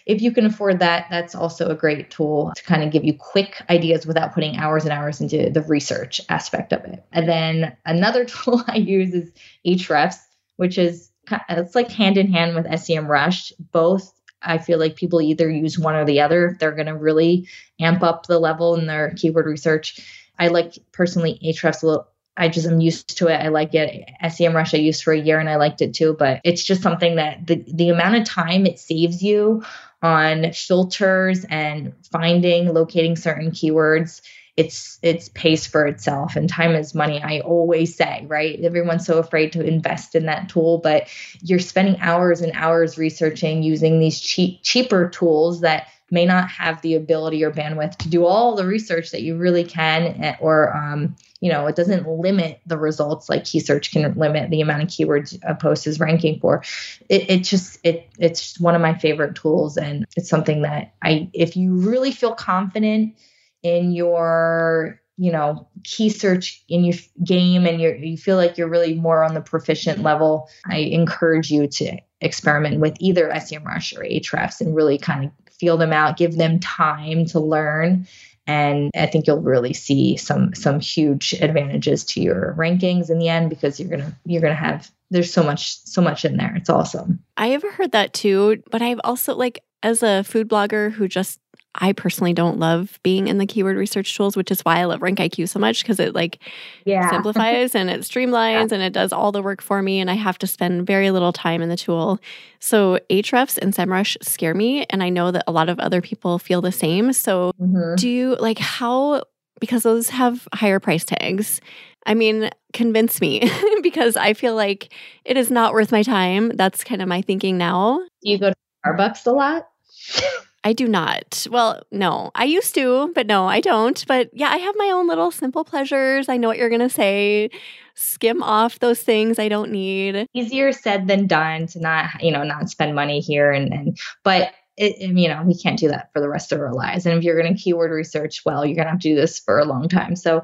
if 0.05 0.21
you 0.21 0.31
can 0.31 0.45
afford 0.45 0.79
that, 0.79 1.07
that's 1.09 1.35
also 1.35 1.69
a 1.69 1.75
great 1.75 2.09
tool 2.09 2.51
to 2.55 2.63
kind 2.63 2.83
of 2.83 2.91
give 2.91 3.03
you 3.03 3.13
quick 3.17 3.61
ideas 3.69 4.05
without 4.05 4.33
putting 4.33 4.57
hours 4.57 4.83
and 4.83 4.91
hours 4.91 5.21
into 5.21 5.49
the 5.49 5.61
research 5.61 6.19
aspect 6.29 6.73
of 6.73 6.83
it. 6.85 7.03
And 7.11 7.27
then 7.27 7.75
another 7.85 8.25
tool 8.25 8.63
I 8.67 8.77
use 8.77 9.13
is 9.13 9.31
Ahrefs, 9.65 10.17
which 10.57 10.77
is 10.77 11.09
it's 11.49 11.75
like 11.75 11.89
hand 11.89 12.17
in 12.17 12.31
hand 12.31 12.55
with 12.55 12.65
SEMrush. 12.65 13.53
Both 13.71 14.13
I 14.41 14.57
feel 14.57 14.77
like 14.77 14.97
people 14.97 15.21
either 15.21 15.49
use 15.49 15.79
one 15.79 15.95
or 15.95 16.05
the 16.05 16.19
other 16.19 16.57
they're 16.59 16.73
going 16.73 16.87
to 16.87 16.95
really 16.95 17.47
amp 17.79 18.03
up 18.03 18.27
the 18.27 18.39
level 18.39 18.75
in 18.75 18.87
their 18.87 19.13
keyword 19.15 19.45
research. 19.45 19.99
I 20.37 20.47
like 20.47 20.73
personally 20.91 21.39
Ahrefs 21.43 21.83
a 21.83 21.87
little 21.87 22.07
I 22.35 22.49
just 22.49 22.67
am 22.67 22.81
used 22.81 23.17
to 23.19 23.27
it. 23.27 23.35
I 23.35 23.49
like 23.49 23.75
it. 23.75 24.09
SEMrush 24.23 24.73
I 24.73 24.81
used 24.81 25.03
for 25.03 25.13
a 25.13 25.19
year 25.19 25.39
and 25.39 25.49
I 25.49 25.57
liked 25.57 25.81
it 25.81 25.93
too, 25.93 26.15
but 26.17 26.41
it's 26.43 26.63
just 26.63 26.81
something 26.81 27.15
that 27.17 27.45
the 27.45 27.63
the 27.67 27.89
amount 27.89 28.15
of 28.15 28.25
time 28.25 28.65
it 28.65 28.79
saves 28.79 29.21
you 29.21 29.63
on 30.01 30.51
filters 30.51 31.45
and 31.45 31.93
finding 32.11 32.73
locating 32.73 33.15
certain 33.15 33.51
keywords 33.51 34.21
it's 34.55 34.99
it's 35.01 35.29
pays 35.29 35.65
for 35.65 35.87
itself 35.87 36.35
and 36.35 36.47
time 36.47 36.75
is 36.75 36.93
money 36.93 37.21
i 37.23 37.39
always 37.39 37.95
say 37.95 38.23
right 38.27 38.59
everyone's 38.63 39.05
so 39.05 39.17
afraid 39.17 39.51
to 39.51 39.65
invest 39.65 40.13
in 40.13 40.27
that 40.27 40.47
tool 40.49 40.77
but 40.77 41.07
you're 41.41 41.57
spending 41.57 41.99
hours 42.01 42.41
and 42.41 42.51
hours 42.53 42.97
researching 42.97 43.63
using 43.63 43.99
these 43.99 44.19
cheap 44.19 44.59
cheaper 44.61 45.09
tools 45.09 45.61
that 45.61 45.87
may 46.11 46.25
not 46.25 46.49
have 46.49 46.81
the 46.81 46.95
ability 46.95 47.43
or 47.43 47.51
bandwidth 47.51 47.97
to 47.97 48.09
do 48.09 48.25
all 48.25 48.55
the 48.55 48.65
research 48.65 49.11
that 49.11 49.21
you 49.21 49.37
really 49.37 49.63
can 49.63 50.03
eh, 50.23 50.35
or 50.39 50.75
um, 50.75 51.15
you 51.39 51.51
know 51.51 51.65
it 51.67 51.75
doesn't 51.75 52.07
limit 52.07 52.61
the 52.65 52.77
results 52.77 53.29
like 53.29 53.45
key 53.45 53.59
search 53.59 53.91
can 53.91 54.13
limit 54.15 54.49
the 54.49 54.61
amount 54.61 54.83
of 54.83 54.89
keywords 54.89 55.37
a 55.43 55.55
post 55.55 55.87
is 55.87 55.99
ranking 55.99 56.39
for. 56.39 56.63
It, 57.09 57.29
it 57.29 57.43
just 57.43 57.79
it 57.83 58.09
it's 58.19 58.59
one 58.59 58.75
of 58.75 58.81
my 58.81 58.97
favorite 58.97 59.35
tools 59.35 59.77
and 59.77 60.05
it's 60.15 60.29
something 60.29 60.61
that 60.61 60.93
i 61.01 61.29
if 61.33 61.55
you 61.55 61.73
really 61.73 62.11
feel 62.11 62.33
confident 62.33 63.15
in 63.63 63.91
your 63.91 65.01
you 65.17 65.31
know 65.31 65.67
key 65.83 66.09
search 66.09 66.63
in 66.69 66.83
your 66.83 66.95
game 67.23 67.65
and 67.65 67.79
you 67.79 67.89
you 67.93 68.17
feel 68.17 68.35
like 68.35 68.57
you're 68.57 68.69
really 68.69 68.95
more 68.95 69.23
on 69.23 69.33
the 69.33 69.41
proficient 69.41 70.01
level 70.01 70.49
i 70.65 70.77
encourage 70.77 71.51
you 71.51 71.67
to 71.67 71.97
experiment 72.21 72.79
with 72.79 72.95
either 72.99 73.29
SEMrush 73.29 73.97
or 73.97 74.03
Ahrefs 74.03 74.61
and 74.61 74.75
really 74.75 74.97
kind 74.97 75.25
of 75.25 75.42
feel 75.63 75.77
them 75.77 75.93
out, 75.93 76.17
give 76.17 76.35
them 76.35 76.59
time 76.59 77.23
to 77.23 77.39
learn. 77.39 78.05
And 78.45 78.91
I 78.93 79.05
think 79.05 79.25
you'll 79.25 79.39
really 79.39 79.71
see 79.71 80.17
some 80.17 80.53
some 80.53 80.81
huge 80.81 81.31
advantages 81.39 82.03
to 82.03 82.21
your 82.21 82.53
rankings 82.57 83.09
in 83.09 83.17
the 83.17 83.29
end 83.29 83.49
because 83.49 83.79
you're 83.79 83.89
gonna 83.89 84.13
you're 84.25 84.41
gonna 84.41 84.53
have 84.53 84.91
there's 85.09 85.31
so 85.31 85.41
much 85.41 85.77
so 85.85 86.01
much 86.01 86.25
in 86.25 86.35
there. 86.35 86.53
It's 86.57 86.69
awesome. 86.69 87.23
I 87.37 87.47
have 87.47 87.63
heard 87.63 87.93
that 87.93 88.11
too, 88.11 88.61
but 88.69 88.81
I've 88.81 88.99
also 89.05 89.35
like 89.35 89.63
as 89.81 90.03
a 90.03 90.25
food 90.25 90.49
blogger 90.49 90.91
who 90.91 91.07
just 91.07 91.39
I 91.75 91.93
personally 91.93 92.33
don't 92.33 92.59
love 92.59 92.99
being 93.03 93.27
in 93.27 93.39
the 93.39 93.45
keyword 93.45 93.77
research 93.77 94.15
tools, 94.15 94.37
which 94.37 94.51
is 94.51 94.61
why 94.61 94.79
I 94.79 94.85
love 94.85 95.01
Rank 95.01 95.19
IQ 95.19 95.49
so 95.49 95.59
much 95.59 95.81
because 95.81 95.99
it 95.99 96.13
like 96.13 96.39
yeah. 96.85 97.09
simplifies 97.09 97.73
and 97.73 97.89
it 97.89 98.01
streamlines 98.01 98.69
yeah. 98.69 98.75
and 98.75 98.83
it 98.83 98.93
does 98.93 99.11
all 99.11 99.31
the 99.31 99.41
work 99.41 99.61
for 99.61 99.81
me 99.81 99.99
and 99.99 100.09
I 100.09 100.13
have 100.13 100.37
to 100.39 100.47
spend 100.47 100.85
very 100.85 101.09
little 101.09 101.33
time 101.33 101.61
in 101.61 101.69
the 101.69 101.75
tool. 101.75 102.19
So 102.59 102.99
Ahrefs 103.09 103.57
and 103.57 103.73
SEMrush 103.73 104.17
scare 104.23 104.53
me 104.53 104.85
and 104.89 105.01
I 105.01 105.09
know 105.09 105.31
that 105.31 105.43
a 105.47 105.51
lot 105.51 105.69
of 105.69 105.79
other 105.79 106.01
people 106.01 106.37
feel 106.37 106.61
the 106.61 106.71
same. 106.71 107.11
So 107.11 107.53
mm-hmm. 107.59 107.95
do 107.95 108.07
you 108.07 108.35
like 108.35 108.59
how 108.59 109.23
because 109.59 109.83
those 109.83 110.09
have 110.09 110.47
higher 110.53 110.79
price 110.79 111.05
tags? 111.05 111.59
I 112.05 112.13
mean, 112.13 112.49
convince 112.73 113.21
me 113.21 113.49
because 113.81 114.15
I 114.15 114.33
feel 114.33 114.55
like 114.55 114.93
it 115.25 115.37
is 115.37 115.49
not 115.49 115.73
worth 115.73 115.91
my 115.91 116.03
time. 116.03 116.49
That's 116.49 116.83
kind 116.83 117.01
of 117.01 117.07
my 117.07 117.21
thinking 117.21 117.57
now. 117.57 117.99
Do 118.21 118.29
you 118.29 118.37
go 118.37 118.49
to 118.49 118.55
Starbucks 118.85 119.25
a 119.25 119.31
lot? 119.31 119.69
I 120.63 120.73
do 120.73 120.87
not. 120.87 121.45
Well, 121.51 121.83
no, 121.91 122.31
I 122.35 122.45
used 122.45 122.73
to, 122.75 123.11
but 123.13 123.27
no, 123.27 123.47
I 123.47 123.59
don't. 123.59 124.03
But 124.07 124.29
yeah, 124.33 124.49
I 124.49 124.57
have 124.57 124.75
my 124.77 124.91
own 124.91 125.07
little 125.07 125.31
simple 125.31 125.65
pleasures. 125.65 126.29
I 126.29 126.37
know 126.37 126.47
what 126.47 126.57
you're 126.57 126.69
going 126.69 126.79
to 126.79 126.89
say. 126.89 127.49
Skim 127.95 128.41
off 128.41 128.79
those 128.79 129.01
things 129.01 129.39
I 129.39 129.49
don't 129.49 129.71
need. 129.71 130.27
Easier 130.33 130.71
said 130.71 131.07
than 131.07 131.27
done 131.27 131.67
to 131.67 131.79
not, 131.79 132.23
you 132.23 132.31
know, 132.31 132.43
not 132.43 132.69
spend 132.69 132.95
money 132.95 133.19
here 133.19 133.51
and, 133.51 133.73
and 133.73 133.97
but 134.23 134.51
it, 134.77 134.99
you 134.99 135.27
know, 135.27 135.43
we 135.45 135.55
can't 135.55 135.77
do 135.77 135.89
that 135.89 136.11
for 136.13 136.19
the 136.19 136.29
rest 136.29 136.51
of 136.51 136.59
our 136.59 136.73
lives. 136.73 137.05
And 137.05 137.17
if 137.17 137.23
you're 137.23 137.39
going 137.39 137.55
to 137.55 137.61
keyword 137.61 137.91
research, 137.91 138.41
well, 138.45 138.65
you're 138.65 138.75
going 138.75 138.85
to 138.85 138.91
have 138.91 138.99
to 139.01 139.09
do 139.09 139.15
this 139.15 139.39
for 139.39 139.59
a 139.59 139.65
long 139.65 139.89
time. 139.89 140.15
So 140.15 140.43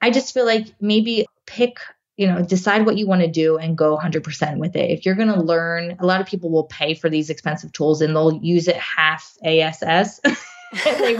I 0.00 0.10
just 0.10 0.32
feel 0.34 0.44
like 0.44 0.66
maybe 0.80 1.26
pick 1.46 1.78
you 2.16 2.26
know 2.26 2.42
decide 2.42 2.86
what 2.86 2.96
you 2.96 3.06
want 3.06 3.22
to 3.22 3.28
do 3.28 3.56
and 3.56 3.76
go 3.76 3.96
100% 3.96 4.58
with 4.58 4.76
it. 4.76 4.90
If 4.90 5.04
you're 5.04 5.14
going 5.14 5.32
to 5.32 5.40
learn 5.40 5.96
a 5.98 6.06
lot 6.06 6.20
of 6.20 6.26
people 6.26 6.50
will 6.50 6.64
pay 6.64 6.94
for 6.94 7.08
these 7.08 7.30
expensive 7.30 7.72
tools 7.72 8.00
and 8.00 8.14
they'll 8.14 8.34
use 8.34 8.68
it 8.68 8.76
half 8.76 9.36
ass 9.44 9.82
they, 10.84 11.18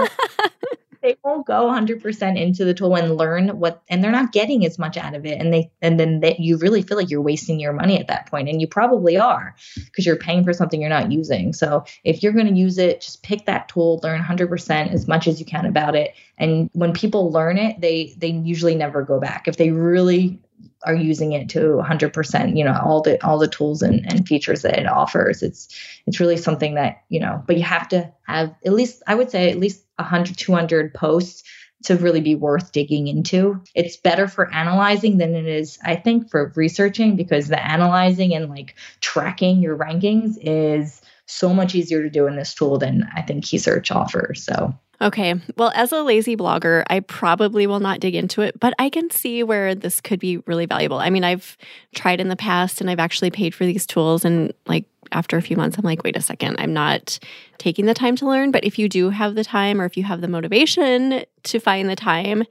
they 1.03 1.17
won't 1.23 1.47
go 1.47 1.67
100% 1.67 2.41
into 2.41 2.65
the 2.65 2.75
tool 2.75 2.97
and 2.97 3.17
learn 3.17 3.61
what 3.61 3.83
and 3.89 4.03
they're 4.03 4.11
not 4.11 4.33
getting 4.33 4.67
as 4.67 4.79
much 4.79 4.97
out 4.97 5.15
of 5.15 5.25
it. 5.25 5.41
And 5.41 5.53
they 5.53 5.71
and 5.81 6.01
then 6.01 6.21
that 6.21 6.41
you 6.41 6.57
really 6.59 6.83
feel 6.83 6.97
like 6.97 7.11
you're 7.11 7.23
wasting 7.23 7.61
your 7.61 7.73
money 7.73 7.99
at 7.99 8.09
that 8.09 8.27
point 8.27 8.49
and 8.49 8.61
you 8.61 8.67
probably 8.67 9.17
are 9.17 9.55
because 9.77 10.05
you're 10.05 10.17
paying 10.17 10.45
for 10.45 10.53
something 10.53 10.81
you're 10.81 10.91
not 10.91 11.13
using. 11.13 11.53
So 11.53 11.85
if 12.05 12.23
you're 12.23 12.33
going 12.33 12.49
to 12.49 12.55
use 12.55 12.79
it 12.79 13.01
just 13.01 13.23
pick 13.23 13.47
that 13.47 13.69
tool 13.69 14.01
learn 14.03 14.21
100% 14.21 14.93
as 14.93 15.07
much 15.07 15.29
as 15.29 15.39
you 15.39 15.47
can 15.47 15.67
about 15.67 15.95
it. 15.95 16.15
And 16.39 16.71
when 16.73 16.93
people 16.93 17.31
learn 17.31 17.59
it 17.59 17.81
they 17.81 18.15
they 18.17 18.29
usually 18.29 18.75
never 18.75 19.03
go 19.03 19.21
back. 19.21 19.47
If 19.47 19.59
they 19.59 19.71
really 19.71 20.41
are 20.85 20.95
using 20.95 21.33
it 21.33 21.49
to 21.51 21.59
100% 21.59 22.57
you 22.57 22.65
know 22.65 22.79
all 22.85 23.03
the 23.03 23.23
all 23.25 23.39
the 23.39 23.49
tools 23.49 23.83
and, 23.83 24.05
and 24.11 24.27
features 24.27 24.63
that 24.63 24.79
it 24.79 24.87
offers. 24.87 25.43
It's 25.43 25.69
it's 26.07 26.21
really 26.21 26.37
something 26.37 26.75
that 26.75 27.03
you 27.09 27.21
know 27.21 27.43
but 27.47 27.57
you 27.57 27.65
have 27.65 27.89
to 27.89 28.13
have 28.27 28.55
at 28.65 28.73
least 28.73 29.03
i 29.07 29.15
would 29.15 29.31
say 29.31 29.51
at 29.51 29.59
least 29.59 29.85
100 29.97 30.37
200 30.37 30.95
posts 30.95 31.43
to 31.85 31.97
really 31.97 32.21
be 32.21 32.35
worth 32.35 32.73
digging 32.73 33.07
into. 33.07 33.63
It's 33.75 33.97
better 33.97 34.27
for 34.27 34.53
analyzing 34.53 35.19
than 35.19 35.35
it 35.35 35.47
is 35.47 35.79
i 35.85 35.97
think 35.97 36.31
for 36.31 36.53
researching 36.57 37.17
because 37.17 37.49
the 37.49 37.65
analyzing 37.65 38.35
and 38.35 38.49
like 38.49 38.77
tracking 39.01 39.61
your 39.61 39.77
rankings 39.77 40.37
is 40.41 41.03
so 41.27 41.53
much 41.53 41.75
easier 41.75 42.03
to 42.03 42.11
do 42.11 42.27
in 42.29 42.37
this 42.37 42.55
tool 42.55 42.79
than 42.79 43.09
i 43.15 43.23
think 43.23 43.45
Key 43.45 43.59
Search 43.59 43.91
offers. 43.91 44.45
So 44.45 44.79
Okay. 45.01 45.35
Well, 45.57 45.73
as 45.75 45.93
a 45.93 46.03
lazy 46.03 46.37
blogger, 46.37 46.85
I 46.89 47.01
probably 47.01 47.67
will 47.67 47.81
not 47.81 48.01
dig 48.01 48.15
into 48.15 48.41
it, 48.41 48.59
but 48.59 48.73
I 48.79 48.89
can 48.89 49.11
see 49.11 49.43
where 49.43 49.75
this 49.75 50.01
could 50.01 50.21
be 50.21 50.39
really 50.39 50.67
valuable. 50.67 50.99
I 50.99 51.11
mean, 51.11 51.25
I've 51.25 51.57
tried 51.95 52.21
in 52.21 52.29
the 52.29 52.37
past 52.37 52.81
and 52.81 52.89
I've 52.89 52.99
actually 52.99 53.31
paid 53.31 53.55
for 53.55 53.67
these 53.67 53.87
tools. 53.87 54.25
And 54.25 54.55
like 54.67 54.87
after 55.13 55.37
a 55.37 55.43
few 55.43 55.57
months, 55.57 55.77
I'm 55.77 55.85
like, 55.85 56.03
wait 56.03 56.17
a 56.17 56.23
second, 56.23 56.57
I'm 56.59 56.73
not 56.73 57.19
taking 57.59 57.87
the 57.87 57.95
time 57.95 58.17
to 58.17 58.27
learn. 58.27 58.51
But 58.51 58.65
if 58.65 58.79
you 58.79 58.89
do 58.89 59.11
have 59.11 59.35
the 59.35 59.45
time 59.45 59.81
or 59.81 59.85
if 59.85 59.97
you 59.97 60.05
have 60.05 60.23
the 60.23 60.29
motivation 60.29 61.25
to 61.45 61.59
find 61.61 61.91
the 61.91 61.97
time, 61.97 62.45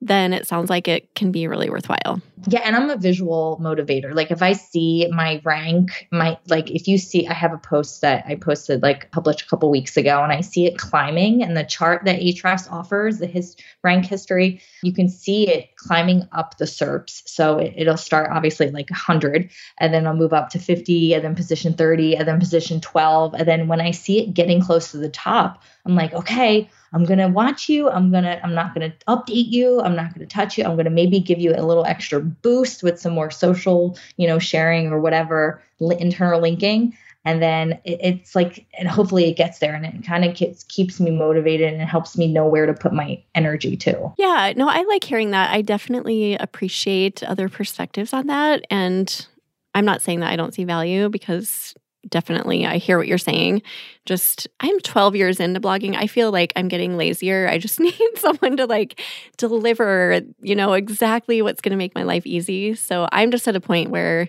then 0.00 0.32
it 0.32 0.46
sounds 0.46 0.70
like 0.70 0.86
it 0.86 1.14
can 1.14 1.32
be 1.32 1.46
really 1.46 1.68
worthwhile. 1.68 2.20
Yeah, 2.46 2.60
and 2.64 2.76
I'm 2.76 2.88
a 2.88 2.96
visual 2.96 3.58
motivator. 3.60 4.14
Like 4.14 4.30
if 4.30 4.42
I 4.42 4.52
see 4.52 5.08
my 5.10 5.40
rank, 5.44 6.06
my 6.12 6.38
like 6.46 6.70
if 6.70 6.86
you 6.86 6.98
see 6.98 7.26
I 7.26 7.32
have 7.32 7.52
a 7.52 7.58
post 7.58 8.00
that 8.02 8.24
I 8.26 8.36
posted 8.36 8.82
like 8.82 9.10
published 9.10 9.42
a 9.42 9.46
couple 9.46 9.70
weeks 9.70 9.96
ago 9.96 10.22
and 10.22 10.32
I 10.32 10.40
see 10.40 10.66
it 10.66 10.78
climbing 10.78 11.42
and 11.42 11.56
the 11.56 11.64
chart 11.64 12.04
that 12.04 12.20
Ahrefs 12.20 12.70
offers, 12.70 13.18
the 13.18 13.26
his 13.26 13.56
rank 13.82 14.06
history, 14.06 14.60
you 14.82 14.92
can 14.92 15.08
see 15.08 15.48
it 15.48 15.68
climbing 15.78 16.28
up 16.32 16.58
the 16.58 16.64
SERPs. 16.64 17.22
So 17.26 17.58
it, 17.58 17.74
it'll 17.76 17.96
start 17.96 18.30
obviously 18.32 18.70
like 18.70 18.90
100 18.90 19.50
and 19.78 19.94
then 19.94 20.06
I'll 20.06 20.14
move 20.14 20.32
up 20.32 20.50
to 20.50 20.58
50 20.58 21.14
and 21.14 21.24
then 21.24 21.34
position 21.34 21.74
30 21.74 22.16
and 22.16 22.28
then 22.28 22.40
position 22.40 22.80
12 22.80 23.34
and 23.34 23.46
then 23.48 23.68
when 23.68 23.80
I 23.80 23.92
see 23.92 24.20
it 24.20 24.34
getting 24.34 24.60
close 24.60 24.90
to 24.90 24.98
the 24.98 25.08
top, 25.08 25.62
I'm 25.86 25.94
like, 25.94 26.12
okay, 26.12 26.68
I'm 26.92 27.04
to 27.18 27.28
watch 27.28 27.68
you. 27.68 27.88
I'm 27.88 28.10
to, 28.24 28.42
I'm 28.42 28.54
not 28.54 28.74
to 28.90 28.96
update 29.06 29.50
you. 29.50 29.80
I'm 29.80 29.94
not 29.94 30.14
to 30.20 30.26
touch 30.26 30.58
you. 30.58 30.64
I'm 30.64 30.76
to 30.84 30.90
maybe 30.90 31.20
give 31.20 31.38
you 31.38 31.54
a 31.54 31.62
little 31.64 31.84
extra 31.84 32.20
boost 32.20 32.82
with 32.82 32.98
some 32.98 33.12
more 33.12 33.30
social, 33.30 33.96
you 34.16 34.26
know, 34.26 34.38
sharing 34.38 34.88
or 34.88 35.00
whatever 35.00 35.62
internal 35.80 36.40
linking. 36.40 36.96
And 37.28 37.42
then 37.42 37.72
it, 37.84 38.00
it's 38.00 38.34
like, 38.34 38.64
and 38.78 38.88
hopefully 38.88 39.28
it 39.28 39.36
gets 39.36 39.58
there 39.58 39.74
and 39.74 39.84
it 39.84 40.02
kind 40.02 40.24
of 40.24 40.34
keeps, 40.34 40.64
keeps 40.64 40.98
me 40.98 41.10
motivated 41.10 41.70
and 41.70 41.82
it 41.82 41.84
helps 41.84 42.16
me 42.16 42.26
know 42.26 42.46
where 42.46 42.64
to 42.64 42.72
put 42.72 42.94
my 42.94 43.22
energy 43.34 43.76
to. 43.76 44.10
Yeah, 44.16 44.54
no, 44.56 44.66
I 44.66 44.82
like 44.84 45.04
hearing 45.04 45.30
that. 45.32 45.50
I 45.50 45.60
definitely 45.60 46.36
appreciate 46.36 47.22
other 47.22 47.50
perspectives 47.50 48.14
on 48.14 48.28
that. 48.28 48.64
And 48.70 49.26
I'm 49.74 49.84
not 49.84 50.00
saying 50.00 50.20
that 50.20 50.32
I 50.32 50.36
don't 50.36 50.54
see 50.54 50.64
value 50.64 51.10
because 51.10 51.74
definitely 52.08 52.64
I 52.64 52.78
hear 52.78 52.96
what 52.96 53.08
you're 53.08 53.18
saying. 53.18 53.60
Just 54.06 54.48
I'm 54.60 54.80
12 54.80 55.14
years 55.14 55.38
into 55.38 55.60
blogging. 55.60 55.96
I 55.96 56.06
feel 56.06 56.32
like 56.32 56.54
I'm 56.56 56.68
getting 56.68 56.96
lazier. 56.96 57.46
I 57.46 57.58
just 57.58 57.78
need 57.80 57.92
someone 58.16 58.56
to 58.56 58.64
like 58.64 59.02
deliver, 59.36 60.22
you 60.40 60.56
know, 60.56 60.72
exactly 60.72 61.42
what's 61.42 61.60
going 61.60 61.72
to 61.72 61.76
make 61.76 61.94
my 61.94 62.04
life 62.04 62.26
easy. 62.26 62.74
So 62.74 63.06
I'm 63.12 63.30
just 63.30 63.46
at 63.46 63.54
a 63.54 63.60
point 63.60 63.90
where 63.90 64.28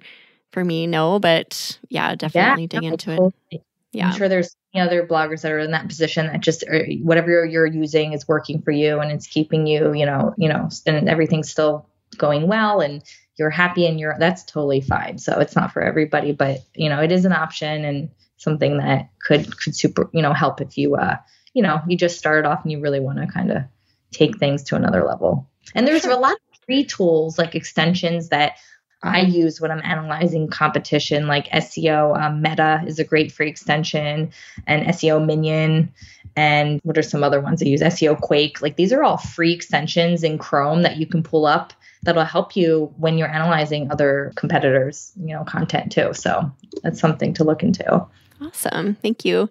for 0.51 0.63
me 0.63 0.88
no, 0.88 1.19
but 1.19 1.79
yeah, 1.89 2.15
definitely 2.15 2.63
yeah, 2.63 2.67
dig 2.67 2.83
into 2.83 3.15
totally. 3.15 3.33
it. 3.51 3.63
Yeah. 3.91 4.09
I'm 4.09 4.17
sure 4.17 4.29
there's 4.29 4.55
other 4.75 5.05
bloggers 5.05 5.41
that 5.41 5.51
are 5.51 5.59
in 5.59 5.71
that 5.71 5.88
position 5.88 6.27
that 6.27 6.41
just 6.41 6.63
whatever 7.01 7.45
you're 7.45 7.65
using 7.65 8.13
is 8.13 8.27
working 8.27 8.62
for 8.62 8.71
you 8.71 8.99
and 8.99 9.12
it's 9.12 9.25
keeping 9.25 9.65
you, 9.65 9.93
you 9.93 10.05
know, 10.05 10.33
you 10.38 10.47
know, 10.47 10.69
and 10.85 11.09
everything's 11.09 11.49
still 11.49 11.88
going 12.17 12.47
well 12.47 12.79
and 12.81 13.03
you're 13.38 13.49
happy 13.49 13.88
and 13.88 13.99
you're 13.99 14.15
that's 14.19 14.43
totally 14.43 14.81
fine. 14.81 15.17
So 15.17 15.39
it's 15.39 15.55
not 15.55 15.71
for 15.71 15.81
everybody, 15.81 16.33
but 16.33 16.59
you 16.75 16.89
know, 16.89 17.01
it 17.01 17.12
is 17.12 17.25
an 17.25 17.33
option 17.33 17.83
and 17.83 18.09
something 18.38 18.77
that 18.77 19.09
could 19.25 19.57
could 19.59 19.75
super, 19.75 20.09
you 20.13 20.21
know, 20.21 20.33
help 20.33 20.62
if 20.62 20.77
you 20.77 20.95
uh, 20.95 21.17
you 21.53 21.63
know, 21.63 21.81
you 21.88 21.97
just 21.97 22.19
started 22.19 22.47
off 22.47 22.63
and 22.63 22.71
you 22.71 22.79
really 22.79 22.99
want 22.99 23.17
to 23.17 23.27
kind 23.27 23.51
of 23.51 23.63
take 24.12 24.38
things 24.38 24.63
to 24.63 24.75
another 24.75 25.03
level. 25.03 25.49
And 25.73 25.88
there's 25.88 26.05
a 26.05 26.15
lot 26.15 26.33
of 26.33 26.59
free 26.65 26.85
tools 26.85 27.38
like 27.38 27.55
extensions 27.55 28.29
that 28.29 28.57
I 29.01 29.21
use 29.21 29.62
when 29.62 29.71
I'm 29.71 29.81
analyzing 29.83 30.49
competition, 30.49 31.27
like 31.27 31.47
SEO 31.49 32.21
um, 32.21 32.41
Meta 32.41 32.83
is 32.85 32.99
a 32.99 33.03
great 33.03 33.31
free 33.31 33.49
extension, 33.49 34.31
and 34.67 34.88
SEO 34.88 35.25
Minion, 35.25 35.93
and 36.35 36.79
what 36.83 36.97
are 36.97 37.03
some 37.03 37.23
other 37.23 37.39
ones 37.39 37.62
I 37.62 37.65
use? 37.65 37.81
SEO 37.81 38.19
Quake. 38.19 38.62
Like 38.62 38.75
these 38.75 38.91
are 38.91 39.03
all 39.03 39.17
free 39.17 39.53
extensions 39.53 40.23
in 40.23 40.38
Chrome 40.38 40.81
that 40.81 40.97
you 40.97 41.05
can 41.05 41.23
pull 41.23 41.45
up 41.45 41.73
that'll 42.03 42.23
help 42.23 42.55
you 42.55 42.93
when 42.97 43.17
you're 43.17 43.31
analyzing 43.31 43.91
other 43.91 44.31
competitors, 44.35 45.12
you 45.19 45.33
know, 45.33 45.43
content 45.43 45.91
too. 45.91 46.13
So 46.13 46.51
that's 46.83 46.99
something 46.99 47.33
to 47.35 47.43
look 47.43 47.63
into. 47.63 48.05
Awesome. 48.41 48.95
Thank 48.95 49.25
you. 49.25 49.49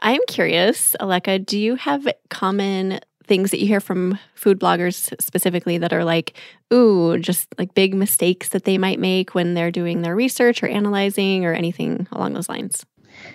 I'm 0.00 0.20
curious, 0.28 0.94
Aleka, 1.00 1.44
do 1.44 1.58
you 1.58 1.76
have 1.76 2.06
common 2.28 3.00
things 3.26 3.50
that 3.50 3.60
you 3.60 3.66
hear 3.66 3.80
from 3.80 4.18
food 4.34 4.58
bloggers 4.58 5.12
specifically 5.20 5.78
that 5.78 5.92
are 5.92 6.04
like, 6.04 6.38
ooh, 6.72 7.18
just 7.18 7.48
like 7.58 7.74
big 7.74 7.94
mistakes 7.94 8.50
that 8.50 8.64
they 8.64 8.78
might 8.78 8.98
make 8.98 9.34
when 9.34 9.54
they're 9.54 9.70
doing 9.70 10.02
their 10.02 10.16
research 10.16 10.62
or 10.62 10.68
analyzing 10.68 11.44
or 11.44 11.52
anything 11.52 12.06
along 12.12 12.34
those 12.34 12.48
lines? 12.48 12.84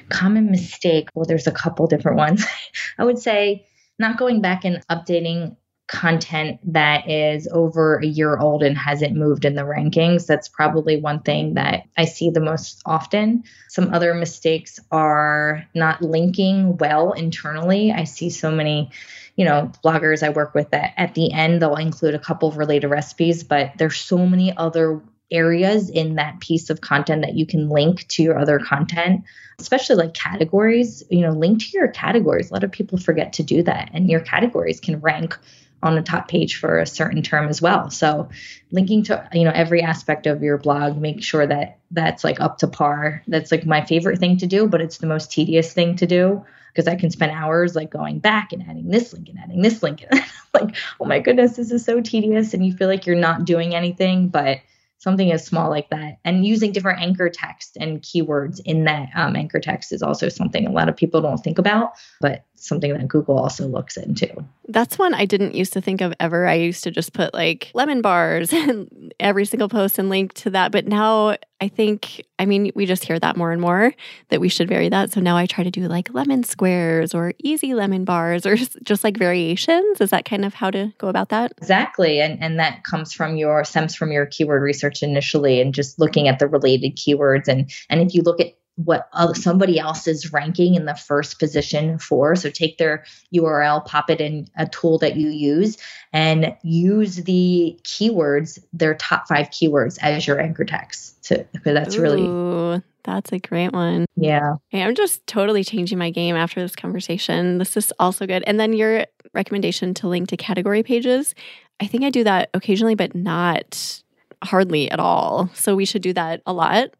Common 0.09 0.51
mistake. 0.51 1.09
Well, 1.15 1.25
there's 1.25 1.47
a 1.47 1.51
couple 1.51 1.87
different 1.87 2.17
ones. 2.17 2.45
I 2.97 3.05
would 3.05 3.19
say 3.19 3.67
not 3.99 4.17
going 4.17 4.41
back 4.41 4.65
and 4.65 4.85
updating 4.87 5.55
content 5.91 6.57
that 6.63 7.09
is 7.09 7.49
over 7.51 7.97
a 7.97 8.05
year 8.05 8.37
old 8.37 8.63
and 8.63 8.77
hasn't 8.77 9.15
moved 9.15 9.43
in 9.43 9.55
the 9.55 9.63
rankings. 9.63 10.25
That's 10.25 10.47
probably 10.47 10.99
one 10.99 11.21
thing 11.21 11.55
that 11.55 11.83
I 11.97 12.05
see 12.05 12.29
the 12.29 12.39
most 12.39 12.81
often. 12.85 13.43
Some 13.67 13.93
other 13.93 14.13
mistakes 14.13 14.79
are 14.91 15.67
not 15.75 16.01
linking 16.01 16.77
well 16.77 17.11
internally. 17.11 17.91
I 17.91 18.05
see 18.05 18.29
so 18.29 18.49
many, 18.49 18.89
you 19.35 19.43
know, 19.43 19.69
bloggers 19.83 20.25
I 20.25 20.29
work 20.29 20.55
with 20.55 20.71
that 20.71 20.93
at 20.95 21.13
the 21.13 21.33
end 21.33 21.61
they'll 21.61 21.75
include 21.75 22.15
a 22.15 22.19
couple 22.19 22.47
of 22.47 22.57
related 22.57 22.87
recipes, 22.87 23.43
but 23.43 23.73
there's 23.77 23.97
so 23.97 24.25
many 24.25 24.55
other 24.55 25.01
areas 25.29 25.89
in 25.89 26.15
that 26.15 26.39
piece 26.39 26.69
of 26.69 26.81
content 26.81 27.21
that 27.21 27.35
you 27.35 27.45
can 27.45 27.69
link 27.69 28.05
to 28.09 28.21
your 28.21 28.37
other 28.37 28.59
content 28.59 29.23
especially 29.59 29.95
like 29.95 30.13
categories 30.13 31.03
you 31.09 31.21
know 31.21 31.31
link 31.31 31.61
to 31.61 31.69
your 31.71 31.87
categories 31.87 32.49
a 32.49 32.53
lot 32.53 32.65
of 32.65 32.71
people 32.73 32.97
forget 32.97 33.31
to 33.31 33.41
do 33.41 33.63
that 33.63 33.89
and 33.93 34.09
your 34.09 34.19
categories 34.19 34.81
can 34.81 34.99
rank 34.99 35.37
on 35.83 35.95
the 35.95 36.01
top 36.01 36.27
page 36.27 36.57
for 36.57 36.79
a 36.79 36.85
certain 36.85 37.21
term 37.21 37.47
as 37.47 37.61
well. 37.61 37.89
So 37.89 38.29
linking 38.71 39.03
to 39.03 39.27
you 39.33 39.43
know 39.43 39.51
every 39.53 39.81
aspect 39.81 40.27
of 40.27 40.43
your 40.43 40.57
blog, 40.57 40.97
make 40.97 41.23
sure 41.23 41.45
that 41.45 41.79
that's 41.91 42.23
like 42.23 42.39
up 42.39 42.59
to 42.59 42.67
par. 42.67 43.23
That's 43.27 43.51
like 43.51 43.65
my 43.65 43.83
favorite 43.85 44.19
thing 44.19 44.37
to 44.37 44.47
do, 44.47 44.67
but 44.67 44.81
it's 44.81 44.99
the 44.99 45.07
most 45.07 45.31
tedious 45.31 45.73
thing 45.73 45.95
to 45.97 46.07
do 46.07 46.45
because 46.73 46.87
I 46.87 46.95
can 46.95 47.11
spend 47.11 47.31
hours 47.31 47.75
like 47.75 47.89
going 47.89 48.19
back 48.19 48.53
and 48.53 48.63
adding 48.63 48.89
this 48.89 49.13
link 49.13 49.29
and 49.29 49.39
adding 49.39 49.61
this 49.61 49.83
link. 49.83 50.05
like, 50.53 50.75
oh 50.99 51.05
my 51.05 51.19
goodness, 51.19 51.55
this 51.55 51.71
is 51.71 51.83
so 51.83 52.01
tedious 52.01 52.53
and 52.53 52.65
you 52.65 52.73
feel 52.73 52.87
like 52.87 53.05
you're 53.05 53.15
not 53.15 53.45
doing 53.45 53.75
anything, 53.75 54.29
but 54.29 54.59
something 55.01 55.31
as 55.31 55.43
small 55.43 55.69
like 55.69 55.89
that 55.89 56.19
and 56.23 56.45
using 56.45 56.71
different 56.71 57.01
anchor 57.01 57.27
text 57.27 57.75
and 57.79 58.03
keywords 58.03 58.59
in 58.63 58.83
that 58.83 59.09
um, 59.15 59.35
anchor 59.35 59.59
text 59.59 59.91
is 59.91 60.03
also 60.03 60.29
something 60.29 60.67
a 60.67 60.71
lot 60.71 60.87
of 60.87 60.95
people 60.95 61.21
don't 61.21 61.39
think 61.39 61.57
about 61.57 61.93
but 62.19 62.45
something 62.61 62.93
that 62.93 63.07
google 63.07 63.37
also 63.37 63.67
looks 63.67 63.97
into. 63.97 64.29
That's 64.67 64.97
one 64.97 65.13
i 65.13 65.25
didn't 65.25 65.55
used 65.55 65.73
to 65.73 65.81
think 65.81 66.01
of 66.01 66.13
ever. 66.19 66.47
I 66.47 66.55
used 66.55 66.83
to 66.83 66.91
just 66.91 67.13
put 67.13 67.33
like 67.33 67.71
lemon 67.73 68.01
bars 68.01 68.53
in 68.53 69.11
every 69.19 69.45
single 69.45 69.69
post 69.69 69.99
and 69.99 70.09
link 70.09 70.33
to 70.35 70.49
that. 70.51 70.71
But 70.71 70.87
now 70.87 71.37
i 71.59 71.67
think 71.67 72.25
i 72.39 72.45
mean 72.45 72.71
we 72.73 72.85
just 72.85 73.05
hear 73.05 73.19
that 73.19 73.37
more 73.37 73.51
and 73.51 73.61
more 73.61 73.93
that 74.29 74.41
we 74.41 74.49
should 74.49 74.67
vary 74.67 74.89
that. 74.89 75.11
So 75.11 75.21
now 75.21 75.37
i 75.37 75.45
try 75.45 75.63
to 75.63 75.71
do 75.71 75.87
like 75.87 76.13
lemon 76.13 76.43
squares 76.43 77.13
or 77.13 77.33
easy 77.39 77.73
lemon 77.73 78.05
bars 78.05 78.45
or 78.45 78.55
just 78.83 79.03
like 79.03 79.17
variations. 79.17 80.01
Is 80.01 80.11
that 80.11 80.25
kind 80.25 80.45
of 80.45 80.53
how 80.53 80.71
to 80.71 80.93
go 80.97 81.07
about 81.07 81.29
that? 81.29 81.53
Exactly. 81.57 82.21
And 82.21 82.41
and 82.41 82.59
that 82.59 82.83
comes 82.83 83.13
from 83.13 83.35
your 83.37 83.63
stems 83.63 83.95
from 83.95 84.11
your 84.11 84.25
keyword 84.25 84.61
research 84.61 85.03
initially 85.03 85.61
and 85.61 85.73
just 85.73 85.99
looking 85.99 86.27
at 86.27 86.39
the 86.39 86.47
related 86.47 86.95
keywords. 86.95 87.47
And 87.47 87.71
and 87.89 88.01
if 88.01 88.13
you 88.13 88.21
look 88.21 88.39
at 88.39 88.53
what 88.85 89.09
somebody 89.35 89.79
else 89.79 90.07
is 90.07 90.31
ranking 90.31 90.75
in 90.75 90.85
the 90.85 90.95
first 90.95 91.39
position 91.39 91.97
for. 91.97 92.35
So 92.35 92.49
take 92.49 92.77
their 92.77 93.05
URL, 93.33 93.85
pop 93.85 94.09
it 94.09 94.21
in 94.21 94.47
a 94.57 94.67
tool 94.67 94.97
that 94.99 95.15
you 95.15 95.29
use, 95.29 95.77
and 96.13 96.55
use 96.63 97.17
the 97.17 97.79
keywords, 97.83 98.59
their 98.73 98.95
top 98.95 99.27
five 99.27 99.47
keywords 99.47 99.97
as 100.01 100.27
your 100.27 100.39
anchor 100.39 100.65
text. 100.65 101.23
To, 101.25 101.45
because 101.53 101.73
that's 101.73 101.95
Ooh, 101.95 102.01
really 102.01 102.81
that's 103.03 103.31
a 103.31 103.39
great 103.39 103.73
one. 103.73 104.05
Yeah. 104.15 104.55
Hey, 104.69 104.83
I'm 104.83 104.95
just 104.95 105.25
totally 105.27 105.63
changing 105.63 105.97
my 105.97 106.09
game 106.09 106.35
after 106.35 106.61
this 106.61 106.75
conversation. 106.75 107.57
This 107.57 107.75
is 107.77 107.93
also 107.99 108.27
good. 108.27 108.43
And 108.45 108.59
then 108.59 108.73
you're 108.73 109.05
recommendation 109.33 109.93
to 109.95 110.07
link 110.07 110.29
to 110.29 110.37
category 110.37 110.83
pages. 110.83 111.33
I 111.79 111.87
think 111.87 112.03
I 112.03 112.09
do 112.09 112.23
that 112.23 112.49
occasionally, 112.53 112.95
but 112.95 113.15
not 113.15 114.01
hardly 114.43 114.89
at 114.91 114.99
all. 114.99 115.49
So 115.53 115.75
we 115.75 115.85
should 115.85 116.01
do 116.01 116.13
that 116.13 116.41
a 116.45 116.53
lot. 116.53 116.93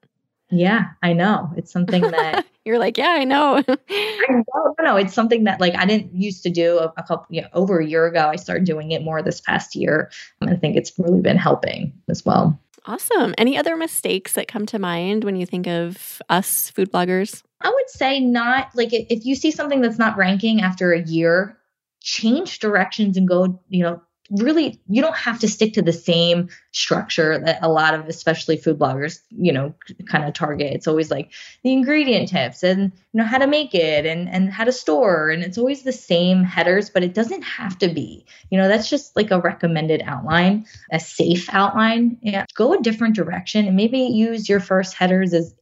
Yeah, 0.52 0.90
I 1.02 1.14
know. 1.14 1.52
It's 1.56 1.72
something 1.72 2.02
that 2.02 2.46
you're 2.66 2.78
like, 2.78 2.98
yeah, 2.98 3.10
I 3.10 3.24
know. 3.24 3.64
I 3.90 4.28
know. 4.30 4.76
No, 4.82 4.98
it's 4.98 5.14
something 5.14 5.46
that 5.46 5.60
like 5.60 5.76
I 5.76 5.86
didn't 5.86 6.14
used 6.14 6.44
to 6.44 6.50
do 6.50 6.78
a, 6.78 6.94
a 6.98 7.04
couple, 7.04 7.26
you 7.30 7.42
know, 7.42 7.48
over 7.54 7.80
a 7.80 7.86
year 7.86 8.06
ago. 8.06 8.28
I 8.28 8.36
started 8.36 8.66
doing 8.66 8.92
it 8.92 9.04
more 9.04 9.22
this 9.22 9.40
past 9.40 9.76
year. 9.76 10.12
And 10.42 10.50
I 10.50 10.56
think 10.56 10.76
it's 10.76 10.92
really 10.98 11.22
been 11.22 11.38
helping 11.38 11.94
as 12.10 12.26
well. 12.26 12.60
Awesome. 12.86 13.34
Any 13.38 13.58
other 13.58 13.76
mistakes 13.76 14.34
that 14.34 14.48
come 14.48 14.66
to 14.68 14.80
mind 14.80 15.24
when 15.24 15.36
you 15.36 15.46
think 15.46 15.68
of 15.68 16.22
us 16.30 16.70
food 16.72 16.92
bloggers? 16.92 17.44
I 17.62 17.70
would 17.70 17.90
say 17.90 18.20
not 18.20 18.76
like 18.76 18.90
if 18.92 19.26
you 19.26 19.36
see 19.36 19.52
something 19.52 19.82
that's 19.82 20.00
not 20.00 20.18
ranking 20.18 20.62
after 20.62 20.92
a 20.92 21.02
year, 21.02 21.58
change 22.02 22.60
directions 22.60 23.18
and 23.18 23.28
go, 23.28 23.62
you 23.70 23.84
know, 23.84 24.02
really 24.32 24.80
you 24.88 25.02
don't 25.02 25.18
have 25.18 25.40
to 25.40 25.48
stick 25.48 25.74
to 25.74 25.82
the 25.82 25.94
same 25.94 26.50
structure 26.72 27.40
that 27.40 27.60
a 27.62 27.70
lot 27.70 27.94
of 27.94 28.08
especially 28.08 28.56
food 28.56 28.80
bloggers 28.80 29.20
you 29.30 29.52
know 29.52 29.74
kind 30.10 30.26
of 30.26 30.34
target. 30.34 30.74
It's 30.74 30.88
always 30.88 31.12
like 31.12 31.32
the 31.64 31.74
ingredient 31.74 32.30
tips 32.30 32.64
and 32.64 32.92
you 33.14 33.18
know 33.18 33.26
how 33.26 33.38
to 33.38 33.48
make 33.48 33.76
it 33.76 34.06
and 34.06 34.30
and 34.30 34.52
how 34.52 34.64
to 34.64 34.72
store. 34.72 35.30
And 35.30 35.44
it's 35.44 35.58
always 35.58 35.84
the 35.84 35.92
same 35.92 36.44
headers 36.44 36.90
but 36.90 37.04
it 37.04 37.14
doesn't 37.14 37.42
have 37.44 37.78
to 37.80 37.90
be. 37.90 38.26
You 38.50 38.58
know 38.58 38.68
that's 38.68 38.90
just 38.90 39.16
like 39.16 39.32
a 39.32 39.40
recommended 39.40 40.02
outline 40.06 40.66
a 40.92 41.00
safe 41.00 41.50
outline. 41.52 42.18
Yeah. 42.22 42.46
Go 42.56 42.74
a 42.74 42.82
different 42.82 43.16
direction 43.16 43.68
and 43.68 43.76
maybe 43.76 44.00
use 44.00 44.48
your 44.48 44.60
first 44.60 44.96
headers 44.96 45.34
as 45.34 45.54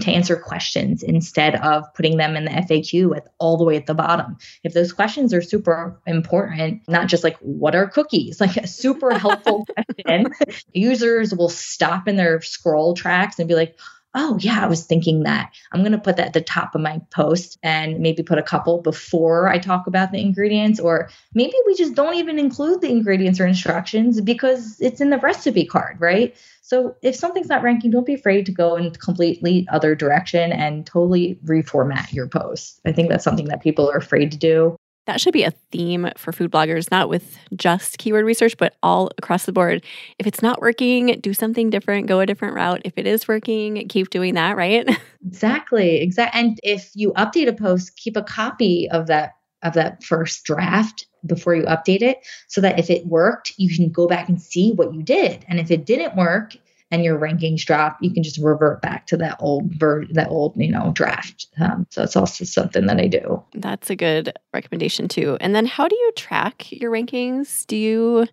to 0.00 0.10
answer 0.10 0.36
questions 0.36 1.02
instead 1.02 1.56
of 1.56 1.84
putting 1.94 2.16
them 2.16 2.36
in 2.36 2.44
the 2.44 2.50
FAQ 2.50 3.16
at 3.16 3.28
all 3.38 3.56
the 3.56 3.64
way 3.64 3.76
at 3.76 3.86
the 3.86 3.94
bottom. 3.94 4.36
If 4.64 4.74
those 4.74 4.92
questions 4.92 5.32
are 5.34 5.42
super 5.42 6.00
important, 6.06 6.82
not 6.88 7.08
just 7.08 7.24
like 7.24 7.36
what 7.38 7.74
are 7.74 7.88
cookies, 7.88 8.40
like 8.40 8.56
a 8.56 8.66
super 8.66 9.18
helpful 9.18 9.66
question, 9.96 10.32
users 10.72 11.34
will 11.34 11.48
stop 11.48 12.08
in 12.08 12.16
their 12.16 12.40
scroll 12.40 12.94
tracks 12.94 13.38
and 13.38 13.48
be 13.48 13.54
like, 13.54 13.76
oh 14.18 14.36
yeah 14.40 14.62
i 14.62 14.66
was 14.66 14.84
thinking 14.84 15.22
that 15.22 15.50
i'm 15.72 15.80
going 15.80 15.92
to 15.92 15.98
put 15.98 16.16
that 16.16 16.28
at 16.28 16.32
the 16.32 16.40
top 16.40 16.74
of 16.74 16.80
my 16.80 17.00
post 17.10 17.58
and 17.62 17.98
maybe 18.00 18.22
put 18.22 18.38
a 18.38 18.42
couple 18.42 18.82
before 18.82 19.48
i 19.48 19.58
talk 19.58 19.86
about 19.86 20.12
the 20.12 20.20
ingredients 20.20 20.78
or 20.78 21.08
maybe 21.34 21.54
we 21.66 21.74
just 21.74 21.94
don't 21.94 22.16
even 22.16 22.38
include 22.38 22.80
the 22.80 22.90
ingredients 22.90 23.40
or 23.40 23.46
instructions 23.46 24.20
because 24.20 24.76
it's 24.80 25.00
in 25.00 25.10
the 25.10 25.18
recipe 25.18 25.64
card 25.64 25.98
right 26.00 26.36
so 26.68 26.96
if 27.00 27.16
something's 27.16 27.48
not 27.48 27.62
ranking, 27.62 27.90
don't 27.90 28.04
be 28.04 28.12
afraid 28.12 28.44
to 28.44 28.52
go 28.52 28.76
in 28.76 28.90
completely 28.90 29.66
other 29.72 29.94
direction 29.94 30.52
and 30.52 30.84
totally 30.84 31.38
reformat 31.42 32.12
your 32.12 32.28
post. 32.28 32.82
I 32.84 32.92
think 32.92 33.08
that's 33.08 33.24
something 33.24 33.46
that 33.46 33.62
people 33.62 33.90
are 33.90 33.96
afraid 33.96 34.32
to 34.32 34.36
do. 34.36 34.76
That 35.08 35.22
should 35.22 35.32
be 35.32 35.42
a 35.42 35.52
theme 35.72 36.10
for 36.18 36.32
food 36.32 36.50
bloggers, 36.50 36.90
not 36.90 37.08
with 37.08 37.38
just 37.56 37.96
keyword 37.96 38.26
research, 38.26 38.58
but 38.58 38.74
all 38.82 39.10
across 39.16 39.46
the 39.46 39.52
board. 39.54 39.82
If 40.18 40.26
it's 40.26 40.42
not 40.42 40.60
working, 40.60 41.18
do 41.22 41.32
something 41.32 41.70
different, 41.70 42.08
go 42.08 42.20
a 42.20 42.26
different 42.26 42.54
route. 42.54 42.82
If 42.84 42.92
it 42.98 43.06
is 43.06 43.26
working, 43.26 43.88
keep 43.88 44.10
doing 44.10 44.34
that, 44.34 44.54
right? 44.54 44.86
Exactly. 45.26 45.96
Exactly. 46.00 46.40
And 46.40 46.60
if 46.62 46.90
you 46.94 47.12
update 47.14 47.48
a 47.48 47.52
post, 47.52 47.96
keep 47.96 48.16
a 48.16 48.22
copy 48.22 48.88
of 48.90 49.06
that 49.08 49.32
of 49.62 49.74
that 49.74 50.04
first 50.04 50.44
draft 50.44 51.06
before 51.26 51.54
you 51.54 51.64
update 51.64 52.02
it 52.02 52.18
so 52.46 52.60
that 52.60 52.78
if 52.78 52.88
it 52.88 53.06
worked, 53.06 53.52
you 53.56 53.74
can 53.74 53.90
go 53.90 54.06
back 54.06 54.28
and 54.28 54.40
see 54.40 54.72
what 54.72 54.94
you 54.94 55.02
did. 55.02 55.44
And 55.48 55.58
if 55.58 55.70
it 55.70 55.84
didn't 55.84 56.16
work 56.16 56.54
and 56.90 57.04
your 57.04 57.18
rankings 57.18 57.64
drop, 57.64 57.98
you 58.00 58.12
can 58.12 58.22
just 58.22 58.38
revert 58.38 58.80
back 58.82 59.06
to 59.08 59.16
that 59.18 59.36
old 59.40 59.72
ver- 59.74 60.06
that 60.12 60.28
old, 60.28 60.54
you 60.56 60.70
know, 60.70 60.90
draft. 60.92 61.46
Um, 61.60 61.86
so 61.90 62.02
it's 62.02 62.16
also 62.16 62.44
something 62.44 62.86
that 62.86 62.98
I 62.98 63.06
do. 63.06 63.42
That's 63.54 63.90
a 63.90 63.96
good 63.96 64.32
recommendation 64.54 65.08
too. 65.08 65.36
And 65.40 65.54
then 65.54 65.66
how 65.66 65.88
do 65.88 65.96
you 65.96 66.12
track 66.16 66.72
your 66.72 66.90
rankings? 66.90 67.66
Do 67.66 67.76
you 67.76 68.26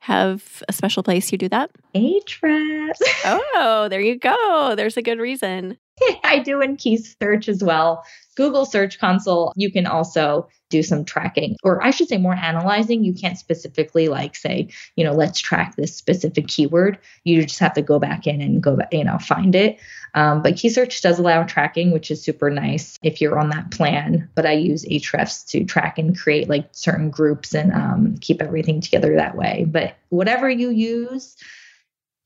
have 0.00 0.64
a 0.68 0.72
special 0.72 1.02
place 1.04 1.30
you 1.30 1.38
do 1.38 1.48
that? 1.48 1.70
Ahrefs. 1.94 3.00
oh, 3.24 3.86
there 3.88 4.00
you 4.00 4.18
go. 4.18 4.74
There's 4.76 4.96
a 4.96 5.02
good 5.02 5.20
reason. 5.20 5.78
I 6.24 6.38
do 6.38 6.60
in 6.60 6.76
KeySearch 6.76 7.48
as 7.48 7.62
well. 7.62 8.04
Google 8.34 8.64
Search 8.64 8.98
Console, 8.98 9.52
you 9.56 9.70
can 9.70 9.86
also 9.86 10.48
do 10.70 10.82
some 10.82 11.04
tracking, 11.04 11.56
or 11.62 11.84
I 11.84 11.90
should 11.90 12.08
say 12.08 12.16
more 12.16 12.34
analyzing. 12.34 13.04
You 13.04 13.12
can't 13.12 13.36
specifically 13.36 14.08
like 14.08 14.34
say, 14.34 14.68
you 14.96 15.04
know, 15.04 15.12
let's 15.12 15.38
track 15.38 15.76
this 15.76 15.94
specific 15.94 16.48
keyword. 16.48 16.98
You 17.24 17.44
just 17.44 17.58
have 17.58 17.74
to 17.74 17.82
go 17.82 17.98
back 17.98 18.26
in 18.26 18.40
and 18.40 18.62
go, 18.62 18.76
back, 18.76 18.88
you 18.92 19.04
know, 19.04 19.18
find 19.18 19.54
it. 19.54 19.78
Um, 20.14 20.42
but 20.42 20.54
KeySearch 20.54 21.02
does 21.02 21.18
allow 21.18 21.42
tracking, 21.42 21.90
which 21.90 22.10
is 22.10 22.22
super 22.22 22.48
nice 22.48 22.98
if 23.02 23.20
you're 23.20 23.38
on 23.38 23.50
that 23.50 23.70
plan. 23.70 24.30
But 24.34 24.46
I 24.46 24.52
use 24.52 24.86
Ahrefs 24.86 25.46
to 25.48 25.64
track 25.64 25.98
and 25.98 26.18
create 26.18 26.48
like 26.48 26.68
certain 26.72 27.10
groups 27.10 27.54
and 27.54 27.70
um, 27.72 28.16
keep 28.22 28.40
everything 28.40 28.80
together 28.80 29.14
that 29.16 29.36
way. 29.36 29.66
But 29.68 29.96
whatever 30.08 30.48
you 30.48 30.70
use, 30.70 31.36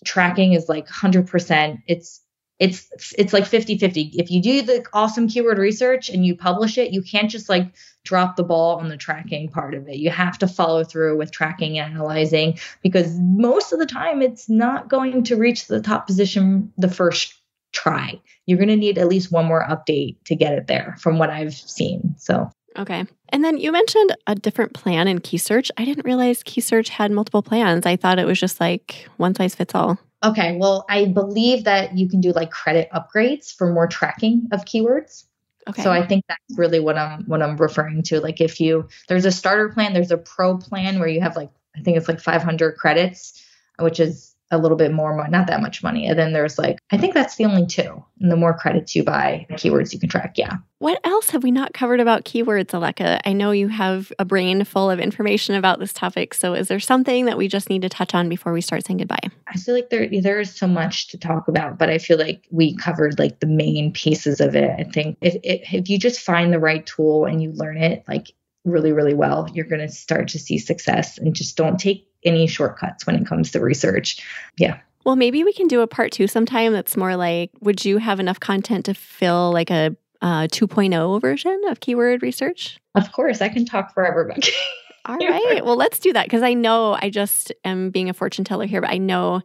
tracking 0.05 0.53
is 0.53 0.69
like 0.69 0.87
100%. 0.87 1.83
It's 1.89 2.21
it's 2.59 2.89
it's 3.19 3.33
like 3.35 3.45
50-50 3.45 4.15
if 4.15 4.31
you 4.31 4.41
do 4.41 4.63
the 4.63 4.85
awesome 4.95 5.29
keyword 5.29 5.59
research 5.59 6.09
and 6.09 6.25
you 6.25 6.35
publish 6.35 6.79
it 6.79 6.91
you 6.91 7.03
can't 7.03 7.31
just 7.31 7.51
like 7.51 7.71
drop 8.07 8.37
the 8.37 8.45
ball 8.45 8.77
on 8.77 8.89
the 8.89 8.97
tracking 8.97 9.49
part 9.49 9.75
of 9.75 9.89
it. 9.89 9.97
You 9.97 10.11
have 10.11 10.39
to 10.39 10.47
follow 10.47 10.85
through 10.85 11.19
with 11.19 11.33
tracking 11.33 11.79
and 11.79 11.93
analyzing 11.93 12.59
because 12.83 13.19
most 13.19 13.73
of 13.73 13.79
the 13.79 13.87
time 13.87 14.23
it's 14.23 14.49
not 14.49 14.89
going 14.89 15.25
to 15.25 15.37
reach 15.37 15.67
the 15.67 15.83
top 15.83 16.07
position 16.07 16.73
the 16.79 16.89
first 16.89 17.35
try. 17.73 18.19
You're 18.47 18.59
going 18.59 18.69
to 18.69 18.77
need 18.77 18.97
at 18.97 19.09
least 19.09 19.33
one 19.33 19.45
more 19.45 19.67
update 19.69 20.17
to 20.25 20.37
get 20.37 20.55
it 20.55 20.67
there 20.67 20.97
from 20.99 21.19
what 21.19 21.29
i've 21.29 21.53
seen 21.55 22.15
so. 22.17 22.51
Okay. 22.79 23.05
And 23.31 23.43
then 23.43 23.57
you 23.57 23.73
mentioned 23.73 24.15
a 24.27 24.35
different 24.35 24.75
plan 24.75 25.09
in 25.09 25.21
KeySearch. 25.21 25.71
I 25.79 25.87
didn't 25.87 26.05
realize 26.05 26.43
KeySearch 26.43 26.89
had 26.89 27.11
multiple 27.11 27.43
plans. 27.43 27.87
I 27.87 27.97
thought 27.97 28.19
it 28.19 28.27
was 28.27 28.39
just 28.39 28.61
like 28.61 29.09
one 29.17 29.35
size 29.35 29.55
fits 29.55 29.75
all 29.75 29.99
Okay, 30.25 30.57
well, 30.57 30.85
I 30.89 31.07
believe 31.07 31.65
that 31.65 31.97
you 31.97 32.09
can 32.09 32.21
do 32.21 32.33
like 32.33 32.51
credit 32.51 32.89
upgrades 32.93 33.55
for 33.55 33.73
more 33.73 33.87
tracking 33.87 34.49
of 34.53 34.65
keywords. 34.65 35.25
Okay. 35.69 35.83
So 35.83 35.91
I 35.91 36.07
think 36.07 36.25
that's 36.29 36.59
really 36.59 36.79
what 36.81 36.97
I'm 36.97 37.25
what 37.25 37.43
I'm 37.43 37.57
referring 37.57 38.03
to. 38.05 38.21
Like 38.21 38.41
if 38.41 38.61
you 38.61 38.89
there's 39.09 39.25
a 39.25 39.33
starter 39.33 39.69
plan, 39.71 39.93
there's 39.93 40.13
a 40.13 40.17
pro 40.17 40.57
plan 40.59 40.99
where 40.99 41.09
you 41.09 41.21
have 41.21 41.37
like 41.37 41.51
I 41.77 41.81
think 41.81 41.97
it's 41.97 42.09
like 42.09 42.21
500 42.21 42.77
credits, 42.77 43.45
which 43.79 44.01
is 44.01 44.36
a 44.51 44.59
little 44.59 44.77
bit 44.77 44.93
more, 44.93 45.27
not 45.29 45.47
that 45.49 45.61
much 45.61 45.83
money. 45.83 46.07
And 46.07 46.19
then 46.19 46.33
there's 46.33 46.59
like, 46.59 46.79
I 46.91 46.97
think 46.97 47.15
that's 47.15 47.37
the 47.37 47.45
only 47.45 47.67
two. 47.67 48.03
And 48.21 48.31
the 48.31 48.37
more 48.37 48.57
credits 48.57 48.95
you 48.95 49.03
buy, 49.03 49.47
keywords 49.53 49.93
you 49.93 49.99
can 49.99 50.09
track. 50.09 50.35
Yeah. 50.37 50.57
What 50.79 51.01
else 51.05 51.31
have 51.31 51.43
we 51.43 51.51
not 51.51 51.73
covered 51.73 52.01
about 52.01 52.25
keywords, 52.25 52.67
Aleka? 52.67 53.21
I 53.25 53.33
know 53.33 53.51
you 53.51 53.69
have 53.69 54.13
a 54.19 54.25
brain 54.25 54.63
full 54.65 54.91
of 54.91 55.01
information 55.01 55.55
about 55.57 55.81
this 55.81 55.93
topic. 55.93 56.33
So 56.35 56.55
is 56.55 56.69
there 56.69 56.79
something 56.79 57.25
that 57.25 57.39
we 57.39 57.49
just 57.49 57.71
need 57.71 57.83
to 57.83 57.89
touch 57.89 58.15
on 58.15 58.29
before 58.29 58.53
we 58.53 58.61
start 58.61 58.87
saying 58.87 58.99
goodbye? 58.99 59.31
I 59.49 59.59
feel 59.59 59.75
like 59.75 59.91
there 59.91 60.09
there 60.21 60.39
is 60.39 60.55
so 60.55 60.67
much 60.67 61.09
to 61.09 61.19
talk 61.19 61.49
about, 61.49 61.79
but 61.79 61.91
I 61.91 61.99
feel 61.99 62.19
like 62.19 62.47
we 62.51 62.77
covered 62.77 63.19
like 63.19 63.41
the 63.41 63.47
main 63.47 63.93
pieces 63.93 64.41
of 64.41 64.55
it. 64.55 64.71
I 64.79 64.85
think 64.85 65.17
if 65.21 65.37
if, 65.43 65.73
if 65.73 65.89
you 65.89 65.99
just 65.99 66.21
find 66.21 66.53
the 66.53 66.61
right 66.61 66.87
tool 66.87 67.25
and 67.25 67.43
you 67.43 67.53
learn 67.53 67.79
it, 67.79 68.05
like 68.07 68.33
really, 68.67 68.93
really 68.93 69.15
well, 69.15 69.49
you're 69.55 69.65
going 69.65 69.81
to 69.81 69.89
start 69.89 70.29
to 70.29 70.39
see 70.39 70.59
success 70.59 71.19
and 71.19 71.35
just 71.35 71.57
don't 71.57 71.79
take 71.79 72.07
any 72.27 72.47
shortcuts 72.47 73.07
when 73.07 73.17
it 73.17 73.27
comes 73.27 73.51
to 73.53 73.61
research. 73.61 74.23
Yeah. 74.59 74.79
Well, 75.05 75.17
maybe 75.17 75.45
we 75.45 75.53
can 75.53 75.69
do 75.69 75.83
a 75.83 75.87
part 75.87 76.13
two 76.13 76.27
sometime 76.27 76.73
that's 76.73 76.97
more 76.97 77.17
like 77.17 77.51
would 77.61 77.85
you 77.85 77.99
have 77.99 78.19
enough 78.21 78.41
content 78.41 78.87
to 78.87 78.95
fill 78.95 79.53
like 79.53 79.71
a 79.71 79.97
uh, 80.21 80.49
2.0 80.49 81.21
version 81.21 81.61
of 81.69 81.81
keyword 81.81 82.23
research? 82.23 82.79
Of 82.95 83.13
course, 83.13 83.41
I 83.41 83.49
can 83.49 83.65
talk 83.65 83.95
forever 83.95 84.23
about 84.23 84.49
All 85.07 85.17
right. 85.19 85.65
Well, 85.65 85.77
let's 85.77 86.01
do 86.01 86.13
that 86.15 86.27
because 86.27 86.43
I 86.43 86.55
know 86.55 86.99
I 87.01 87.11
just 87.11 87.53
am 87.65 87.91
being 87.91 88.11
a 88.11 88.15
fortune 88.15 88.45
teller 88.45 88.67
here, 88.67 88.81
but 88.81 88.91
I 88.91 88.99
know 88.99 89.41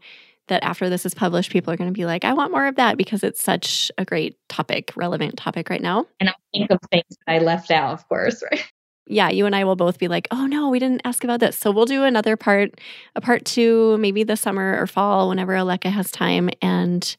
that 0.47 0.63
after 0.63 0.89
this 0.89 1.05
is 1.05 1.13
published, 1.13 1.51
people 1.51 1.71
are 1.71 1.77
going 1.77 1.89
to 1.89 1.97
be 1.97 2.05
like, 2.05 2.25
I 2.25 2.33
want 2.33 2.51
more 2.51 2.65
of 2.65 2.75
that 2.75 2.97
because 2.97 3.23
it's 3.23 3.41
such 3.41 3.91
a 3.97 4.03
great 4.03 4.37
topic, 4.49 4.91
relevant 4.95 5.37
topic 5.37 5.69
right 5.69 5.81
now. 5.81 6.07
And 6.19 6.29
I'll 6.29 6.35
think 6.51 6.71
of 6.71 6.79
things 6.89 7.05
that 7.09 7.33
I 7.33 7.37
left 7.39 7.69
out, 7.69 7.93
of 7.93 8.07
course, 8.09 8.43
right? 8.51 8.65
Yeah, 9.07 9.29
you 9.29 9.45
and 9.45 9.55
I 9.55 9.63
will 9.63 9.75
both 9.75 9.99
be 9.99 10.07
like, 10.07 10.27
oh 10.31 10.45
no, 10.45 10.69
we 10.69 10.79
didn't 10.79 11.01
ask 11.03 11.23
about 11.23 11.39
this. 11.39 11.57
So 11.57 11.71
we'll 11.71 11.85
do 11.85 12.03
another 12.03 12.37
part, 12.37 12.79
a 13.15 13.21
part 13.21 13.45
two, 13.45 13.97
maybe 13.97 14.23
this 14.23 14.41
summer 14.41 14.77
or 14.79 14.87
fall, 14.87 15.29
whenever 15.29 15.53
Aleka 15.53 15.91
has 15.91 16.11
time, 16.11 16.49
and 16.61 17.15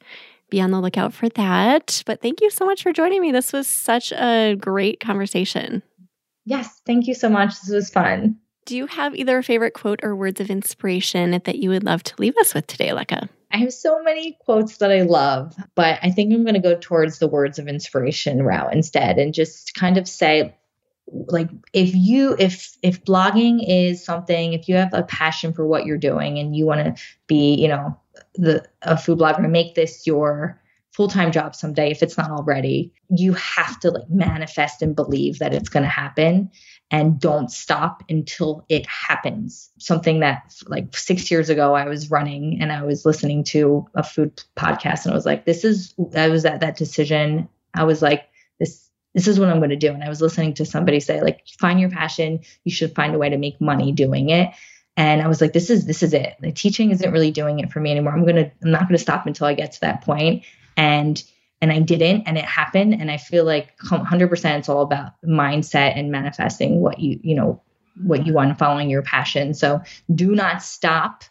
be 0.50 0.60
on 0.60 0.70
the 0.70 0.80
lookout 0.80 1.12
for 1.12 1.28
that. 1.30 2.02
But 2.06 2.20
thank 2.20 2.40
you 2.40 2.50
so 2.50 2.64
much 2.64 2.82
for 2.82 2.92
joining 2.92 3.20
me. 3.20 3.32
This 3.32 3.52
was 3.52 3.66
such 3.66 4.12
a 4.12 4.54
great 4.54 5.00
conversation. 5.00 5.82
Yes, 6.44 6.80
thank 6.86 7.06
you 7.06 7.14
so 7.14 7.28
much. 7.28 7.60
This 7.60 7.70
was 7.70 7.90
fun. 7.90 8.38
Do 8.64 8.76
you 8.76 8.86
have 8.86 9.14
either 9.14 9.38
a 9.38 9.42
favorite 9.42 9.74
quote 9.74 10.00
or 10.02 10.14
words 10.14 10.40
of 10.40 10.50
inspiration 10.50 11.32
that 11.44 11.58
you 11.58 11.70
would 11.70 11.84
love 11.84 12.02
to 12.04 12.14
leave 12.18 12.36
us 12.36 12.54
with 12.54 12.66
today, 12.68 12.88
Aleka? 12.88 13.28
I 13.50 13.58
have 13.58 13.72
so 13.72 14.02
many 14.02 14.38
quotes 14.44 14.78
that 14.78 14.90
I 14.90 15.02
love, 15.02 15.54
but 15.74 15.98
I 16.02 16.10
think 16.10 16.32
I'm 16.32 16.44
going 16.44 16.54
to 16.54 16.60
go 16.60 16.76
towards 16.80 17.18
the 17.18 17.28
words 17.28 17.58
of 17.58 17.68
inspiration 17.68 18.42
route 18.42 18.72
instead 18.72 19.18
and 19.18 19.34
just 19.34 19.74
kind 19.74 19.98
of 19.98 20.08
say, 20.08 20.54
like 21.28 21.48
if 21.72 21.94
you 21.94 22.36
if 22.38 22.76
if 22.82 23.04
blogging 23.04 23.64
is 23.66 24.04
something 24.04 24.52
if 24.52 24.68
you 24.68 24.76
have 24.76 24.92
a 24.92 25.02
passion 25.02 25.52
for 25.52 25.66
what 25.66 25.84
you're 25.86 25.98
doing 25.98 26.38
and 26.38 26.56
you 26.56 26.66
want 26.66 26.84
to 26.84 27.02
be 27.26 27.54
you 27.54 27.68
know 27.68 27.96
the 28.34 28.64
a 28.82 28.96
food 28.96 29.18
blogger 29.18 29.48
make 29.48 29.74
this 29.74 30.06
your 30.06 30.58
full-time 30.92 31.32
job 31.32 31.54
someday 31.54 31.90
if 31.90 32.02
it's 32.02 32.18
not 32.18 32.30
already 32.30 32.92
you 33.08 33.32
have 33.34 33.78
to 33.80 33.90
like 33.90 34.08
manifest 34.10 34.82
and 34.82 34.96
believe 34.96 35.38
that 35.38 35.54
it's 35.54 35.68
going 35.68 35.82
to 35.82 35.88
happen 35.88 36.50
and 36.92 37.18
don't 37.18 37.50
stop 37.50 38.04
until 38.10 38.66
it 38.68 38.86
happens. 38.86 39.70
Something 39.78 40.20
that 40.20 40.54
like 40.66 40.94
6 40.94 41.30
years 41.30 41.48
ago 41.48 41.74
I 41.74 41.86
was 41.86 42.10
running 42.10 42.60
and 42.60 42.70
I 42.70 42.84
was 42.84 43.06
listening 43.06 43.44
to 43.44 43.86
a 43.94 44.02
food 44.02 44.42
podcast 44.56 45.04
and 45.04 45.12
I 45.12 45.16
was 45.16 45.26
like 45.26 45.46
this 45.46 45.64
is 45.64 45.94
I 46.14 46.28
was 46.28 46.44
at 46.44 46.60
that 46.60 46.76
decision. 46.76 47.48
I 47.74 47.84
was 47.84 48.02
like 48.02 48.28
this 49.14 49.28
is 49.28 49.38
what 49.38 49.48
I'm 49.48 49.58
going 49.58 49.70
to 49.70 49.76
do 49.76 49.92
and 49.92 50.02
I 50.02 50.08
was 50.08 50.20
listening 50.20 50.54
to 50.54 50.64
somebody 50.64 51.00
say 51.00 51.20
like 51.20 51.46
find 51.58 51.80
your 51.80 51.90
passion 51.90 52.40
you 52.64 52.72
should 52.72 52.94
find 52.94 53.14
a 53.14 53.18
way 53.18 53.30
to 53.30 53.38
make 53.38 53.60
money 53.60 53.92
doing 53.92 54.30
it 54.30 54.52
and 54.96 55.22
I 55.22 55.28
was 55.28 55.40
like, 55.40 55.52
this 55.52 55.70
is 55.70 55.86
this 55.86 56.02
is 56.02 56.12
it. 56.12 56.36
The 56.40 56.52
teaching 56.52 56.90
isn't 56.90 57.12
really 57.12 57.30
doing 57.30 57.60
it 57.60 57.72
for 57.72 57.80
me 57.80 57.90
anymore. 57.90 58.12
I'm 58.12 58.26
gonna 58.26 58.50
I'm 58.62 58.70
not 58.70 58.88
gonna 58.88 58.98
stop 58.98 59.26
until 59.26 59.46
I 59.46 59.54
get 59.54 59.72
to 59.72 59.80
that 59.80 60.02
point. 60.02 60.44
And 60.76 61.22
and 61.60 61.72
I 61.72 61.78
didn't, 61.78 62.24
and 62.26 62.36
it 62.36 62.44
happened. 62.44 62.94
And 62.94 63.10
I 63.10 63.16
feel 63.16 63.44
like 63.44 63.78
100% 63.78 64.58
it's 64.58 64.68
all 64.68 64.82
about 64.82 65.12
mindset 65.24 65.96
and 65.96 66.10
manifesting 66.10 66.80
what 66.80 66.98
you 66.98 67.18
you 67.22 67.34
know 67.34 67.62
what 68.02 68.26
you 68.26 68.34
want, 68.34 68.58
following 68.58 68.90
your 68.90 69.02
passion. 69.02 69.54
So 69.54 69.80
do 70.14 70.34
not 70.34 70.62
stop 70.62 71.24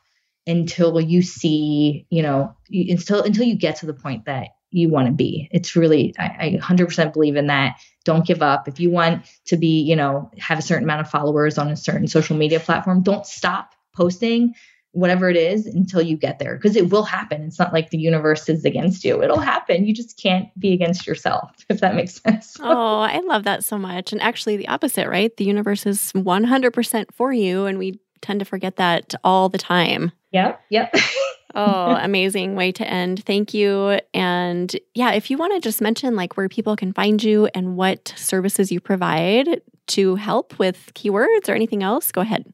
until 0.48 1.00
you 1.00 1.22
see 1.22 2.08
you 2.10 2.24
know 2.24 2.56
until 2.72 3.22
until 3.22 3.46
you 3.46 3.56
get 3.56 3.76
to 3.78 3.86
the 3.86 3.94
point 3.94 4.26
that 4.26 4.48
you 4.72 4.90
want 4.90 5.08
to 5.08 5.14
be. 5.14 5.50
It's 5.52 5.76
really, 5.76 6.16
I, 6.18 6.24
I 6.24 6.60
100% 6.62 7.14
believe 7.14 7.36
in 7.36 7.48
that. 7.48 7.80
Don't 8.04 8.26
give 8.26 8.42
up. 8.42 8.68
If 8.68 8.80
you 8.80 8.90
want 8.90 9.26
to 9.46 9.58
be, 9.58 9.82
you 9.82 9.96
know, 9.96 10.32
have 10.38 10.58
a 10.58 10.62
certain 10.62 10.86
amount 10.86 11.02
of 11.02 11.10
followers 11.10 11.58
on 11.58 11.70
a 11.70 11.76
certain 11.76 12.08
social 12.08 12.36
media 12.36 12.60
platform, 12.60 13.04
don't 13.04 13.26
stop 13.26 13.74
posting 13.94 14.54
whatever 14.94 15.30
it 15.30 15.38
is 15.38 15.66
until 15.66 16.02
you 16.02 16.18
get 16.18 16.40
there 16.40 16.56
because 16.56 16.76
it 16.76 16.90
will 16.90 17.04
happen. 17.04 17.44
It's 17.44 17.60
not 17.60 17.72
like 17.72 17.90
the 17.90 17.98
universe 17.98 18.50
is 18.50 18.66
against 18.66 19.06
you. 19.06 19.24
It'll 19.24 19.40
happen. 19.40 19.86
You 19.86 19.94
just 19.94 20.22
can't 20.22 20.48
be 20.60 20.74
against 20.74 21.08
yourself, 21.08 21.52
if 21.70 21.80
that 21.80 21.96
makes 21.96 22.22
sense. 22.22 22.58
oh, 22.62 23.00
I 23.00 23.20
love 23.20 23.44
that 23.44 23.64
so 23.64 23.78
much. 23.78 24.12
And 24.12 24.22
actually, 24.22 24.58
the 24.58 24.68
opposite, 24.68 25.08
right? 25.08 25.36
The 25.38 25.46
universe 25.46 25.86
is 25.86 26.12
100% 26.14 27.06
for 27.14 27.32
you. 27.32 27.66
And 27.66 27.78
we 27.78 28.00
tend 28.22 28.40
to 28.40 28.46
forget 28.46 28.76
that 28.78 29.16
all 29.24 29.50
the 29.50 29.58
time. 29.58 30.12
Yep. 30.32 30.62
Yep. 30.70 30.96
oh, 31.56 31.96
amazing 32.02 32.56
way 32.56 32.72
to 32.74 32.88
end. 32.88 33.24
Thank 33.26 33.54
you. 33.54 34.00
And 34.14 34.76
yeah, 34.94 35.12
if 35.12 35.30
you 35.30 35.38
want 35.38 35.54
to 35.54 35.60
just 35.60 35.82
mention 35.82 36.16
like 36.16 36.38
where 36.38 36.50
people 36.50 36.76
can 36.76 36.94
find 36.94 37.24
you 37.24 37.50
and 37.54 37.78
what 37.78 38.14
services 38.16 38.72
you 38.72 38.80
provide 38.80 39.62
to 39.88 40.16
help 40.16 40.58
with 40.60 40.92
keywords 40.94 41.50
or 41.50 41.54
anything 41.54 41.84
else, 41.84 42.12
go 42.12 42.22
ahead. 42.22 42.52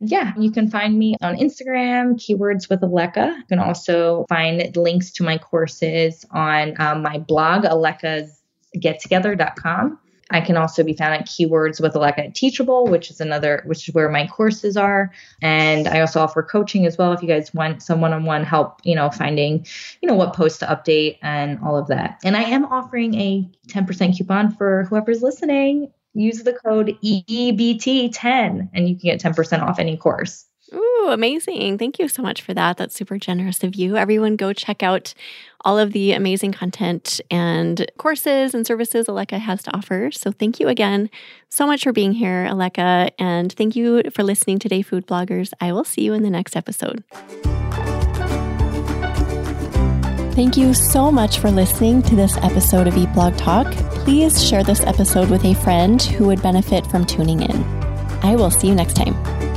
Yeah, 0.00 0.32
you 0.38 0.52
can 0.52 0.70
find 0.70 0.96
me 0.96 1.16
on 1.22 1.34
Instagram, 1.36 2.14
Keywords 2.14 2.70
with 2.70 2.82
Aleka. 2.82 3.36
You 3.36 3.44
can 3.48 3.58
also 3.58 4.26
find 4.28 4.76
links 4.76 5.10
to 5.12 5.24
my 5.24 5.38
courses 5.38 6.24
on 6.30 6.80
um, 6.80 7.02
my 7.02 7.18
blog, 7.18 7.64
alekasgettogether.com. 7.64 9.98
I 10.30 10.40
can 10.40 10.56
also 10.56 10.84
be 10.84 10.92
found 10.92 11.14
at 11.14 11.26
Keywords 11.26 11.80
with 11.80 11.94
Aleka 11.94 12.34
Teachable, 12.34 12.86
which 12.86 13.10
is 13.10 13.20
another, 13.20 13.62
which 13.66 13.88
is 13.88 13.94
where 13.94 14.08
my 14.08 14.26
courses 14.26 14.76
are. 14.76 15.10
And 15.40 15.88
I 15.88 16.00
also 16.00 16.20
offer 16.20 16.42
coaching 16.42 16.86
as 16.86 16.98
well 16.98 17.12
if 17.12 17.22
you 17.22 17.28
guys 17.28 17.54
want 17.54 17.82
some 17.82 18.00
one 18.00 18.12
on 18.12 18.24
one 18.24 18.44
help, 18.44 18.80
you 18.84 18.94
know, 18.94 19.10
finding, 19.10 19.66
you 20.02 20.08
know, 20.08 20.14
what 20.14 20.34
posts 20.34 20.58
to 20.58 20.66
update 20.66 21.18
and 21.22 21.58
all 21.64 21.76
of 21.76 21.86
that. 21.88 22.18
And 22.24 22.36
I 22.36 22.42
am 22.42 22.66
offering 22.66 23.14
a 23.14 23.48
10% 23.68 24.16
coupon 24.16 24.54
for 24.54 24.84
whoever's 24.84 25.22
listening. 25.22 25.90
Use 26.14 26.42
the 26.42 26.52
code 26.52 26.96
EBT10 27.02 28.70
and 28.72 28.88
you 28.88 28.96
can 28.96 29.18
get 29.18 29.20
10% 29.20 29.62
off 29.62 29.78
any 29.78 29.96
course. 29.96 30.46
Ooh, 30.74 31.08
amazing. 31.10 31.78
Thank 31.78 31.98
you 31.98 32.08
so 32.08 32.22
much 32.22 32.42
for 32.42 32.52
that. 32.54 32.76
That's 32.76 32.94
super 32.94 33.18
generous 33.18 33.64
of 33.64 33.74
you. 33.74 33.96
Everyone, 33.96 34.36
go 34.36 34.52
check 34.52 34.82
out 34.82 35.14
all 35.64 35.78
of 35.78 35.92
the 35.92 36.12
amazing 36.12 36.52
content 36.52 37.20
and 37.30 37.90
courses 37.98 38.54
and 38.54 38.66
services 38.66 39.06
Aleka 39.06 39.38
has 39.38 39.62
to 39.64 39.76
offer. 39.76 40.10
So, 40.10 40.30
thank 40.30 40.60
you 40.60 40.68
again 40.68 41.10
so 41.48 41.66
much 41.66 41.84
for 41.84 41.92
being 41.92 42.12
here, 42.12 42.46
Aleka. 42.46 43.10
And 43.18 43.52
thank 43.52 43.76
you 43.76 44.02
for 44.14 44.22
listening 44.22 44.58
today, 44.58 44.82
food 44.82 45.06
bloggers. 45.06 45.52
I 45.60 45.72
will 45.72 45.84
see 45.84 46.02
you 46.02 46.12
in 46.12 46.22
the 46.22 46.30
next 46.30 46.56
episode. 46.56 47.02
Thank 50.38 50.56
you 50.56 50.72
so 50.72 51.10
much 51.10 51.40
for 51.40 51.50
listening 51.50 52.00
to 52.02 52.14
this 52.14 52.36
episode 52.36 52.86
of 52.86 52.96
Eat 52.96 53.12
Blog 53.12 53.36
Talk. 53.36 53.66
Please 54.04 54.40
share 54.40 54.62
this 54.62 54.84
episode 54.84 55.30
with 55.30 55.44
a 55.44 55.54
friend 55.54 56.00
who 56.00 56.26
would 56.26 56.40
benefit 56.42 56.86
from 56.86 57.04
tuning 57.04 57.42
in. 57.42 57.64
I 58.22 58.36
will 58.36 58.50
see 58.50 58.68
you 58.68 58.74
next 58.76 58.94
time. 58.94 59.47